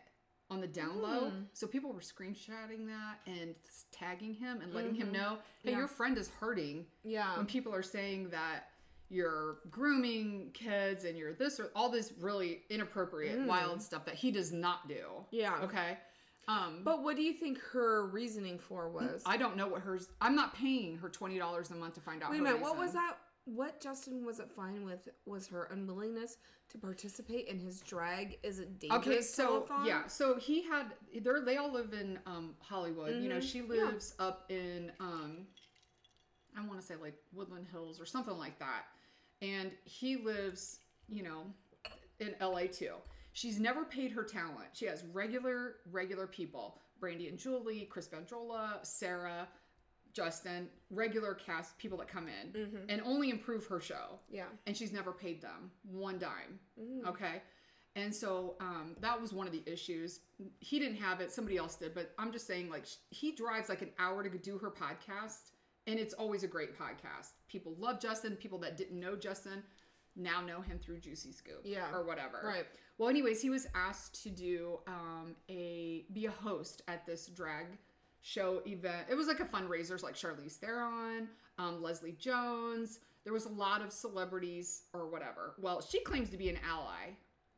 on 0.49 0.59
the 0.59 0.67
down 0.67 1.01
low. 1.01 1.29
Hmm. 1.29 1.41
So 1.53 1.67
people 1.67 1.93
were 1.93 1.99
screenshotting 1.99 2.87
that 2.87 3.19
and 3.27 3.53
tagging 3.91 4.33
him 4.33 4.61
and 4.61 4.73
letting 4.73 4.95
him 4.95 5.07
mm-hmm. 5.07 5.17
know, 5.17 5.37
hey, 5.63 5.71
Yeah. 5.71 5.77
your 5.77 5.87
friend 5.87 6.17
is 6.17 6.29
hurting. 6.39 6.85
Yeah. 7.03 7.37
When 7.37 7.45
people 7.45 7.73
are 7.73 7.83
saying 7.83 8.29
that 8.29 8.69
you're 9.09 9.59
grooming 9.69 10.51
kids 10.53 11.03
and 11.03 11.17
you're 11.17 11.33
this 11.33 11.59
or 11.59 11.69
all 11.75 11.89
this 11.89 12.11
really 12.19 12.63
inappropriate, 12.69 13.39
mm. 13.39 13.45
wild 13.45 13.81
stuff 13.81 14.03
that 14.05 14.15
he 14.15 14.31
does 14.31 14.51
not 14.51 14.87
do. 14.87 15.25
Yeah. 15.31 15.59
Okay. 15.63 15.97
Um, 16.47 16.81
But 16.83 17.03
what 17.03 17.15
do 17.17 17.21
you 17.23 17.33
think 17.33 17.59
her 17.73 18.07
reasoning 18.07 18.57
for 18.59 18.89
was? 18.89 19.21
I 19.25 19.37
don't 19.37 19.57
know 19.57 19.67
what 19.67 19.81
hers. 19.81 20.07
I'm 20.21 20.35
not 20.35 20.53
paying 20.55 20.97
her 20.97 21.09
twenty 21.09 21.37
dollars 21.37 21.71
a 21.71 21.75
month 21.75 21.95
to 21.95 22.01
find 22.01 22.23
out. 22.23 22.31
Wait 22.31 22.39
a 22.39 22.43
minute, 22.43 22.61
what 22.61 22.77
was 22.77 22.93
that? 22.93 23.17
What 23.45 23.79
Justin 23.79 24.25
wasn't 24.25 24.51
fine 24.51 24.83
with 24.85 25.07
was 25.25 25.47
her 25.47 25.65
unwillingness 25.71 26.37
to 26.69 26.77
participate 26.77 27.47
in 27.47 27.57
his 27.59 27.79
drag. 27.81 28.39
Is 28.43 28.59
it 28.59 28.77
dangerous? 28.79 29.07
Okay, 29.07 29.21
so 29.21 29.61
telethon? 29.69 29.85
yeah, 29.87 30.07
so 30.07 30.35
he 30.37 30.63
had 30.63 30.87
they're 31.21 31.41
they 31.41 31.55
all 31.57 31.71
live 31.71 31.93
in 31.93 32.19
um 32.25 32.55
Hollywood. 32.59 33.15
You 33.21 33.29
know, 33.29 33.35
Mm-hmm. 33.37 33.45
she 33.45 33.61
lives 33.61 34.13
up 34.19 34.45
in 34.49 34.91
um 34.99 35.47
I 36.57 36.65
want 36.65 36.79
to 36.79 36.85
say 36.85 36.95
like 37.01 37.15
Woodland 37.33 37.67
Hills 37.71 38.01
or 38.01 38.05
something 38.05 38.37
like 38.37 38.57
that. 38.59 38.83
And 39.41 39.71
he 39.83 40.17
lives, 40.17 40.79
you 41.07 41.23
know, 41.23 41.43
in 42.19 42.33
LA 42.41 42.61
too. 42.71 42.93
She's 43.37 43.59
never 43.59 43.85
paid 43.85 44.11
her 44.13 44.23
talent. 44.23 44.69
She 44.73 44.85
has 44.87 45.03
regular 45.13 45.75
regular 45.91 46.25
people. 46.25 46.81
Brandy 46.99 47.27
and 47.27 47.37
Julie, 47.37 47.87
Chris 47.91 48.07
Vendrola, 48.07 48.83
Sarah, 48.83 49.47
Justin, 50.11 50.67
regular 50.89 51.35
cast 51.35 51.77
people 51.77 51.99
that 51.99 52.07
come 52.07 52.27
in 52.27 52.81
and 52.89 52.99
only 53.05 53.29
improve 53.29 53.67
her 53.67 53.79
show 53.79 53.93
Mm-hmm. 53.93 54.35
Yeah. 54.35 54.45
and 54.65 54.75
she's 54.75 54.91
never 54.91 55.11
paid 55.11 55.39
them 55.39 55.69
one 55.83 56.17
dime. 56.17 56.59
Mm. 56.81 57.07
Okay. 57.07 57.43
And 57.95 58.13
so 58.13 58.55
um, 58.59 58.95
that 59.01 59.21
was 59.21 59.33
one 59.33 59.45
of 59.45 59.53
the 59.53 59.61
issues. 59.71 60.21
He 60.59 60.79
didn't 60.79 60.97
have 60.97 61.21
it, 61.21 61.31
somebody 61.31 61.57
else 61.57 61.75
did, 61.75 61.93
but 61.93 62.13
I'm 62.17 62.31
just 62.31 62.47
saying, 62.47 62.71
like, 62.71 62.85
he 63.11 63.31
drives 63.33 63.69
like 63.69 63.83
an 63.83 63.91
hour 63.99 64.23
to 64.23 64.29
do 64.37 64.57
her 64.59 64.69
podcast, 64.71 65.51
and 65.87 65.99
it's 65.99 66.13
always 66.15 66.43
a 66.43 66.47
great 66.47 66.77
podcast. 66.77 67.33
People 67.47 67.75
love 67.79 67.99
Justin, 67.99 68.35
people 68.35 68.57
that 68.59 68.77
didn't 68.77 68.99
know 68.99 69.15
Justin 69.15 69.61
now 70.17 70.41
know 70.41 70.61
him 70.61 70.79
through 70.79 70.99
Juicy 70.99 71.31
Scoop, 71.31 71.61
Yeah. 71.63 71.91
or 71.93 72.03
whatever. 72.03 72.41
Right. 72.43 72.65
Well, 72.97 73.09
anyways, 73.09 73.41
he 73.41 73.49
was 73.49 73.67
asked 73.75 74.23
to 74.23 74.29
do 74.29 74.79
um, 74.87 75.35
a 75.49 76.05
be 76.13 76.25
a 76.25 76.31
host 76.31 76.81
at 76.87 77.05
this 77.05 77.27
drag 77.27 77.67
show 78.21 78.61
event. 78.65 79.07
It 79.09 79.15
was 79.15 79.27
like 79.27 79.39
a 79.39 79.45
fundraiser, 79.45 80.01
like 80.01 80.15
Charlize 80.15 80.53
Theron, 80.57 81.27
um, 81.59 81.81
Leslie 81.81 82.15
Jones. 82.19 82.99
There 83.23 83.33
was 83.33 83.45
a 83.45 83.49
lot 83.49 83.81
of 83.81 83.91
celebrities 83.91 84.83
or 84.93 85.07
whatever. 85.07 85.53
Well, 85.59 85.81
she 85.81 85.99
claims 85.99 86.29
to 86.31 86.37
be 86.37 86.49
an 86.49 86.57
ally 86.67 87.11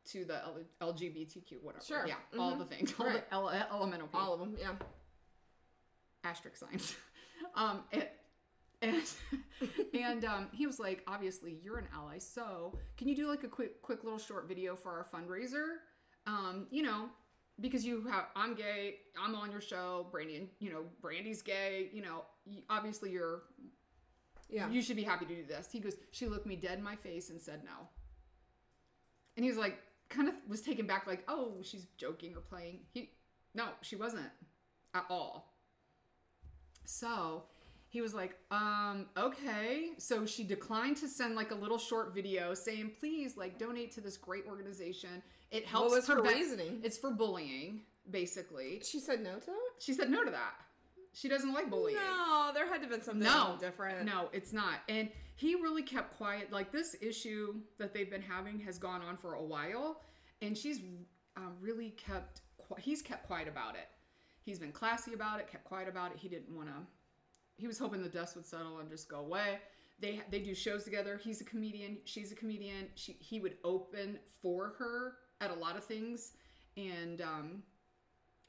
to 0.06 0.24
the 0.24 0.42
L- 0.44 0.92
LGBTQ, 0.92 1.62
whatever. 1.62 1.84
Sure. 1.84 2.04
Yeah, 2.06 2.14
all 2.38 2.56
the 2.56 2.64
things, 2.64 2.92
all 2.98 3.06
Right. 3.06 3.28
the 3.28 3.34
ele- 3.34 3.50
elemental 3.72 4.08
people 4.08 4.20
All 4.20 4.32
of 4.34 4.40
them, 4.40 4.56
yeah. 4.58 4.72
asterisk 6.24 6.56
signs. 6.56 6.96
um, 7.54 7.80
and 7.92 8.06
and, 8.82 9.02
and 9.94 10.24
um, 10.24 10.48
he 10.52 10.66
was 10.66 10.78
like, 10.78 11.02
obviously, 11.06 11.58
you're 11.62 11.78
an 11.78 11.88
ally, 11.94 12.18
so 12.18 12.78
can 12.96 13.08
you 13.08 13.16
do 13.16 13.28
like 13.28 13.44
a 13.44 13.48
quick, 13.48 13.82
quick 13.82 14.04
little 14.04 14.18
short 14.18 14.48
video 14.48 14.74
for 14.76 14.90
our 14.92 15.04
fundraiser? 15.12 15.76
Um, 16.26 16.66
you 16.70 16.82
know, 16.82 17.06
because 17.60 17.84
you 17.84 18.02
have, 18.10 18.26
I'm 18.36 18.54
gay, 18.54 18.96
I'm 19.22 19.34
on 19.34 19.50
your 19.50 19.60
show, 19.60 20.06
Brandy, 20.10 20.36
and 20.36 20.48
you 20.60 20.70
know, 20.70 20.84
Brandy's 21.02 21.42
gay. 21.42 21.90
You 21.92 22.02
know, 22.02 22.24
obviously, 22.70 23.10
you're 23.10 23.42
Yeah. 24.48 24.68
you 24.70 24.80
should 24.82 24.96
be 24.96 25.02
happy 25.02 25.26
to 25.26 25.34
do 25.34 25.44
this. 25.46 25.68
He 25.70 25.80
goes, 25.80 25.94
she 26.12 26.26
looked 26.26 26.46
me 26.46 26.56
dead 26.56 26.78
in 26.78 26.84
my 26.84 26.96
face 26.96 27.30
and 27.30 27.40
said 27.40 27.62
no. 27.64 27.88
And 29.36 29.44
he 29.44 29.50
was 29.50 29.58
like, 29.58 29.78
kind 30.08 30.28
of 30.28 30.34
was 30.48 30.60
taken 30.62 30.86
back, 30.86 31.06
like, 31.06 31.22
oh, 31.28 31.56
she's 31.62 31.86
joking 31.96 32.34
or 32.34 32.40
playing. 32.40 32.80
He, 32.92 33.10
no, 33.54 33.66
she 33.82 33.96
wasn't 33.96 34.26
at 34.94 35.04
all. 35.08 35.54
So 36.84 37.44
he 37.90 38.00
was 38.00 38.14
like, 38.14 38.36
um, 38.52 39.06
okay. 39.16 39.90
So 39.98 40.24
she 40.24 40.44
declined 40.44 40.96
to 40.98 41.08
send 41.08 41.34
like 41.34 41.50
a 41.50 41.54
little 41.56 41.76
short 41.78 42.14
video 42.14 42.54
saying, 42.54 42.92
please, 42.98 43.36
like, 43.36 43.58
donate 43.58 43.90
to 43.92 44.00
this 44.00 44.16
great 44.16 44.44
organization. 44.48 45.22
It 45.50 45.66
helps. 45.66 45.90
What 45.90 45.96
was 45.98 46.08
her 46.08 46.14
prevent- 46.14 46.36
reasoning? 46.36 46.80
It's 46.84 46.96
for 46.96 47.10
bullying, 47.10 47.80
basically. 48.08 48.80
she 48.84 49.00
said 49.00 49.20
no 49.22 49.34
to 49.40 49.46
that? 49.46 49.70
She 49.80 49.92
said 49.92 50.08
no 50.08 50.24
to 50.24 50.30
that. 50.30 50.54
She 51.12 51.28
doesn't 51.28 51.52
like 51.52 51.68
bullying. 51.68 51.98
No, 51.98 52.52
there 52.54 52.68
had 52.68 52.76
to 52.76 52.80
have 52.82 52.90
been 52.90 53.02
something 53.02 53.24
No, 53.24 53.56
different. 53.58 54.06
No, 54.06 54.28
it's 54.32 54.52
not. 54.52 54.74
And 54.88 55.08
he 55.34 55.56
really 55.56 55.82
kept 55.82 56.16
quiet. 56.16 56.52
Like 56.52 56.70
this 56.70 56.94
issue 57.02 57.56
that 57.78 57.92
they've 57.92 58.08
been 58.08 58.22
having 58.22 58.60
has 58.60 58.78
gone 58.78 59.02
on 59.02 59.16
for 59.16 59.34
a 59.34 59.42
while, 59.42 60.02
and 60.40 60.56
she's 60.56 60.78
um, 61.36 61.54
really 61.60 61.90
kept. 61.90 62.42
He's 62.78 63.02
kept 63.02 63.26
quiet 63.26 63.48
about 63.48 63.74
it. 63.74 63.88
He's 64.42 64.60
been 64.60 64.70
classy 64.70 65.12
about 65.12 65.40
it. 65.40 65.48
Kept 65.50 65.64
quiet 65.64 65.88
about 65.88 66.12
it. 66.12 66.18
He 66.18 66.28
didn't 66.28 66.54
want 66.54 66.68
to. 66.68 66.74
He 67.60 67.66
was 67.66 67.78
hoping 67.78 68.02
the 68.02 68.08
dust 68.08 68.36
would 68.36 68.46
settle 68.46 68.78
and 68.78 68.88
just 68.88 69.08
go 69.08 69.20
away. 69.20 69.58
They 70.00 70.22
they 70.30 70.40
do 70.40 70.54
shows 70.54 70.84
together. 70.84 71.20
He's 71.22 71.40
a 71.40 71.44
comedian. 71.44 71.98
She's 72.04 72.32
a 72.32 72.34
comedian. 72.34 72.88
She 72.94 73.16
he 73.20 73.40
would 73.40 73.56
open 73.64 74.18
for 74.40 74.74
her 74.78 75.14
at 75.40 75.50
a 75.50 75.54
lot 75.54 75.76
of 75.76 75.84
things, 75.84 76.32
and 76.76 77.20
um, 77.20 77.62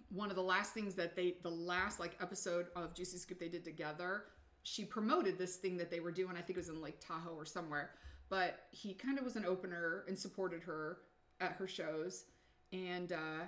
one 0.10 0.30
of 0.30 0.36
the 0.36 0.44
last 0.44 0.74
things 0.74 0.96
that 0.96 1.16
they 1.16 1.36
the 1.44 1.50
last 1.50 2.00
like 2.00 2.18
episode 2.22 2.68
of 2.76 2.94
Juicy 2.94 3.18
Scoop 3.18 3.40
they 3.40 3.50
did 3.50 3.64
together, 3.64 4.26
she 4.64 4.86
promoted 4.86 5.38
this 5.38 5.58
thing 5.58 5.78
that 5.78 5.90
they 5.90 6.00
were 6.00 6.12
doing. 6.12 6.38
I 6.38 6.42
think 6.42 6.52
it 6.52 6.58
was 6.58 6.70
in 6.70 6.82
Lake 6.82 7.00
Tahoe 7.00 7.36
or 7.36 7.46
somewhere. 7.46 7.92
But 8.30 8.68
he 8.72 8.94
kind 8.94 9.18
of 9.18 9.26
was 9.26 9.36
an 9.36 9.46
opener 9.46 10.06
and 10.08 10.18
supported 10.18 10.64
her 10.64 11.00
at 11.42 11.52
her 11.54 11.68
shows. 11.68 12.26
And 12.72 13.12
uh, 13.12 13.48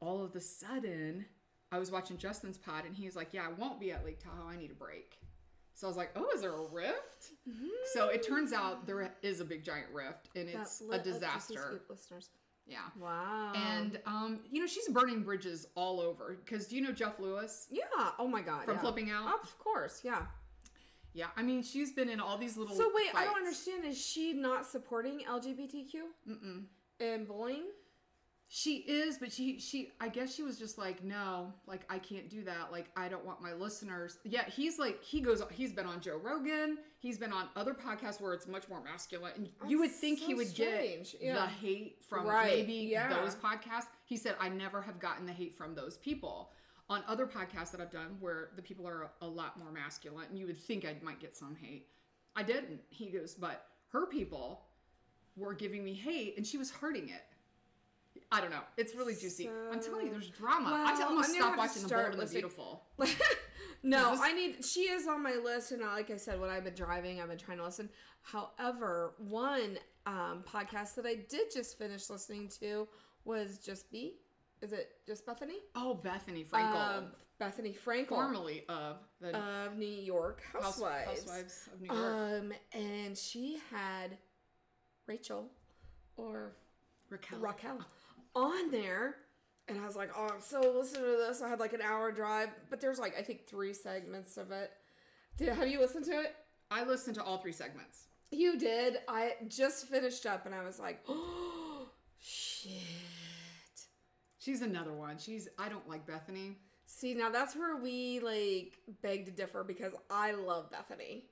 all 0.00 0.24
of 0.24 0.34
a 0.34 0.40
sudden, 0.40 1.24
I 1.70 1.78
was 1.78 1.90
watching 1.90 2.16
Justin's 2.16 2.58
pod 2.58 2.84
and 2.86 2.96
he 2.96 3.04
was 3.06 3.16
like, 3.16 3.28
"Yeah, 3.32 3.46
I 3.46 3.52
won't 3.52 3.80
be 3.80 3.92
at 3.92 4.04
Lake 4.04 4.18
Tahoe. 4.22 4.48
I 4.48 4.56
need 4.56 4.70
a 4.70 4.74
break." 4.74 5.18
So 5.74 5.86
I 5.86 5.90
was 5.90 5.96
like, 5.96 6.10
"Oh, 6.16 6.28
is 6.34 6.40
there 6.40 6.54
a 6.54 6.66
rift?" 6.72 7.32
So 7.92 8.08
it 8.08 8.26
turns 8.26 8.52
out 8.52 8.86
there 8.86 9.14
is 9.22 9.40
a 9.40 9.44
big 9.44 9.64
giant 9.64 9.88
rift, 9.92 10.28
and 10.34 10.48
it's 10.48 10.80
a 10.80 10.84
lit 10.84 11.00
up 11.00 11.04
Juicy 11.04 11.18
disaster. 11.18 11.82
Listeners. 11.88 12.30
Yeah. 12.66 12.78
Wow. 13.00 13.52
And 13.54 13.98
um, 14.06 14.40
you 14.50 14.60
know, 14.60 14.66
she's 14.66 14.88
burning 14.88 15.22
bridges 15.22 15.66
all 15.74 16.00
over. 16.00 16.38
Because 16.44 16.66
do 16.66 16.76
you 16.76 16.82
know 16.82 16.92
Jeff 16.92 17.18
Lewis? 17.18 17.66
yeah, 17.70 17.82
oh 18.18 18.28
my 18.28 18.42
god. 18.42 18.64
From 18.64 18.74
yeah. 18.74 18.80
Flipping 18.80 19.10
Out? 19.10 19.42
Of 19.42 19.58
course, 19.58 20.00
yeah. 20.04 20.22
Yeah, 21.14 21.26
I 21.36 21.42
mean, 21.42 21.62
she's 21.62 21.92
been 21.92 22.08
in 22.08 22.20
all 22.20 22.36
these 22.38 22.56
little. 22.56 22.76
So 22.76 22.90
wait, 22.94 23.08
I 23.14 23.24
don't 23.24 23.36
understand. 23.36 23.84
Is 23.84 24.00
she 24.00 24.34
not 24.34 24.66
supporting 24.66 25.20
LGBTQ? 25.28 25.94
Mm-mm. 26.28 26.64
And 27.00 27.26
bullying? 27.26 27.64
She 28.50 28.76
is, 28.78 29.18
but 29.18 29.30
she 29.30 29.60
she 29.60 29.90
I 30.00 30.08
guess 30.08 30.34
she 30.34 30.42
was 30.42 30.58
just 30.58 30.78
like, 30.78 31.04
no, 31.04 31.52
like 31.66 31.82
I 31.90 31.98
can't 31.98 32.30
do 32.30 32.42
that. 32.44 32.72
Like 32.72 32.86
I 32.96 33.08
don't 33.08 33.24
want 33.26 33.42
my 33.42 33.52
listeners. 33.52 34.16
Yeah, 34.24 34.46
he's 34.48 34.78
like 34.78 35.04
he 35.04 35.20
goes. 35.20 35.42
He's 35.52 35.70
been 35.72 35.84
on 35.84 36.00
Joe 36.00 36.16
Rogan. 36.22 36.78
He's 36.98 37.18
been 37.18 37.32
on 37.32 37.48
other 37.56 37.74
podcasts 37.74 38.22
where 38.22 38.32
it's 38.32 38.46
much 38.46 38.66
more 38.70 38.82
masculine. 38.82 39.32
And 39.60 39.70
you 39.70 39.78
would 39.80 39.90
That's 39.90 40.00
think 40.00 40.18
he 40.18 40.32
would 40.32 40.48
strange. 40.48 41.12
get 41.12 41.20
Yeah. 41.20 41.34
the 41.34 41.46
hate 41.46 41.98
from 42.08 42.26
Right, 42.26 42.56
maybe 42.60 42.72
yeah. 42.72 43.08
those 43.12 43.34
podcasts. 43.34 43.88
He 44.06 44.16
said, 44.16 44.34
I 44.40 44.48
never 44.48 44.80
have 44.80 44.98
gotten 44.98 45.26
the 45.26 45.32
hate 45.32 45.54
from 45.54 45.74
those 45.74 45.98
people. 45.98 46.50
On 46.90 47.02
other 47.06 47.26
podcasts 47.26 47.70
that 47.72 47.82
I've 47.82 47.90
done 47.92 48.16
where 48.18 48.48
the 48.56 48.62
people 48.62 48.88
are 48.88 49.10
a 49.20 49.26
lot 49.26 49.58
more 49.58 49.70
masculine, 49.70 50.24
and 50.30 50.38
you 50.38 50.46
would 50.46 50.58
think 50.58 50.86
I 50.86 50.96
might 51.04 51.20
get 51.20 51.36
some 51.36 51.54
hate. 51.54 51.86
I 52.34 52.42
didn't. 52.42 52.80
He 52.88 53.10
goes, 53.10 53.34
but 53.34 53.66
her 53.92 54.06
people 54.06 54.62
were 55.36 55.52
giving 55.52 55.84
me 55.84 55.92
hate, 55.92 56.38
and 56.38 56.46
she 56.46 56.56
was 56.56 56.70
hurting 56.70 57.10
it. 57.10 57.24
I 58.30 58.40
don't 58.40 58.50
know. 58.50 58.60
It's 58.76 58.94
really 58.94 59.14
juicy. 59.14 59.48
I'm 59.72 59.80
telling 59.80 60.06
you, 60.06 60.12
there's 60.12 60.28
drama. 60.28 60.68
I 60.68 60.92
Well, 60.92 61.08
almost 61.08 61.28
gonna 61.28 61.38
stopped 61.40 61.50
have 61.50 61.58
watching 61.58 61.82
The 61.82 61.88
Bold 61.94 62.20
and 62.20 62.20
the 62.20 62.26
Beautiful. 62.26 62.82
No, 63.82 64.16
I 64.20 64.32
need. 64.32 64.64
She 64.64 64.80
is 64.82 65.06
on 65.06 65.22
my 65.22 65.34
list, 65.34 65.72
and 65.72 65.82
like 65.82 66.10
I 66.10 66.16
said, 66.16 66.40
when 66.40 66.50
I've 66.50 66.64
been 66.64 66.74
driving, 66.74 67.20
I've 67.20 67.28
been 67.28 67.38
trying 67.38 67.58
to 67.58 67.64
listen. 67.64 67.88
However, 68.22 69.14
one 69.18 69.78
um, 70.06 70.44
podcast 70.46 70.94
that 70.96 71.06
I 71.06 71.14
did 71.28 71.52
just 71.52 71.78
finish 71.78 72.10
listening 72.10 72.50
to 72.60 72.88
was 73.24 73.58
just 73.58 73.90
B. 73.90 74.16
Is 74.62 74.72
it 74.72 74.96
just 75.06 75.24
Bethenny? 75.24 75.58
Oh, 75.76 76.00
Bethenny 76.04 76.44
Frankel, 76.44 76.98
Um, 76.98 77.12
Bethenny 77.40 77.78
Frankel 77.78 78.08
formerly 78.08 78.64
of 78.68 78.96
the 79.20 79.36
of 79.38 79.76
New 79.76 79.86
York 79.86 80.42
Housewives. 80.52 81.06
Housewives 81.08 81.68
of 81.72 81.80
New 81.80 81.86
York. 81.94 82.42
Um, 82.42 82.52
and 82.72 83.16
she 83.16 83.58
had 83.70 84.18
Rachel 85.06 85.48
or 86.16 86.56
Raquel. 87.10 87.38
Raquel 87.38 87.78
on 88.38 88.70
there. 88.70 89.16
And 89.66 89.78
I 89.78 89.86
was 89.86 89.96
like, 89.96 90.10
oh, 90.16 90.28
I'm 90.32 90.40
so 90.40 90.60
listening 90.60 91.04
to 91.04 91.16
this. 91.28 91.42
I 91.42 91.48
had 91.48 91.60
like 91.60 91.74
an 91.74 91.82
hour 91.82 92.10
drive, 92.10 92.48
but 92.70 92.80
there's 92.80 92.98
like, 92.98 93.18
I 93.18 93.22
think 93.22 93.46
three 93.46 93.74
segments 93.74 94.36
of 94.38 94.50
it. 94.50 94.70
Did, 95.36 95.50
have 95.50 95.68
you 95.68 95.78
listened 95.78 96.06
to 96.06 96.20
it? 96.20 96.34
I 96.70 96.84
listened 96.84 97.16
to 97.16 97.22
all 97.22 97.38
three 97.38 97.52
segments. 97.52 98.06
You 98.30 98.58
did. 98.58 98.98
I 99.08 99.32
just 99.48 99.86
finished 99.86 100.24
up 100.26 100.46
and 100.46 100.54
I 100.54 100.64
was 100.64 100.78
like, 100.78 101.00
oh, 101.08 101.88
shit. 102.18 102.72
She's 104.38 104.62
another 104.62 104.92
one. 104.92 105.18
She's 105.18 105.48
I 105.58 105.68
don't 105.68 105.86
like 105.88 106.06
Bethenny. 106.06 106.54
See, 106.86 107.12
now 107.12 107.28
that's 107.28 107.54
where 107.54 107.76
we 107.76 108.20
like 108.20 108.78
beg 109.02 109.26
to 109.26 109.30
differ 109.30 109.62
because 109.64 109.92
I 110.10 110.32
love 110.32 110.70
Bethenny 110.70 111.24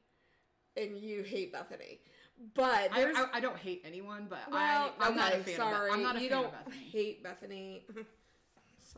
and 0.76 0.98
you 0.98 1.22
hate 1.22 1.52
Bethenny. 1.54 1.98
But 2.54 2.90
I. 2.92 3.12
I, 3.14 3.26
I 3.34 3.40
don't 3.40 3.56
hate 3.56 3.82
anyone, 3.86 4.26
but 4.28 4.40
well, 4.50 4.92
I, 5.00 5.06
I'm 5.06 5.16
not 5.16 5.32
a 5.32 5.36
okay, 5.36 5.52
fan 5.52 5.56
sorry. 5.56 5.88
of. 5.90 5.96
I'm 5.96 6.02
not 6.02 6.16
a 6.16 6.20
you 6.22 6.28
fan 6.28 6.42
don't 6.42 6.46
of 6.46 6.52
Bethenny. 6.72 6.90
hate 6.92 7.24
Bethenny. 7.24 7.80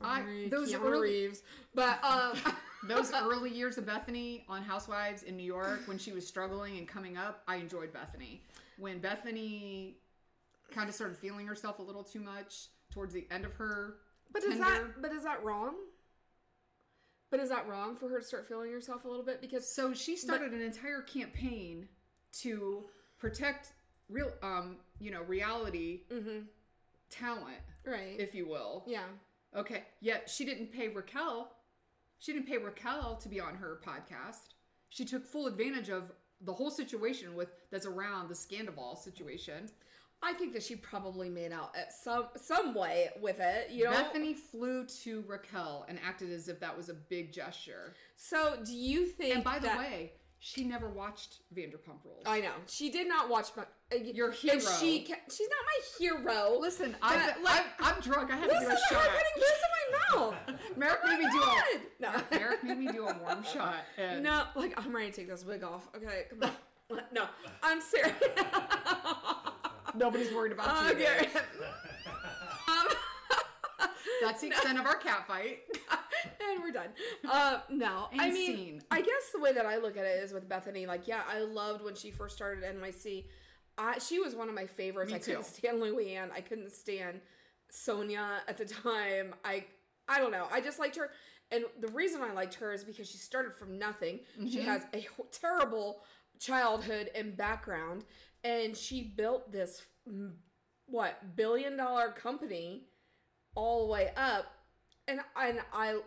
sorry, 0.02 0.48
those 0.48 0.72
Keanu 0.72 0.84
early- 0.84 1.00
Reeves. 1.10 1.42
But 1.74 2.02
um, 2.04 2.36
Those 2.86 3.12
early 3.12 3.50
years 3.50 3.76
of 3.76 3.86
Bethenny 3.86 4.42
on 4.48 4.62
Housewives 4.62 5.24
in 5.24 5.36
New 5.36 5.42
York 5.42 5.80
when 5.86 5.98
she 5.98 6.12
was 6.12 6.24
struggling 6.26 6.78
and 6.78 6.86
coming 6.86 7.16
up, 7.16 7.42
I 7.48 7.56
enjoyed 7.56 7.92
Bethenny. 7.92 8.38
When 8.78 9.00
Bethenny 9.00 9.94
kind 10.70 10.88
of 10.88 10.94
started 10.94 11.16
feeling 11.16 11.46
herself 11.46 11.80
a 11.80 11.82
little 11.82 12.04
too 12.04 12.20
much 12.20 12.68
towards 12.92 13.12
the 13.12 13.26
end 13.32 13.44
of 13.44 13.52
her 13.54 13.96
But 14.32 14.44
is 14.44 14.58
that 14.58 15.02
but 15.02 15.12
is 15.12 15.24
that 15.24 15.42
wrong? 15.42 15.74
But 17.30 17.40
is 17.40 17.48
that 17.50 17.68
wrong 17.68 17.96
for 17.96 18.08
her 18.08 18.20
to 18.20 18.24
start 18.24 18.48
feeling 18.48 18.72
herself 18.72 19.04
a 19.04 19.08
little 19.08 19.24
bit? 19.24 19.40
Because 19.40 19.70
So 19.70 19.92
she 19.92 20.16
started 20.16 20.52
an 20.52 20.62
entire 20.62 21.02
campaign 21.02 21.88
to 22.40 22.84
protect 23.18 23.72
real, 24.08 24.30
um, 24.42 24.76
you 24.98 25.10
know, 25.10 25.22
reality 25.22 26.00
talent, 27.10 27.58
right, 27.84 28.16
if 28.18 28.34
you 28.34 28.46
will. 28.48 28.84
yeah, 28.86 29.04
Okay. 29.56 29.84
Yet 30.00 30.28
she 30.28 30.44
didn't 30.44 30.72
pay 30.72 30.88
Raquel. 30.88 31.50
She 32.18 32.32
didn't 32.32 32.46
pay 32.46 32.58
Raquel 32.58 33.16
to 33.16 33.28
be 33.28 33.40
on 33.40 33.54
her 33.54 33.80
podcast. 33.84 34.52
She 34.90 35.04
took 35.04 35.26
full 35.26 35.46
advantage 35.46 35.88
of 35.88 36.12
the 36.42 36.52
whole 36.52 36.70
situation 36.70 37.34
with 37.34 37.48
that's 37.70 37.86
around 37.86 38.28
the 38.28 38.34
Scandoval 38.34 38.96
situation. 38.98 39.68
I 40.22 40.32
think 40.32 40.52
that 40.54 40.62
she 40.62 40.74
probably 40.74 41.28
made 41.28 41.52
out 41.52 41.74
at 41.76 41.92
some 41.92 42.26
some 42.36 42.74
way 42.74 43.10
with 43.20 43.38
it. 43.40 43.70
You 43.70 43.84
know, 43.84 43.92
Bethenny 43.92 44.34
flew 44.34 44.84
to 45.04 45.22
Raquel 45.26 45.86
and 45.88 45.98
acted 46.04 46.32
as 46.32 46.48
if 46.48 46.58
that 46.60 46.76
was 46.76 46.88
a 46.88 46.94
big 46.94 47.32
gesture. 47.32 47.94
So 48.16 48.58
do 48.64 48.72
you 48.74 49.06
think? 49.06 49.34
And 49.36 49.44
by 49.44 49.58
the 49.60 49.68
way, 49.68 50.12
she 50.40 50.64
never 50.64 50.88
watched 50.88 51.38
Vanderpump 51.54 52.04
Rules. 52.04 52.22
I 52.26 52.40
know 52.40 52.52
she 52.66 52.90
did 52.90 53.08
not 53.08 53.28
watch 53.28 53.48
my. 53.56 53.62
Uh, 53.92 53.96
Your 53.96 54.30
hero. 54.32 54.58
She 54.58 55.04
she's 55.06 55.48
not 55.48 55.64
my 55.64 55.80
hero. 55.98 56.58
Listen, 56.58 56.96
I'm, 57.00 57.42
like, 57.42 57.64
I'm, 57.80 57.94
I'm 57.96 58.00
drunk. 58.00 58.30
I 58.32 58.36
had 58.36 58.50
to 58.50 58.58
do 58.58 58.66
a 58.66 58.76
shot. 58.90 59.02
putting 59.02 59.36
words 59.36 59.62
in 59.64 59.70
my 59.76 60.20
mouth. 60.20 60.34
Merrick 60.76 61.00
made 61.06 61.18
me 61.20 61.26
do 61.30 61.40
a 61.42 61.62
No. 62.00 62.10
Merrick 62.30 62.64
made 62.64 62.78
me 62.78 62.88
do 62.92 63.06
a 63.06 63.16
warm 63.18 63.42
shot. 63.44 63.76
And 63.96 64.22
No, 64.22 64.44
like 64.56 64.74
I'm 64.76 64.94
ready 64.94 65.10
to 65.10 65.16
take 65.16 65.28
this 65.28 65.44
wig 65.44 65.62
off. 65.62 65.88
Okay, 65.96 66.24
come 66.30 66.42
on. 66.42 66.50
No, 67.12 67.26
I'm 67.62 67.82
serious. 67.82 68.14
Nobody's 69.98 70.32
worried 70.32 70.52
about 70.52 70.86
you. 70.86 71.04
Okay. 71.04 71.28
That's 74.22 74.40
the 74.40 74.48
extent 74.48 74.78
of 74.78 74.86
our 74.86 74.96
cat 74.96 75.26
fight. 75.26 75.60
and 76.50 76.62
we're 76.62 76.72
done. 76.72 76.88
Uh, 77.28 77.60
no, 77.70 78.08
I 78.18 78.30
mean, 78.30 78.56
scene. 78.56 78.82
I 78.90 79.00
guess 79.00 79.30
the 79.32 79.40
way 79.40 79.52
that 79.52 79.66
I 79.66 79.78
look 79.78 79.96
at 79.96 80.04
it 80.04 80.22
is 80.22 80.32
with 80.32 80.48
Bethenny. 80.48 80.86
Like, 80.86 81.06
yeah, 81.06 81.22
I 81.28 81.40
loved 81.40 81.84
when 81.84 81.94
she 81.94 82.10
first 82.10 82.36
started 82.36 82.64
NYC. 82.64 83.24
I, 83.76 83.98
she 83.98 84.18
was 84.18 84.34
one 84.34 84.48
of 84.48 84.54
my 84.54 84.66
favorites. 84.66 85.10
Me 85.10 85.16
I 85.16 85.20
couldn't 85.20 85.44
too. 85.44 85.48
stand 85.48 85.82
Luann. 85.82 86.30
I 86.32 86.40
couldn't 86.40 86.72
stand 86.72 87.20
Sonja 87.72 88.38
at 88.48 88.58
the 88.58 88.64
time. 88.64 89.34
I, 89.44 89.64
I 90.08 90.18
don't 90.18 90.32
know. 90.32 90.46
I 90.50 90.60
just 90.60 90.78
liked 90.78 90.96
her, 90.96 91.10
and 91.52 91.64
the 91.80 91.88
reason 91.88 92.22
I 92.22 92.32
liked 92.32 92.54
her 92.54 92.72
is 92.72 92.82
because 92.82 93.08
she 93.08 93.18
started 93.18 93.54
from 93.54 93.78
nothing. 93.78 94.20
Mm-hmm. 94.38 94.48
She 94.48 94.60
has 94.62 94.82
a 94.94 95.06
terrible 95.30 96.00
childhood 96.38 97.10
and 97.14 97.36
background, 97.36 98.04
and 98.44 98.76
she 98.76 99.02
built 99.02 99.50
this 99.52 99.82
mm, 100.08 100.32
what 100.86 101.36
billion 101.36 101.76
dollar 101.76 102.10
company 102.10 102.84
all 103.54 103.86
the 103.86 103.92
way 103.92 104.10
up 104.16 104.46
and 105.06 105.20
and 105.40 105.60
I 105.72 105.98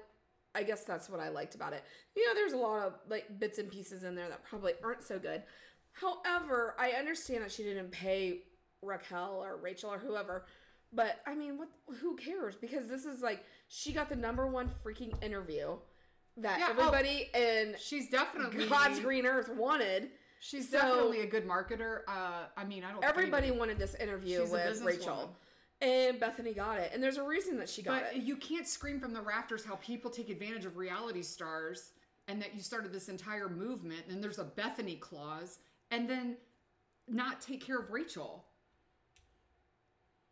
I 0.53 0.63
guess 0.63 0.84
that's 0.84 1.09
what 1.09 1.19
I 1.19 1.29
liked 1.29 1.55
about 1.55 1.73
it. 1.73 1.84
You 2.15 2.27
know, 2.27 2.34
there's 2.34 2.53
a 2.53 2.57
lot 2.57 2.86
of 2.86 2.93
like 3.09 3.39
bits 3.39 3.57
and 3.57 3.71
pieces 3.71 4.03
in 4.03 4.15
there 4.15 4.27
that 4.29 4.43
probably 4.43 4.73
aren't 4.84 5.03
so 5.03 5.17
good. 5.17 5.43
However, 5.93 6.75
I 6.79 6.91
understand 6.91 7.43
that 7.43 7.51
she 7.51 7.63
didn't 7.63 7.91
pay 7.91 8.43
Raquel 8.82 9.41
or 9.41 9.57
Rachel 9.57 9.91
or 9.91 9.97
whoever. 9.97 10.45
But 10.93 11.21
I 11.25 11.36
mean, 11.36 11.57
what 11.57 11.69
who 12.01 12.15
cares? 12.17 12.55
Because 12.55 12.88
this 12.88 13.05
is 13.05 13.21
like 13.21 13.43
she 13.67 13.93
got 13.93 14.09
the 14.09 14.15
number 14.15 14.47
one 14.47 14.71
freaking 14.84 15.11
interview 15.23 15.77
that 16.38 16.59
Yeah, 16.59 16.67
oh, 16.69 16.79
everybody 16.79 17.29
in 17.34 17.75
She's 17.79 18.09
definitely 18.09 18.67
God's 18.67 18.99
green 18.99 19.25
earth 19.25 19.49
wanted. 19.49 20.09
She's 20.43 20.69
So- 20.69 20.79
definitely 20.81 21.21
a 21.21 21.27
good 21.27 21.45
marketer. 21.47 22.01
Uh, 22.07 22.47
I 22.57 22.65
mean, 22.65 22.83
I 22.83 22.91
don't. 22.91 23.03
Everybody 23.03 23.47
anybody- 23.47 23.59
wanted 23.59 23.77
this 23.77 23.93
interview 23.95 24.43
with. 24.47 24.81
Rachel. 24.81 25.37
And 25.81 26.19
Bethenny 26.19 26.55
got 26.55 26.79
it. 26.79 26.91
And 26.93 27.01
there's 27.01 27.17
a 27.17 27.23
reason 27.23 27.57
that 27.57 27.69
she 27.69 27.83
got 27.83 28.01
But 28.03 28.15
it. 28.15 28.23
you 28.23 28.35
can't 28.37 28.67
scream 28.67 28.99
from 28.99 29.13
the 29.13 29.21
rafters 29.21 29.63
how 29.63 29.75
people 29.77 30.09
take 30.09 30.29
advantage 30.29 30.65
of 30.65 30.77
reality 30.77 31.21
stars 31.21 31.93
and 32.27 32.41
that 32.41 32.55
you 32.55 32.61
started 32.61 32.91
this 32.91 33.07
entire 33.09 33.49
movement 33.49 34.05
and 34.07 34.23
there's 34.23 34.39
a 34.39 34.45
Bethenny 34.45 34.99
clause 34.99 35.59
and 35.91 36.09
then 36.09 36.37
not 37.07 37.39
take 37.41 37.61
care 37.63 37.79
of 37.79 37.91
Rachel. 37.91 38.45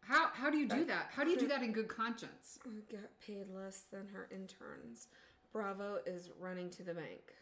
How 0.02 0.28
how 0.30 0.50
do 0.50 0.58
you 0.58 0.68
do 0.68 0.86
that? 0.86 1.12
How 1.12 1.24
do 1.24 1.30
you 1.30 1.38
do 1.38 1.48
that 1.48 1.62
in 1.62 1.72
good 1.72 1.88
conscience? 1.88 2.58
Got 2.92 3.20
paid 3.20 3.48
less 3.50 3.82
than 3.92 4.08
her 4.08 4.28
interns. 4.32 5.08
Bravo 5.52 6.00
is 6.06 6.30
running 6.40 6.70
to 6.72 6.84
the 6.84 6.94
bank. 6.96 7.34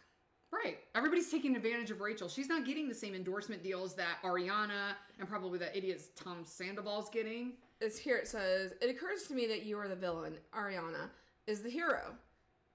Right. 0.51 0.77
Everybody's 0.95 1.29
taking 1.29 1.55
advantage 1.55 1.91
of 1.91 1.99
Rachel. 1.99 2.29
She's 2.29 2.47
not 2.47 2.65
getting 2.65 2.87
the 2.87 2.95
same 2.95 3.13
endorsement 3.13 3.63
deals 3.63 3.95
that 3.95 4.21
Ariana 4.23 4.93
and 5.19 5.27
probably 5.27 5.59
that 5.59 5.75
idiot 5.75 6.01
Tom 6.15 6.43
Sandoval's 6.43 7.09
getting. 7.09 7.53
It's 7.81 7.97
here 7.97 8.17
it 8.17 8.27
says, 8.27 8.73
It 8.81 8.89
occurs 8.89 9.23
to 9.23 9.33
me 9.33 9.45
that 9.47 9.65
you 9.65 9.77
are 9.77 9.87
the 9.87 9.95
villain. 9.95 10.35
Ariana 10.55 11.09
is 11.47 11.61
the 11.61 11.69
hero. 11.69 12.15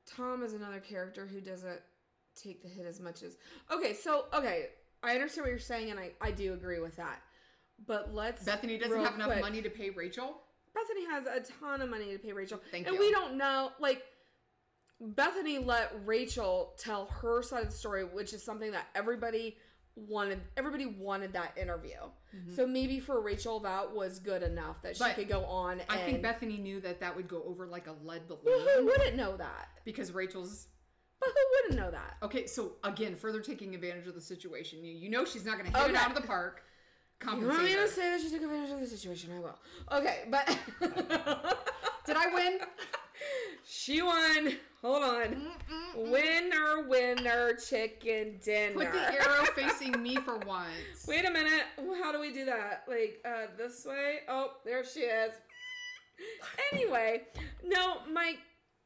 Tom 0.06 0.42
is 0.42 0.52
another 0.52 0.80
character 0.80 1.26
who 1.26 1.40
doesn't 1.40 1.80
take 2.40 2.62
the 2.62 2.68
hit 2.68 2.86
as 2.86 3.00
much 3.00 3.22
as 3.22 3.36
Okay, 3.70 3.94
so 3.94 4.26
okay, 4.34 4.66
I 5.02 5.14
understand 5.14 5.44
what 5.44 5.50
you're 5.50 5.58
saying 5.58 5.90
and 5.90 5.98
I, 5.98 6.10
I 6.20 6.30
do 6.30 6.52
agree 6.52 6.80
with 6.80 6.96
that. 6.96 7.20
But 7.86 8.14
let's 8.14 8.44
Bethenny 8.44 8.78
doesn't 8.80 9.00
have 9.00 9.14
enough 9.14 9.28
quick- 9.28 9.40
money 9.40 9.62
to 9.62 9.70
pay 9.70 9.90
Rachel. 9.90 10.36
Bethenny 10.76 11.06
has 11.10 11.26
a 11.26 11.40
ton 11.60 11.82
of 11.82 11.90
money 11.90 12.12
to 12.12 12.18
pay 12.18 12.32
Rachel. 12.32 12.60
Thank 12.70 12.86
and 12.86 12.94
you. 12.94 13.00
we 13.00 13.10
don't 13.10 13.36
know, 13.36 13.72
like, 13.78 14.02
Bethenny 15.02 15.64
let 15.64 15.92
Rachel 16.04 16.74
tell 16.78 17.06
her 17.06 17.42
side 17.42 17.64
of 17.64 17.70
the 17.70 17.76
story, 17.76 18.04
which 18.04 18.32
is 18.32 18.42
something 18.42 18.70
that 18.72 18.86
everybody 18.94 19.56
wanted. 19.96 20.40
Everybody 20.56 20.86
wanted 20.86 21.32
that 21.32 21.56
interview. 21.60 21.98
So 22.54 22.66
maybe 22.66 22.98
for 22.98 23.20
Rachel, 23.20 23.60
that 23.60 23.92
was 23.92 24.18
good 24.18 24.42
enough 24.42 24.80
that 24.82 24.96
she 24.96 25.02
Mm-hmm. 25.02 25.10
But 25.10 25.16
could 25.16 25.28
go 25.28 25.44
on. 25.44 25.80
And, 25.80 25.84
I 25.90 25.98
think 25.98 26.22
Bethenny 26.22 26.58
knew 26.58 26.80
that 26.80 27.00
that 27.00 27.14
would 27.14 27.28
go 27.28 27.42
over 27.46 27.66
like 27.66 27.88
a 27.88 27.94
lead 28.04 28.26
balloon. 28.26 28.40
Well, 28.44 28.60
who 28.78 28.86
wouldn't 28.86 29.16
know 29.16 29.36
that? 29.36 29.68
because 29.84 30.12
Rachel's 30.12 30.68
But 31.20 31.28
who 31.28 31.34
wouldn't 31.68 31.84
know 31.84 31.90
that? 31.90 32.16
Okay, 32.22 32.46
so 32.46 32.72
again, 32.84 33.16
further 33.16 33.40
taking 33.40 33.74
advantage 33.74 34.06
of 34.06 34.14
the 34.14 34.20
situation. 34.20 34.82
You, 34.82 34.92
you 34.92 35.10
know 35.10 35.24
she's 35.26 35.44
not 35.44 35.58
going 35.58 35.70
to 35.70 35.78
hit 35.78 35.90
it 35.90 35.96
out 35.96 36.08
of 36.08 36.14
the 36.14 36.26
park. 36.26 36.62
You 37.24 37.46
want 37.46 37.62
me 37.64 37.74
to 37.74 37.86
say 37.86 38.10
that 38.10 38.20
she 38.20 38.30
took 38.30 38.42
advantage 38.42 38.70
of 38.70 38.80
the 38.80 38.86
situation? 38.86 39.30
I 39.36 39.40
will. 39.40 39.58
Okay, 39.92 40.24
but 40.30 40.46
Did 42.06 42.16
I 42.16 42.34
win? 42.34 42.58
She 43.74 44.02
won. 44.02 44.56
Hold 44.82 45.02
on. 45.02 45.46
Winner, 45.96 46.86
winner, 46.86 47.54
chicken 47.54 48.38
dinner. 48.44 48.74
Put 48.74 48.92
the 48.92 49.22
arrow 49.22 49.44
facing 49.56 50.02
me 50.02 50.16
for 50.16 50.36
once. 50.40 50.68
Wait 51.08 51.24
a 51.24 51.30
minute. 51.30 51.64
How 52.02 52.12
do 52.12 52.20
we 52.20 52.32
do 52.32 52.44
that? 52.44 52.84
Like 52.86 53.20
uh 53.24 53.46
this 53.56 53.86
way? 53.86 54.18
Oh, 54.28 54.52
there 54.66 54.84
she 54.84 55.00
is. 55.00 55.32
Anyway, 56.72 57.22
no, 57.64 58.02
my 58.12 58.34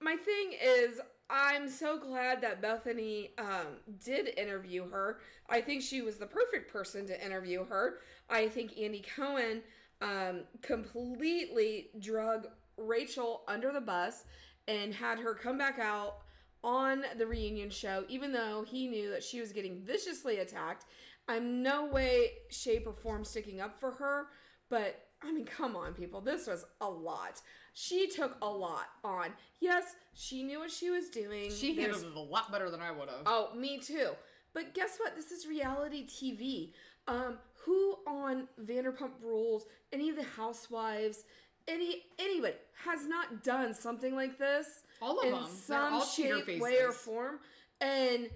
my 0.01 0.14
thing 0.14 0.53
is 0.62 1.01
I'm 1.28 1.68
so 1.68 1.99
glad 1.99 2.41
that 2.43 2.62
Bethenny 2.62 3.30
um, 3.39 3.78
did 4.05 4.39
interview 4.39 4.89
her. 4.89 5.18
I 5.51 5.62
think 5.62 5.82
she 5.82 6.01
was 6.01 6.16
the 6.16 6.26
perfect 6.26 6.72
person 6.72 7.09
to 7.09 7.24
interview 7.24 7.64
her. 7.64 7.99
I 8.30 8.49
think 8.49 8.78
Andy 8.78 9.03
Cohen 9.16 9.62
um, 10.01 10.43
completely 10.62 11.89
drug 11.99 12.47
Rachel 12.76 13.43
under 13.49 13.72
the 13.72 13.80
bus 13.80 14.24
and 14.68 14.94
had 14.94 15.18
her 15.18 15.34
come 15.34 15.58
back 15.58 15.78
out 15.78 16.18
on 16.64 17.04
the 17.18 17.26
reunion 17.26 17.70
show, 17.70 18.04
even 18.08 18.32
though 18.32 18.64
he 18.66 18.88
knew 18.88 19.10
that 19.10 19.22
she 19.22 19.40
was 19.40 19.52
getting 19.52 19.80
viciously 19.82 20.38
attacked. 20.38 20.84
I'm 21.28 21.62
no 21.62 21.86
way, 21.86 22.30
shape, 22.50 22.86
or 22.86 22.92
form 22.92 23.24
sticking 23.24 23.60
up 23.60 23.78
for 23.78 23.92
her, 23.92 24.26
but 24.68 25.02
I 25.22 25.32
mean, 25.32 25.44
come 25.46 25.74
on, 25.76 25.94
people. 25.94 26.20
This 26.20 26.46
was 26.46 26.64
a 26.80 26.88
lot. 26.88 27.40
She 27.72 28.06
took 28.08 28.36
a 28.42 28.48
lot 28.48 28.86
on. 29.02 29.30
Yes, 29.60 29.96
she 30.14 30.42
knew 30.42 30.58
what 30.60 30.70
she 30.70 30.90
was 30.90 31.08
doing. 31.08 31.50
She 31.52 31.74
There's- 31.74 31.94
handled 31.96 32.12
it 32.12 32.18
a 32.18 32.32
lot 32.32 32.52
better 32.52 32.70
than 32.70 32.80
I 32.80 32.90
would 32.90 33.08
have. 33.08 33.22
Oh, 33.26 33.52
me 33.54 33.78
too. 33.78 34.10
But 34.52 34.74
guess 34.74 34.98
what? 34.98 35.14
This 35.16 35.30
is 35.32 35.46
reality 35.46 36.06
TV. 36.06 36.72
Um, 37.08 37.38
who 37.64 37.96
on 38.06 38.48
Vanderpump 38.60 39.12
Rules, 39.22 39.66
any 39.92 40.08
of 40.10 40.16
the 40.16 40.22
housewives, 40.24 41.24
any 41.68 42.02
anybody 42.18 42.54
has 42.84 43.06
not 43.06 43.42
done 43.42 43.74
something 43.74 44.14
like 44.14 44.38
this 44.38 44.66
All 45.00 45.18
of 45.18 45.26
in 45.26 45.32
them. 45.32 45.46
Some 45.46 46.02
shape, 46.06 46.60
way, 46.60 46.78
or 46.80 46.92
form, 46.92 47.40
and 47.80 48.28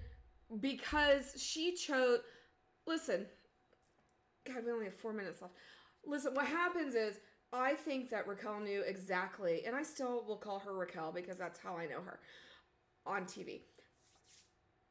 because 0.59 1.33
she 1.37 1.75
chose, 1.75 2.19
listen, 2.85 3.25
God, 4.45 4.65
we 4.65 4.71
only 4.71 4.85
have 4.85 4.95
four 4.95 5.13
minutes 5.13 5.41
left. 5.41 5.53
Listen, 6.05 6.33
what 6.33 6.47
happens 6.47 6.95
is 6.95 7.19
I 7.53 7.73
think 7.73 8.09
that 8.09 8.27
Raquel 8.27 8.59
knew 8.59 8.81
exactly, 8.81 9.63
and 9.65 9.75
I 9.75 9.83
still 9.83 10.23
will 10.27 10.37
call 10.37 10.59
her 10.59 10.73
Raquel 10.73 11.11
because 11.13 11.37
that's 11.37 11.59
how 11.59 11.77
I 11.77 11.85
know 11.85 12.01
her 12.01 12.19
on 13.05 13.23
TV. 13.25 13.61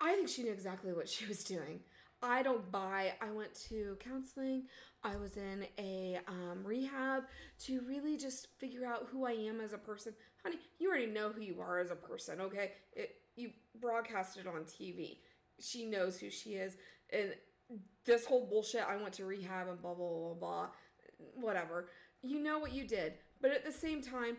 I 0.00 0.14
think 0.14 0.28
she 0.28 0.42
knew 0.42 0.52
exactly 0.52 0.92
what 0.92 1.08
she 1.08 1.26
was 1.26 1.44
doing. 1.44 1.80
I 2.22 2.42
don't 2.42 2.70
buy. 2.70 3.14
I 3.20 3.30
went 3.30 3.54
to 3.68 3.96
counseling. 4.00 4.64
I 5.02 5.16
was 5.16 5.36
in 5.36 5.66
a 5.78 6.18
um, 6.28 6.60
rehab 6.64 7.24
to 7.66 7.80
really 7.88 8.16
just 8.16 8.48
figure 8.58 8.84
out 8.84 9.08
who 9.10 9.24
I 9.24 9.32
am 9.32 9.60
as 9.60 9.72
a 9.72 9.78
person. 9.78 10.12
Honey, 10.42 10.58
you 10.78 10.88
already 10.88 11.06
know 11.06 11.30
who 11.30 11.40
you 11.40 11.60
are 11.60 11.78
as 11.78 11.90
a 11.90 11.96
person, 11.96 12.40
okay? 12.40 12.72
It, 12.92 13.16
you 13.36 13.50
broadcasted 13.80 14.46
on 14.46 14.64
TV. 14.64 15.18
She 15.58 15.86
knows 15.86 16.18
who 16.18 16.30
she 16.30 16.50
is. 16.50 16.76
And 17.12 17.34
this 18.04 18.26
whole 18.26 18.46
bullshit, 18.46 18.84
I 18.86 18.96
went 18.96 19.14
to 19.14 19.24
rehab 19.24 19.68
and 19.68 19.80
blah, 19.80 19.94
blah, 19.94 20.08
blah, 20.08 20.34
blah, 20.34 20.66
whatever. 21.34 21.88
You 22.22 22.42
know 22.42 22.58
what 22.58 22.72
you 22.72 22.86
did. 22.86 23.14
But 23.40 23.52
at 23.52 23.64
the 23.64 23.72
same 23.72 24.02
time, 24.02 24.36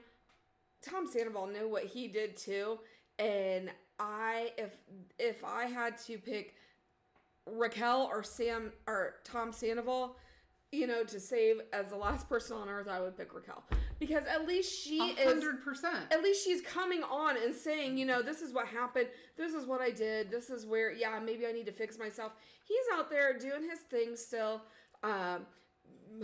Tom 0.82 1.08
Sandoval 1.08 1.48
knew 1.48 1.68
what 1.70 1.86
he 1.86 2.08
did 2.08 2.36
too, 2.36 2.80
and 3.20 3.72
I 4.00 4.52
if 4.58 4.76
if 5.20 5.44
I 5.44 5.66
had 5.66 5.98
to 6.06 6.18
pick 6.18 6.56
Raquel 7.46 8.10
or 8.12 8.24
Sam 8.24 8.72
or 8.88 9.16
Tom 9.24 9.52
Sandoval, 9.52 10.16
you 10.72 10.88
know, 10.88 11.04
to 11.04 11.20
save 11.20 11.58
as 11.74 11.90
the 11.90 11.98
last 11.98 12.30
person 12.30 12.56
on 12.56 12.70
earth, 12.70 12.88
I 12.88 13.02
would 13.02 13.18
pick 13.18 13.34
Raquel 13.34 13.64
because 14.00 14.24
at 14.26 14.48
least 14.48 14.72
she 14.84 15.00
A 15.00 15.04
is 15.20 15.34
hundred 15.34 15.64
percent. 15.64 16.06
at 16.12 16.24
least 16.24 16.46
she's 16.46 16.62
coming 16.62 17.04
on 17.04 17.36
and 17.38 17.54
saying, 17.54 17.98
you 17.98 18.06
know, 18.06 18.22
this 18.22 18.42
is 18.42 18.54
what 18.54 18.68
happened. 18.68 19.08
This 19.38 19.54
is 19.54 19.66
what 19.66 19.82
I 19.82 19.92
did. 19.92 20.32
This 20.32 20.50
is 20.50 20.66
where, 20.66 20.94
yeah, 20.94 21.20
maybe 21.24 21.46
I 21.46 21.52
need 21.52 21.66
to 21.66 21.74
fix 21.74 22.00
myself. 22.00 22.32
He's 22.64 22.86
out 22.98 23.10
there 23.10 23.38
doing 23.38 23.70
his 23.70 23.80
thing 23.90 24.16
still, 24.16 24.62
um, 25.04 25.46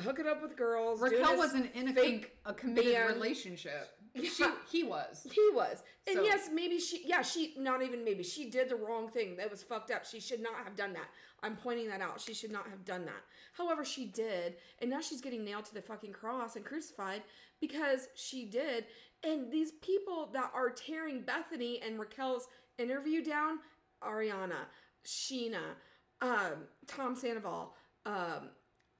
hooking 0.01 0.27
up 0.27 0.41
with 0.41 0.55
girls. 0.55 1.01
Raquel 1.01 1.35
wasn't 1.35 1.75
in 1.75 1.89
a, 1.89 1.93
fake 1.93 2.31
com- 2.45 2.53
a 2.53 2.57
committed 2.57 2.93
band. 2.93 3.13
relationship. 3.15 3.96
She, 4.25 4.45
he 4.71 4.83
was. 4.83 5.27
He 5.31 5.49
was. 5.53 5.83
And 6.07 6.17
So- 6.17 6.23
yes, 6.23 6.49
maybe 6.53 6.79
she, 6.79 7.03
yeah, 7.05 7.21
she, 7.21 7.53
not 7.57 7.81
even 7.81 8.03
maybe, 8.03 8.23
she 8.23 8.49
did 8.49 8.69
the 8.69 8.75
wrong 8.75 9.09
thing. 9.09 9.35
That 9.37 9.51
was 9.51 9.63
fucked 9.63 9.91
up. 9.91 10.05
She 10.05 10.19
should 10.19 10.41
not 10.41 10.55
have 10.63 10.75
done 10.75 10.93
that. 10.93 11.07
I'm 11.43 11.55
pointing 11.55 11.87
that 11.89 12.01
out. 12.01 12.19
She 12.19 12.33
should 12.33 12.51
not 12.51 12.67
have 12.69 12.83
done 12.83 13.05
that. 13.05 13.21
However, 13.53 13.85
she 13.85 14.05
did. 14.05 14.55
And 14.79 14.89
now 14.89 15.01
she's 15.01 15.21
getting 15.21 15.43
nailed 15.45 15.65
to 15.65 15.73
the 15.73 15.81
fucking 15.81 16.13
cross 16.13 16.55
and 16.55 16.65
crucified 16.65 17.21
because 17.61 18.07
she 18.15 18.45
did. 18.45 18.85
And 19.23 19.51
these 19.51 19.71
people 19.81 20.29
that 20.33 20.51
are 20.53 20.69
tearing 20.69 21.23
Bethenny 21.23 21.85
and 21.85 21.99
Raquel's 21.99 22.47
interview 22.77 23.23
down 23.23 23.59
Ariana, 24.03 24.65
Sheena, 25.05 25.75
um, 26.21 26.65
Tom 26.87 27.15
Sandoval, 27.15 27.73
um, 28.05 28.49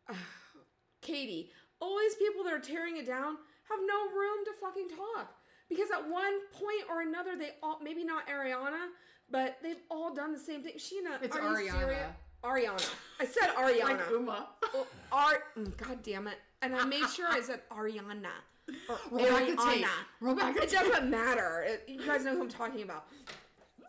Katie. 1.02 1.52
All 1.80 1.98
these 2.00 2.16
people 2.16 2.44
that 2.44 2.54
are 2.54 2.60
tearing 2.60 2.98
it 2.98 3.06
down 3.06 3.38
have 3.70 3.80
no 3.86 4.10
room 4.18 4.46
to 4.46 4.52
fucking 4.62 4.90
talk. 4.90 5.34
Because 5.70 5.90
at 5.92 6.08
one 6.10 6.40
point 6.54 6.84
or 6.90 7.02
another, 7.02 7.36
they 7.38 7.52
all, 7.62 7.80
maybe 7.84 8.04
not 8.04 8.26
Ariana, 8.28 8.88
but 9.30 9.58
they've 9.62 9.82
all 9.92 10.14
done 10.14 10.32
the 10.32 10.40
same 10.40 10.64
thing. 10.64 10.74
Sheena, 10.78 11.22
It's 11.22 11.36
are 11.36 11.62
you 11.62 11.70
Ariana. 11.70 11.80
serious? 11.80 12.08
Ariana. 12.44 12.90
I 13.20 13.26
said 13.26 13.50
Ariana. 13.58 13.84
Like 13.84 14.00
Uma. 14.12 14.48
Oh, 14.74 14.88
Ar- 15.12 15.44
mm, 15.58 15.76
God 15.78 16.02
damn 16.04 16.28
it. 16.28 16.38
And 16.62 16.76
I 16.76 16.86
made 16.86 17.08
sure 17.10 17.28
I 17.28 17.42
said 17.42 17.62
Ariana. 17.70 18.28
Or 18.90 18.98
Roll 19.12 19.28
back 19.30 19.42
the 19.46 19.48
tape. 19.48 19.58
Ariana. 19.60 19.88
Roll 20.22 20.36
back 20.36 20.56
the 20.56 20.64
It 20.64 20.72
doesn't 20.72 21.10
matter. 21.10 21.66
It- 21.68 21.84
you 21.88 22.06
guys 22.06 22.24
know 22.24 22.36
who 22.36 22.42
I'm 22.44 22.50
talking 22.50 22.84
about. 22.84 23.06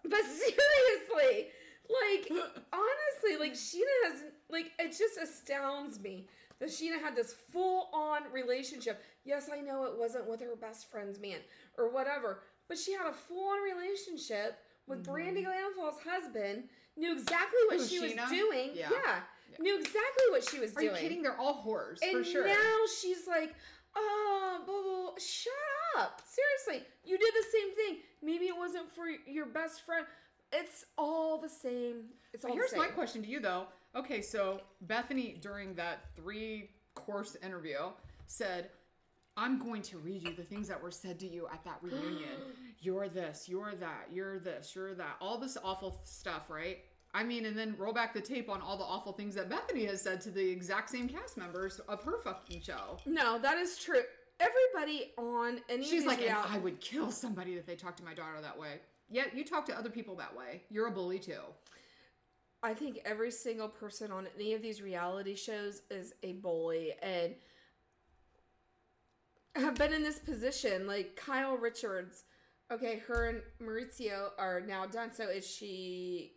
But 0.05 0.21
seriously, 0.25 1.49
like, 1.89 2.31
honestly, 2.73 3.37
like, 3.39 3.53
Sheena 3.53 4.11
has, 4.11 4.23
like, 4.51 4.73
it 4.79 4.89
just 4.97 5.19
astounds 5.23 6.01
me 6.01 6.27
that 6.61 6.69
Sheena 6.69 7.01
had 7.01 7.15
this 7.15 7.35
full 7.53 7.89
on 7.93 8.23
relationship. 8.33 9.03
Yes, 9.25 9.49
I 9.53 9.61
know 9.61 9.85
it 9.85 9.99
wasn't 9.99 10.29
with 10.29 10.41
her 10.41 10.57
best 10.61 10.91
friend's 10.91 11.21
man 11.21 11.39
or 11.77 11.91
whatever, 11.91 12.43
but 12.69 12.79
she 12.79 12.93
had 12.93 13.07
a 13.07 13.13
full 13.13 13.49
on 13.51 13.63
relationship 13.63 14.59
with 14.87 15.05
Brandi 15.05 15.45
Glanville's 15.45 16.01
husband, 16.05 16.65
knew 16.97 17.13
exactly 17.13 17.59
what 17.69 17.79
Mm-hmm. 17.79 17.83
Who, 17.83 18.09
she 18.09 18.17
was 18.17 18.31
doing. 18.31 18.71
Yeah. 18.75 18.89
Yeah. 18.91 19.21
Knew 19.61 19.77
exactly 19.79 20.25
what 20.31 20.49
she 20.49 20.59
was 20.59 20.73
Are 20.77 20.81
doing. 20.81 20.93
Are 20.93 20.97
you 20.97 21.01
kidding? 21.01 21.23
They're 21.23 21.39
all 21.39 21.63
whores 21.65 21.99
And 22.03 22.13
for 22.13 22.25
sure. 22.25 22.47
now 22.47 22.77
she's 23.01 23.27
like, 23.27 23.55
oh, 23.97 24.61
blah, 24.67 24.75
blah, 24.75 24.83
blah. 24.83 25.19
shut 25.19 25.53
up. 25.99 26.23
Seriously, 26.27 26.87
you 27.05 27.19
did 27.19 27.33
the 27.33 27.47
same 27.53 27.75
thing. 27.75 28.03
Maybe 28.23 28.47
it 28.47 28.57
wasn't 28.57 28.91
for 28.91 29.05
your 29.27 29.47
best 29.47 29.83
friend. 29.83 30.07
It's 30.53 30.85
all 30.97 31.39
the 31.39 31.49
same. 31.49 32.05
It's 32.33 32.45
all 32.45 32.53
Here's 32.53 32.71
the 32.71 32.79
my 32.79 32.87
question 32.89 33.23
to 33.23 33.29
you 33.29 33.41
though. 33.41 33.67
Okay, 33.97 34.23
so 34.23 34.61
Bethenny 34.87 35.41
during 35.41 35.75
that 35.75 36.05
three 36.17 36.71
course 36.95 37.37
interview 37.43 37.79
said, 38.27 38.71
I'm 39.37 39.59
going 39.59 39.83
to 39.83 39.99
read 39.99 40.23
you 40.23 40.35
the 40.35 40.43
things 40.43 40.69
that 40.69 40.83
were 40.83 40.91
said 40.91 41.19
to 41.21 41.29
you 41.29 41.47
at 41.53 41.65
that 41.65 41.79
reunion. 41.81 42.29
you're 42.81 43.09
this, 43.09 43.49
you're 43.49 43.75
that, 43.77 44.09
you're 44.13 44.39
this, 44.39 44.73
you're 44.75 44.95
that. 44.95 45.17
All 45.21 45.39
this 45.39 45.57
awful 45.63 46.01
stuff, 46.05 46.51
right? 46.51 46.79
I 47.15 47.25
mean, 47.25 47.47
and 47.47 47.57
then 47.57 47.75
roll 47.79 47.93
back 47.93 48.13
the 48.13 48.21
tape 48.21 48.51
on 48.51 48.61
all 48.61 48.77
the 48.77 48.85
awful 48.85 49.13
things 49.13 49.35
that 49.37 49.49
Bethenny 49.49 49.87
has 49.89 50.03
said 50.03 50.21
to 50.23 50.31
the 50.31 50.47
exact 50.47 50.91
same 50.91 51.09
cast 51.09 51.39
members 51.39 51.79
of 51.81 52.03
her 52.03 52.19
fucking 52.21 52.61
show. 52.61 52.99
No, 53.07 53.39
that 53.39 53.57
is 53.59 53.79
true. 53.79 54.03
Everybody 54.41 55.13
on 55.17 55.61
any 55.69 55.85
She's 55.85 56.05
like, 56.05 56.19
reality- 56.21 56.55
I 56.55 56.59
would 56.59 56.81
kill 56.81 57.11
somebody 57.11 57.55
if 57.55 57.65
they 57.65 57.75
talked 57.75 57.99
to 57.99 58.05
my 58.05 58.15
daughter 58.15 58.41
that 58.43 58.59
way. 58.59 58.81
Yet 59.11 59.35
you 59.35 59.45
talk 59.45 59.65
to 59.67 59.77
other 59.79 59.89
people 59.89 60.15
that 60.17 60.37
way. 60.37 60.63
You're 60.69 60.89
a 60.89 60.91
bully 60.91 61.19
too. 61.19 61.41
I 62.63 62.75
think 62.75 63.01
every 63.05 63.31
single 63.31 63.69
person 63.69 64.11
on 64.11 64.27
any 64.35 64.55
of 64.55 64.63
these 64.63 64.83
reality 64.83 65.37
shows 65.37 65.83
is 65.91 66.13
a 66.23 66.33
bully 66.33 66.93
and 67.03 67.35
have 69.55 69.77
been 69.77 69.93
in 69.93 70.03
this 70.03 70.19
position. 70.19 70.87
Like 70.87 71.17
Kyle 71.17 71.57
Richards, 71.57 72.25
okay, 72.71 73.01
her 73.07 73.29
and 73.29 73.43
Mauricio 73.63 74.31
are 74.39 74.61
now 74.61 74.87
done. 74.87 75.13
So 75.13 75.29
is 75.29 75.47
she? 75.47 76.33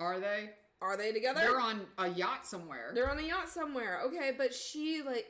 Are 0.00 0.18
they? 0.20 0.50
Are 0.80 0.96
they 0.96 1.12
together? 1.12 1.40
They're 1.40 1.60
on 1.60 1.82
a 1.98 2.08
yacht 2.08 2.46
somewhere. 2.46 2.92
They're 2.94 3.10
on 3.10 3.18
a 3.18 3.22
yacht 3.22 3.48
somewhere. 3.48 4.00
Okay, 4.06 4.32
but 4.36 4.54
she 4.54 5.02
like, 5.04 5.26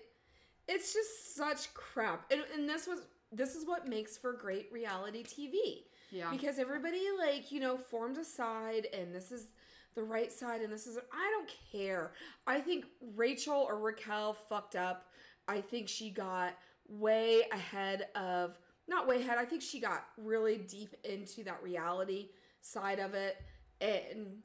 it's 0.69 0.93
just 0.93 1.35
such 1.35 1.73
crap. 1.75 2.31
And, 2.31 2.43
and 2.55 2.69
this 2.69 2.87
was 2.87 3.01
this 3.33 3.55
is 3.55 3.67
what 3.67 3.89
makes 3.89 4.17
for 4.17 4.33
great 4.33 4.71
reality 4.73 5.25
TV. 5.25 5.85
Yeah. 6.11 6.31
Because 6.31 6.59
everybody 6.59 7.03
like 7.19 7.51
you 7.51 7.61
know 7.61 7.77
forms 7.77 8.19
a 8.19 8.25
side, 8.25 8.87
and 8.93 9.15
this 9.15 9.33
is 9.33 9.49
the 9.95 10.03
right 10.03 10.33
side, 10.33 10.61
and 10.61 10.73
this 10.73 10.87
is 10.87 10.99
I 11.13 11.31
don't 11.37 11.51
care. 11.73 12.13
I 12.47 12.61
think 12.61 12.87
Rachel 13.17 13.67
or 13.69 13.79
Raquel 13.79 14.35
fucked 14.49 14.77
up. 14.77 15.07
I 15.47 15.61
think 15.61 15.89
she 15.89 16.11
got 16.11 16.55
way 16.89 17.43
ahead 17.53 18.09
of 18.15 18.59
not 18.89 19.07
way 19.07 19.21
ahead. 19.21 19.39
I 19.39 19.45
think 19.45 19.63
she 19.63 19.81
got 19.81 20.05
really 20.17 20.59
deep 20.59 20.95
into 21.05 21.45
that 21.45 21.63
reality 21.63 22.31
side 22.61 22.99
of 22.99 23.15
it 23.15 23.37
and 23.81 24.39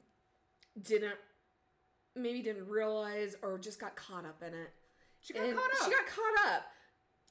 didn't 0.82 1.16
maybe 2.16 2.42
didn't 2.42 2.68
realize 2.68 3.36
or 3.42 3.58
just 3.58 3.80
got 3.80 3.96
caught 3.96 4.24
up 4.24 4.42
in 4.42 4.54
it. 4.54 4.72
She 5.20 5.32
got 5.32 5.44
And 5.44 5.56
caught 5.56 5.70
up. 5.70 5.84
She 5.84 5.90
got 5.90 6.06
caught 6.06 6.54
up. 6.54 6.62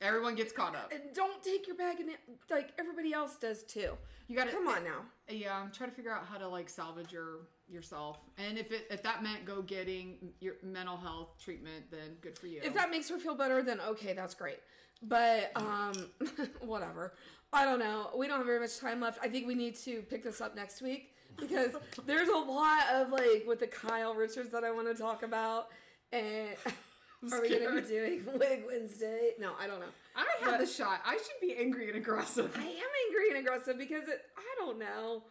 Everyone 0.01 0.35
gets 0.35 0.51
caught 0.51 0.75
up. 0.75 0.91
And 0.91 1.01
don't 1.13 1.41
take 1.41 1.67
your 1.67 1.77
bag 1.77 1.99
in 2.01 2.09
it 2.09 2.19
like 2.49 2.71
everybody 2.77 3.13
else 3.13 3.37
does 3.37 3.63
too. 3.63 3.93
You 4.27 4.35
got 4.35 4.45
to 4.45 4.51
Come 4.51 4.67
on 4.67 4.77
eh, 4.77 4.89
now. 4.89 5.05
Yeah, 5.29 5.57
I'm 5.57 5.71
trying 5.71 5.91
to 5.91 5.95
figure 5.95 6.11
out 6.11 6.25
how 6.25 6.37
to 6.37 6.47
like 6.47 6.69
salvage 6.69 7.11
your 7.11 7.47
yourself. 7.73 8.19
And 8.37 8.57
if 8.57 8.71
it 8.71 8.87
if 8.89 9.03
that 9.03 9.23
meant 9.23 9.45
go 9.45 9.61
getting 9.61 10.31
your 10.39 10.55
mental 10.63 10.97
health 10.97 11.29
treatment, 11.43 11.89
then 11.91 12.15
good 12.21 12.37
for 12.37 12.47
you. 12.47 12.61
If 12.63 12.73
that 12.75 12.91
makes 12.91 13.09
her 13.09 13.17
feel 13.17 13.35
better, 13.35 13.61
then 13.63 13.79
okay, 13.81 14.13
that's 14.13 14.35
great. 14.35 14.59
But 15.01 15.51
um 15.55 15.93
whatever. 16.61 17.13
I 17.51 17.65
don't 17.65 17.79
know. 17.79 18.09
We 18.15 18.27
don't 18.27 18.37
have 18.37 18.45
very 18.47 18.59
much 18.59 18.79
time 18.79 18.99
left. 19.01 19.19
I 19.21 19.27
think 19.27 19.45
we 19.47 19.55
need 19.55 19.75
to 19.77 20.01
pick 20.03 20.23
this 20.23 20.41
up 20.41 20.55
next 20.55 20.81
week 20.81 21.13
because 21.39 21.71
there's 22.05 22.29
a 22.29 22.37
lot 22.37 22.83
of 22.93 23.09
like 23.11 23.43
with 23.47 23.59
the 23.59 23.67
Kyle 23.67 24.13
Richards 24.13 24.51
that 24.51 24.63
I 24.63 24.71
want 24.71 24.87
to 24.87 24.99
talk 25.01 25.23
about. 25.23 25.67
And 26.11 26.49
are 27.31 27.41
we 27.41 27.49
gonna 27.49 27.81
be 27.81 27.87
doing 27.87 28.23
Wig 28.39 28.63
Wednesday? 28.67 29.31
No, 29.39 29.53
I 29.59 29.67
don't 29.67 29.79
know. 29.79 29.85
I 30.15 30.25
have 30.41 30.51
But- 30.51 30.59
the 30.61 30.67
shot. 30.67 31.01
I 31.05 31.13
should 31.13 31.41
be 31.41 31.55
angry 31.57 31.87
and 31.87 31.97
aggressive. 31.97 32.51
I 32.55 32.61
am 32.61 32.67
angry 32.67 33.29
and 33.35 33.37
aggressive 33.39 33.77
because 33.77 34.07
it, 34.07 34.21
I 34.37 34.55
don't 34.59 34.77
know. 34.79 35.23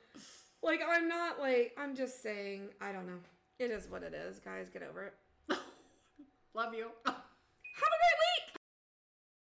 Like, 0.62 0.80
I'm 0.88 1.08
not 1.08 1.40
like, 1.40 1.76
I'm 1.76 1.94
just 1.96 2.22
saying, 2.22 2.68
I 2.80 2.92
don't 2.92 3.06
know. 3.06 3.18
It 3.58 3.70
is 3.70 3.88
what 3.88 4.02
it 4.02 4.14
is, 4.14 4.38
guys. 4.38 4.68
Get 4.68 4.82
over 4.82 5.06
it. 5.06 5.14
Love 6.54 6.74
you. 6.74 6.88